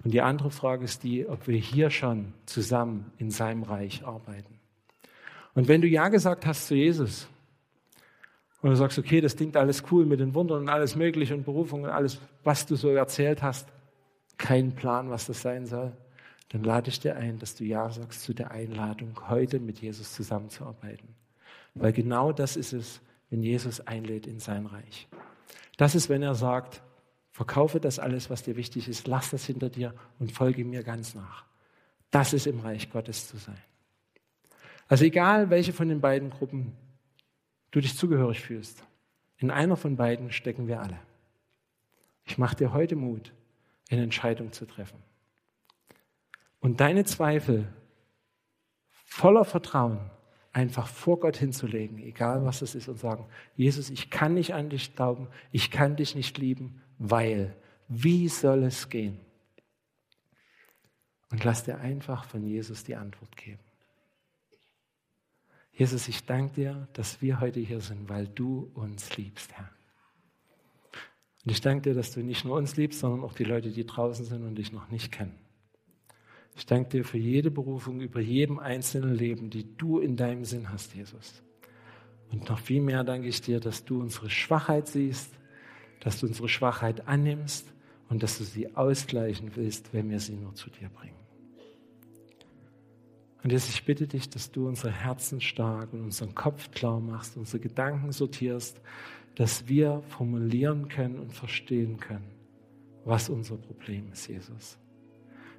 Und 0.02 0.14
die 0.14 0.22
andere 0.22 0.50
Frage 0.50 0.86
ist 0.86 1.02
die, 1.02 1.28
ob 1.28 1.46
wir 1.46 1.58
hier 1.58 1.90
schon 1.90 2.32
zusammen 2.46 3.12
in 3.18 3.30
seinem 3.30 3.62
Reich 3.62 4.06
arbeiten. 4.06 4.58
Und 5.52 5.68
wenn 5.68 5.82
du 5.82 5.86
Ja 5.86 6.08
gesagt 6.08 6.46
hast 6.46 6.66
zu 6.66 6.76
Jesus 6.76 7.28
und 8.62 8.70
du 8.70 8.76
sagst, 8.76 8.98
okay, 8.98 9.20
das 9.20 9.36
klingt 9.36 9.58
alles 9.58 9.82
cool 9.90 10.06
mit 10.06 10.20
den 10.20 10.32
Wundern 10.32 10.62
und 10.62 10.70
alles 10.70 10.96
Mögliche 10.96 11.34
und 11.34 11.44
Berufung 11.44 11.82
und 11.82 11.90
alles, 11.90 12.22
was 12.42 12.64
du 12.64 12.74
so 12.74 12.88
erzählt 12.88 13.42
hast, 13.42 13.68
kein 14.38 14.74
Plan, 14.74 15.10
was 15.10 15.26
das 15.26 15.42
sein 15.42 15.66
soll, 15.66 15.92
dann 16.48 16.64
lade 16.64 16.88
ich 16.88 17.00
dir 17.00 17.16
ein, 17.16 17.38
dass 17.38 17.54
du 17.54 17.64
Ja 17.64 17.90
sagst 17.90 18.22
zu 18.22 18.32
der 18.32 18.50
Einladung, 18.50 19.28
heute 19.28 19.60
mit 19.60 19.82
Jesus 19.82 20.14
zusammenzuarbeiten. 20.14 21.14
Weil 21.74 21.92
genau 21.92 22.32
das 22.32 22.56
ist 22.56 22.72
es, 22.72 23.00
wenn 23.30 23.42
Jesus 23.42 23.80
einlädt 23.80 24.26
in 24.26 24.38
sein 24.38 24.66
Reich. 24.66 25.08
Das 25.76 25.94
ist, 25.94 26.08
wenn 26.08 26.22
er 26.22 26.34
sagt, 26.34 26.82
verkaufe 27.30 27.80
das 27.80 27.98
alles, 27.98 28.30
was 28.30 28.44
dir 28.44 28.56
wichtig 28.56 28.88
ist, 28.88 29.08
lass 29.08 29.30
das 29.30 29.44
hinter 29.44 29.68
dir 29.68 29.92
und 30.20 30.30
folge 30.30 30.64
mir 30.64 30.84
ganz 30.84 31.14
nach. 31.14 31.44
Das 32.10 32.32
ist 32.32 32.46
im 32.46 32.60
Reich 32.60 32.90
Gottes 32.90 33.26
zu 33.26 33.38
sein. 33.38 33.60
Also 34.86 35.04
egal, 35.04 35.50
welche 35.50 35.72
von 35.72 35.88
den 35.88 36.00
beiden 36.00 36.30
Gruppen 36.30 36.76
du 37.72 37.80
dich 37.80 37.96
zugehörig 37.96 38.40
fühlst, 38.40 38.84
in 39.38 39.50
einer 39.50 39.76
von 39.76 39.96
beiden 39.96 40.30
stecken 40.30 40.68
wir 40.68 40.80
alle. 40.80 40.98
Ich 42.24 42.38
mache 42.38 42.56
dir 42.56 42.72
heute 42.72 42.94
Mut, 42.94 43.32
eine 43.90 44.02
Entscheidung 44.02 44.52
zu 44.52 44.64
treffen. 44.64 45.02
Und 46.60 46.80
deine 46.80 47.04
Zweifel 47.04 47.66
voller 48.88 49.44
Vertrauen 49.44 49.98
einfach 50.54 50.86
vor 50.86 51.20
Gott 51.20 51.36
hinzulegen, 51.36 51.98
egal 51.98 52.44
was 52.44 52.62
es 52.62 52.74
ist, 52.74 52.88
und 52.88 52.98
sagen, 52.98 53.26
Jesus, 53.56 53.90
ich 53.90 54.08
kann 54.08 54.34
nicht 54.34 54.54
an 54.54 54.70
dich 54.70 54.94
glauben, 54.94 55.26
ich 55.52 55.70
kann 55.70 55.96
dich 55.96 56.14
nicht 56.14 56.38
lieben, 56.38 56.80
weil, 56.98 57.54
wie 57.88 58.28
soll 58.28 58.62
es 58.62 58.88
gehen? 58.88 59.18
Und 61.30 61.42
lass 61.44 61.64
dir 61.64 61.78
einfach 61.78 62.24
von 62.24 62.46
Jesus 62.46 62.84
die 62.84 62.94
Antwort 62.94 63.36
geben. 63.36 63.58
Jesus, 65.72 66.06
ich 66.06 66.24
danke 66.24 66.54
dir, 66.54 66.88
dass 66.92 67.20
wir 67.20 67.40
heute 67.40 67.58
hier 67.58 67.80
sind, 67.80 68.08
weil 68.08 68.28
du 68.28 68.70
uns 68.74 69.16
liebst, 69.16 69.52
Herr. 69.54 69.68
Und 71.44 71.50
ich 71.50 71.60
danke 71.60 71.90
dir, 71.90 71.94
dass 71.94 72.12
du 72.12 72.22
nicht 72.22 72.44
nur 72.44 72.56
uns 72.56 72.76
liebst, 72.76 73.00
sondern 73.00 73.24
auch 73.24 73.34
die 73.34 73.44
Leute, 73.44 73.70
die 73.70 73.84
draußen 73.84 74.24
sind 74.24 74.44
und 74.44 74.54
dich 74.54 74.72
noch 74.72 74.88
nicht 74.90 75.10
kennen. 75.10 75.43
Ich 76.56 76.66
danke 76.66 76.90
dir 76.90 77.04
für 77.04 77.18
jede 77.18 77.50
Berufung 77.50 78.00
über 78.00 78.20
jedem 78.20 78.58
einzelnen 78.58 79.14
Leben, 79.14 79.50
die 79.50 79.76
du 79.76 79.98
in 79.98 80.16
deinem 80.16 80.44
Sinn 80.44 80.70
hast, 80.70 80.94
Jesus. 80.94 81.42
Und 82.30 82.48
noch 82.48 82.58
viel 82.58 82.80
mehr 82.80 83.04
danke 83.04 83.28
ich 83.28 83.40
dir, 83.40 83.60
dass 83.60 83.84
du 83.84 84.00
unsere 84.00 84.30
Schwachheit 84.30 84.88
siehst, 84.88 85.32
dass 86.00 86.20
du 86.20 86.26
unsere 86.26 86.48
Schwachheit 86.48 87.08
annimmst 87.08 87.72
und 88.08 88.22
dass 88.22 88.38
du 88.38 88.44
sie 88.44 88.76
ausgleichen 88.76 89.52
willst, 89.54 89.92
wenn 89.92 90.10
wir 90.10 90.20
sie 90.20 90.34
nur 90.34 90.54
zu 90.54 90.70
dir 90.70 90.88
bringen. 90.88 91.14
Und 93.42 93.52
jetzt, 93.52 93.68
ich 93.68 93.84
bitte 93.84 94.06
dich, 94.06 94.30
dass 94.30 94.50
du 94.50 94.66
unsere 94.66 94.90
Herzen 94.90 95.40
stark 95.40 95.92
und 95.92 96.00
unseren 96.00 96.34
Kopf 96.34 96.70
klar 96.70 96.98
machst, 96.98 97.36
unsere 97.36 97.60
Gedanken 97.60 98.10
sortierst, 98.10 98.80
dass 99.34 99.68
wir 99.68 100.02
formulieren 100.08 100.88
können 100.88 101.18
und 101.18 101.32
verstehen 101.32 101.98
können, 101.98 102.30
was 103.04 103.28
unser 103.28 103.56
Problem 103.56 104.10
ist, 104.12 104.28
Jesus. 104.28 104.78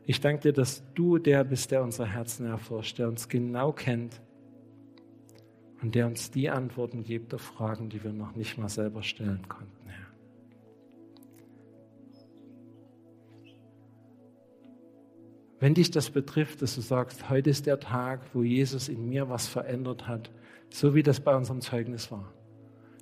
Ich 0.08 0.22
danke 0.22 0.42
dir, 0.44 0.54
dass 0.54 0.84
du 0.94 1.18
der 1.18 1.44
bist, 1.44 1.72
der 1.72 1.82
unsere 1.82 2.08
Herzen 2.08 2.46
erforscht, 2.46 3.00
der 3.00 3.08
uns 3.08 3.28
genau 3.28 3.72
kennt 3.72 4.22
und 5.82 5.96
der 5.96 6.06
uns 6.06 6.30
die 6.30 6.50
Antworten 6.50 7.04
gibt 7.04 7.34
auf 7.34 7.42
Fragen, 7.42 7.90
die 7.90 8.04
wir 8.04 8.14
noch 8.14 8.36
nicht 8.36 8.58
mal 8.58 8.70
selber 8.70 9.02
stellen 9.02 9.48
konnten, 9.48 9.88
Herr. 9.88 10.06
Wenn 15.60 15.74
dich 15.74 15.90
das 15.90 16.12
betrifft, 16.12 16.62
dass 16.62 16.76
du 16.76 16.82
sagst, 16.82 17.30
heute 17.30 17.50
ist 17.50 17.66
der 17.66 17.80
Tag, 17.80 18.22
wo 18.34 18.44
Jesus 18.44 18.90
in 18.90 19.10
mir 19.10 19.28
was 19.30 19.48
verändert 19.48 20.08
hat, 20.08 20.30
so 20.70 20.94
wie 20.94 21.02
das 21.02 21.20
bei 21.20 21.36
unserem 21.36 21.62
Zeugnis 21.62 22.12
war. 22.12 22.32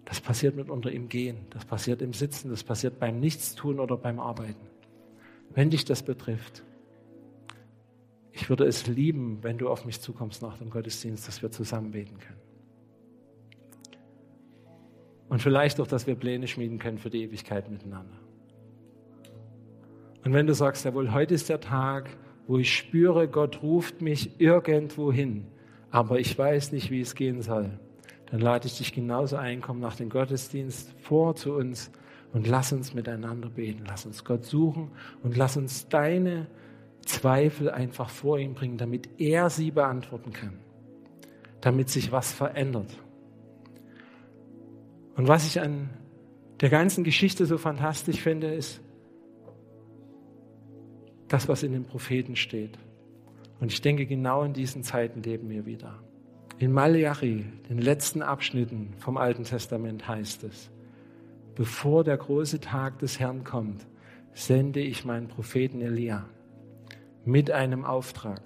Das 0.06 0.22
passiert 0.22 0.56
mitunter 0.56 0.92
im 0.92 1.10
Gehen, 1.10 1.48
das 1.50 1.66
passiert 1.66 2.02
im 2.02 2.14
Sitzen, 2.14 2.50
das 2.50 2.64
passiert 2.64 3.00
beim 3.00 3.20
Nichtstun 3.20 3.82
oder 3.82 3.98
beim 3.98 4.20
Arbeiten. 4.20 4.68
Wenn 5.54 5.70
dich 5.70 5.84
das 5.84 6.04
betrifft, 6.04 6.64
ich 8.34 8.50
würde 8.50 8.66
es 8.66 8.88
lieben, 8.88 9.40
wenn 9.44 9.60
du 9.60 9.70
auf 9.70 9.86
mich 9.86 10.02
zukommst 10.02 10.42
nach 10.42 10.58
dem 10.58 10.72
Gottesdienst, 10.72 11.28
dass 11.28 11.44
wir 11.44 11.52
zusammen 11.52 11.92
beten 11.92 12.18
können. 12.18 12.42
Und 15.30 15.42
vielleicht 15.42 15.80
auch, 15.80 15.88
dass 15.88 16.08
wir 16.08 16.16
Pläne 16.16 16.48
schmieden 16.48 16.80
können 16.80 16.98
für 16.98 17.12
die 17.12 17.24
Ewigkeit 17.24 17.70
miteinander. 17.70 18.18
Und 20.26 20.34
wenn 20.34 20.48
du 20.48 20.54
sagst, 20.54 20.84
jawohl, 20.84 21.14
heute 21.14 21.36
ist 21.36 21.50
der 21.50 21.60
Tag, 21.60 22.10
wo 22.48 22.58
ich 22.58 22.76
spüre, 22.76 23.28
Gott 23.28 23.62
ruft 23.62 24.02
mich 24.02 24.40
irgendwo 24.40 25.12
hin, 25.12 25.46
aber 25.92 26.20
ich 26.20 26.38
weiß 26.38 26.72
nicht, 26.72 26.90
wie 26.90 27.02
es 27.02 27.14
gehen 27.14 27.42
soll, 27.42 27.70
dann 28.32 28.40
lade 28.40 28.68
ich 28.68 28.78
dich 28.78 28.94
genauso 28.94 29.36
ein, 29.36 29.62
komm 29.62 29.80
nach 29.80 29.96
dem 29.96 30.10
Gottesdienst 30.10 30.92
vor 31.02 31.36
zu 31.36 31.54
uns 31.54 31.92
und 32.34 32.48
lass 32.48 32.74
uns 32.74 32.96
miteinander 32.96 33.50
beten, 33.50 33.84
lass 33.86 34.08
uns 34.08 34.26
Gott 34.26 34.44
suchen 34.44 34.92
und 35.22 35.38
lass 35.38 35.56
uns 35.56 35.88
deine 35.88 36.48
Zweifel 37.06 37.70
einfach 37.70 38.10
vor 38.10 38.40
ihm 38.40 38.54
bringen, 38.54 38.78
damit 38.78 39.10
er 39.18 39.50
sie 39.50 39.72
beantworten 39.72 40.32
kann, 40.32 40.60
damit 41.62 41.90
sich 41.90 42.12
was 42.12 42.32
verändert. 42.32 42.98
Und 45.16 45.28
was 45.28 45.46
ich 45.46 45.60
an 45.60 45.90
der 46.62 46.70
ganzen 46.70 47.04
Geschichte 47.04 47.46
so 47.46 47.58
fantastisch 47.58 48.22
finde, 48.22 48.54
ist, 48.54 48.82
das, 51.28 51.48
was 51.48 51.64
in 51.64 51.74
den 51.74 51.86
Propheten 51.86 52.36
steht. 52.36 52.78
Und 53.60 53.72
ich 53.72 53.82
denke, 53.82 54.06
genau 54.06 54.44
in 54.44 54.54
diesen 54.54 54.84
Zeiten 54.84 55.24
leben 55.24 55.50
wir 55.50 55.66
wieder. 55.66 56.00
In 56.60 56.72
Malachi, 56.72 57.46
den 57.70 57.80
letzten 57.80 58.22
Abschnitten 58.22 58.94
vom 59.00 59.18
Alten 59.18 59.44
Testament 59.44 60.08
heißt 60.08 60.44
es, 60.44 60.70
bevor 61.56 62.04
der 62.04 62.18
große 62.18 62.60
Tag 62.60 63.00
des 63.00 63.20
Herrn 63.20 63.44
kommt, 63.44 63.86
sende 64.34 64.80
ich 64.80 65.06
meinen 65.06 65.28
Propheten 65.28 65.82
Elia 65.82 66.30
mit 67.26 67.52
einem 67.52 67.86
Auftrag, 67.86 68.42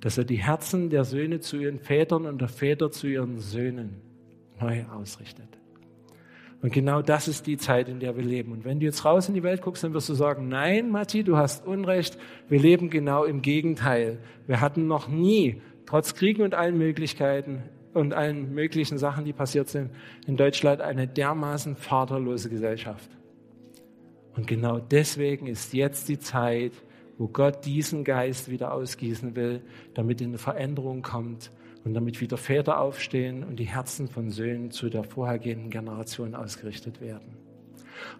dass 0.00 0.18
er 0.18 0.24
die 0.24 0.36
Herzen 0.36 0.90
der 0.90 1.04
Söhne 1.04 1.40
zu 1.40 1.56
ihren 1.56 1.78
Vätern 1.78 2.26
und 2.26 2.40
der 2.40 2.48
Väter 2.48 2.90
zu 2.90 3.06
ihren 3.06 3.38
Söhnen 3.38 4.00
neu 4.60 4.84
ausrichtet. 4.86 5.48
Und 6.62 6.72
genau 6.72 7.02
das 7.02 7.26
ist 7.26 7.48
die 7.48 7.56
Zeit, 7.56 7.88
in 7.88 7.98
der 7.98 8.16
wir 8.16 8.22
leben. 8.22 8.52
Und 8.52 8.64
wenn 8.64 8.78
du 8.78 8.86
jetzt 8.86 9.04
raus 9.04 9.28
in 9.28 9.34
die 9.34 9.42
Welt 9.42 9.62
guckst, 9.62 9.82
dann 9.82 9.94
wirst 9.94 10.08
du 10.08 10.14
sagen, 10.14 10.48
nein, 10.48 10.90
Matti, 10.90 11.24
du 11.24 11.36
hast 11.36 11.66
Unrecht. 11.66 12.16
Wir 12.48 12.60
leben 12.60 12.88
genau 12.88 13.24
im 13.24 13.42
Gegenteil. 13.42 14.18
Wir 14.46 14.60
hatten 14.60 14.86
noch 14.86 15.08
nie, 15.08 15.60
trotz 15.86 16.14
Kriegen 16.14 16.42
und 16.42 16.54
allen 16.54 16.78
Möglichkeiten 16.78 17.64
und 17.94 18.14
allen 18.14 18.54
möglichen 18.54 18.96
Sachen, 18.96 19.24
die 19.24 19.32
passiert 19.32 19.68
sind, 19.68 19.90
in 20.26 20.36
Deutschland 20.36 20.80
eine 20.80 21.08
dermaßen 21.08 21.74
vaterlose 21.74 22.48
Gesellschaft. 22.48 23.10
Und 24.36 24.46
genau 24.46 24.78
deswegen 24.78 25.48
ist 25.48 25.74
jetzt 25.74 26.08
die 26.08 26.20
Zeit, 26.20 26.72
wo 27.22 27.28
Gott 27.28 27.64
diesen 27.64 28.02
Geist 28.02 28.50
wieder 28.50 28.72
ausgießen 28.72 29.36
will, 29.36 29.60
damit 29.94 30.20
eine 30.20 30.38
Veränderung 30.38 31.02
kommt 31.02 31.52
und 31.84 31.94
damit 31.94 32.20
wieder 32.20 32.36
Väter 32.36 32.80
aufstehen 32.80 33.44
und 33.44 33.60
die 33.60 33.68
Herzen 33.68 34.08
von 34.08 34.30
Söhnen 34.30 34.72
zu 34.72 34.88
der 34.88 35.04
vorhergehenden 35.04 35.70
Generation 35.70 36.34
ausgerichtet 36.34 37.00
werden. 37.00 37.36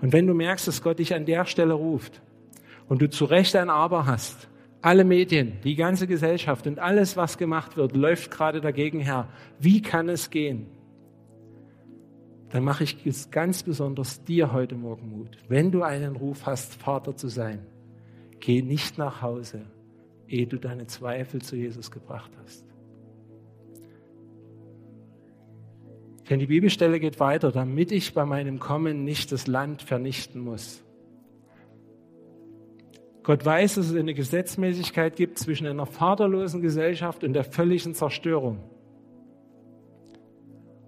Und 0.01 0.13
wenn 0.13 0.29
du 0.29 0.35
merkst, 0.35 0.69
dass 0.69 0.83
Gott 0.83 1.01
dich 1.01 1.17
an 1.17 1.27
der 1.27 1.47
Stelle 1.47 1.73
ruft 1.73 2.23
und 2.89 3.03
du 3.03 3.11
zu 3.11 3.25
Recht 3.25 3.57
ein 3.57 3.71
Aber 3.71 4.07
hast, 4.07 4.49
alle 4.83 5.03
Medien, 5.03 5.55
die 5.65 5.75
ganze 5.75 6.07
Gesellschaft 6.07 6.69
und 6.69 6.79
alles, 6.79 7.17
was 7.17 7.39
gemacht 7.39 7.77
wird, 7.77 7.97
läuft 7.97 8.31
gerade 8.31 8.61
dagegen 8.61 9.01
her. 9.01 9.29
Wie 9.59 9.83
kann 9.83 10.09
es 10.09 10.31
gehen? 10.31 10.69
Dann 12.51 12.63
mache 12.63 12.85
ich 12.85 13.05
es 13.05 13.33
ganz 13.33 13.65
besonders 13.65 14.23
dir 14.23 14.53
heute 14.53 14.77
Morgen 14.77 15.11
Mut. 15.11 15.39
Wenn 15.49 15.73
du 15.73 15.83
einen 15.83 16.15
Ruf 16.15 16.47
hast, 16.47 16.81
Vater 16.81 17.17
zu 17.17 17.27
sein, 17.27 17.67
geh 18.43 18.61
nicht 18.61 18.99
nach 18.99 19.23
Hause, 19.23 19.63
ehe 20.27 20.47
du 20.47 20.59
deine 20.59 20.87
Zweifel 20.87 21.41
zu 21.41 21.57
Jesus 21.57 21.91
gebracht 21.91 22.33
hast. 22.43 22.67
Denn 26.29 26.41
die 26.41 26.47
Bibelstelle 26.47 26.99
geht 26.99 27.21
weiter, 27.21 27.53
damit 27.53 27.93
ich 27.93 28.15
bei 28.15 28.25
meinem 28.25 28.59
Kommen 28.59 29.05
nicht 29.05 29.33
das 29.33 29.47
Land 29.47 29.83
vernichten 29.83 30.41
muss. 30.41 30.83
Gott 33.23 33.45
weiß, 33.45 33.77
dass 33.77 33.91
es 33.91 33.97
eine 33.97 34.15
Gesetzmäßigkeit 34.15 35.15
gibt 35.15 35.39
zwischen 35.39 35.67
einer 35.67 35.87
vaterlosen 35.87 36.61
Gesellschaft 36.63 37.23
und 37.23 37.35
der 37.35 37.45
völligen 37.45 37.95
Zerstörung. 37.95 38.59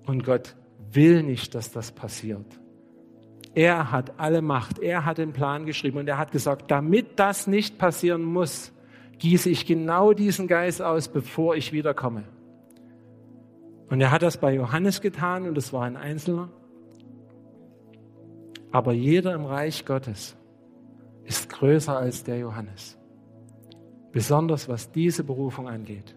Und 0.06 0.24
Gott 0.24 0.56
will 0.90 1.22
nicht, 1.22 1.54
dass 1.54 1.70
das 1.70 1.92
passiert. 1.92 2.46
Er 3.54 3.92
hat 3.92 4.18
alle 4.18 4.42
Macht, 4.42 4.80
er 4.80 5.04
hat 5.04 5.18
den 5.18 5.32
Plan 5.32 5.64
geschrieben 5.64 5.98
und 5.98 6.08
er 6.08 6.18
hat 6.18 6.32
gesagt, 6.32 6.70
damit 6.70 7.18
das 7.18 7.46
nicht 7.46 7.78
passieren 7.78 8.22
muss, 8.24 8.72
gieße 9.18 9.48
ich 9.48 9.64
genau 9.64 10.12
diesen 10.12 10.48
Geist 10.48 10.82
aus, 10.82 11.08
bevor 11.08 11.54
ich 11.54 11.72
wiederkomme. 11.72 12.24
Und 13.88 14.00
er 14.00 14.10
hat 14.10 14.22
das 14.22 14.38
bei 14.38 14.54
Johannes 14.54 15.00
getan 15.00 15.46
und 15.46 15.56
es 15.56 15.72
war 15.72 15.84
ein 15.84 15.96
Einzelner. 15.96 16.48
Aber 18.72 18.92
jeder 18.92 19.34
im 19.34 19.44
Reich 19.44 19.84
Gottes 19.84 20.36
ist 21.24 21.48
größer 21.48 21.96
als 21.96 22.24
der 22.24 22.38
Johannes. 22.38 22.98
Besonders 24.10 24.68
was 24.68 24.90
diese 24.90 25.22
Berufung 25.22 25.68
angeht. 25.68 26.16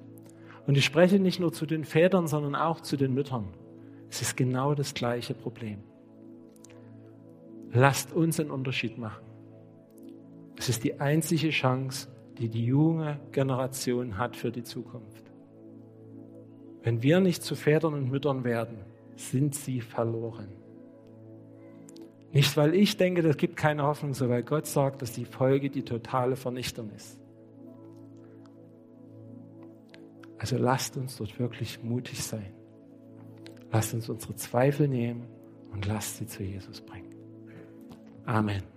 Und 0.66 0.76
ich 0.76 0.86
spreche 0.86 1.20
nicht 1.20 1.40
nur 1.40 1.54
zu 1.54 1.68
den 1.68 1.86
Vätern, 1.86 2.28
sondern 2.28 2.56
auch 2.56 2.82
zu 2.82 2.98
den 2.98 3.14
Müttern. 3.14 3.46
Es 4.10 4.22
ist 4.22 4.36
genau 4.36 4.74
das 4.74 4.94
gleiche 4.94 5.36
Problem. 5.36 5.84
Lasst 7.72 8.14
uns 8.14 8.40
einen 8.40 8.52
Unterschied 8.52 8.98
machen. 8.98 9.26
Es 10.58 10.70
ist 10.70 10.84
die 10.84 11.00
einzige 11.00 11.50
Chance, 11.50 12.08
die 12.38 12.50
die 12.50 12.66
junge 12.66 13.20
Generation 13.32 14.18
hat 14.18 14.36
für 14.36 14.52
die 14.52 14.64
Zukunft. 14.64 15.24
Wenn 16.84 17.04
wir 17.04 17.20
nicht 17.20 17.44
zu 17.44 17.56
Vätern 17.56 17.94
und 17.94 18.10
Müttern 18.10 18.44
werden, 18.44 18.78
sind 19.16 19.56
sie 19.56 19.82
verloren. 19.82 20.50
Nicht, 22.32 22.56
weil 22.58 22.76
ich 22.76 22.98
denke, 22.98 23.22
das 23.22 23.38
gibt 23.38 23.56
keine 23.56 23.84
Hoffnung, 23.84 24.14
sondern 24.14 24.38
weil 24.38 24.44
Gott 24.44 24.68
sagt, 24.68 25.02
dass 25.02 25.12
die 25.12 25.26
Folge 25.26 25.70
die 25.70 25.84
totale 25.84 26.36
Vernichtung 26.36 26.92
ist. 26.96 27.20
Also 30.38 30.58
lasst 30.58 30.98
uns 30.98 31.18
dort 31.18 31.40
wirklich 31.40 31.84
mutig 31.84 32.24
sein. 32.24 32.54
Lasst 33.72 33.94
uns 33.94 34.08
unsere 34.08 34.36
Zweifel 34.36 34.88
nehmen 34.88 35.26
und 35.72 35.86
lasst 35.86 36.18
sie 36.18 36.28
zu 36.28 36.44
Jesus 36.44 36.82
bringen. 36.82 37.07
Amen. 38.28 38.77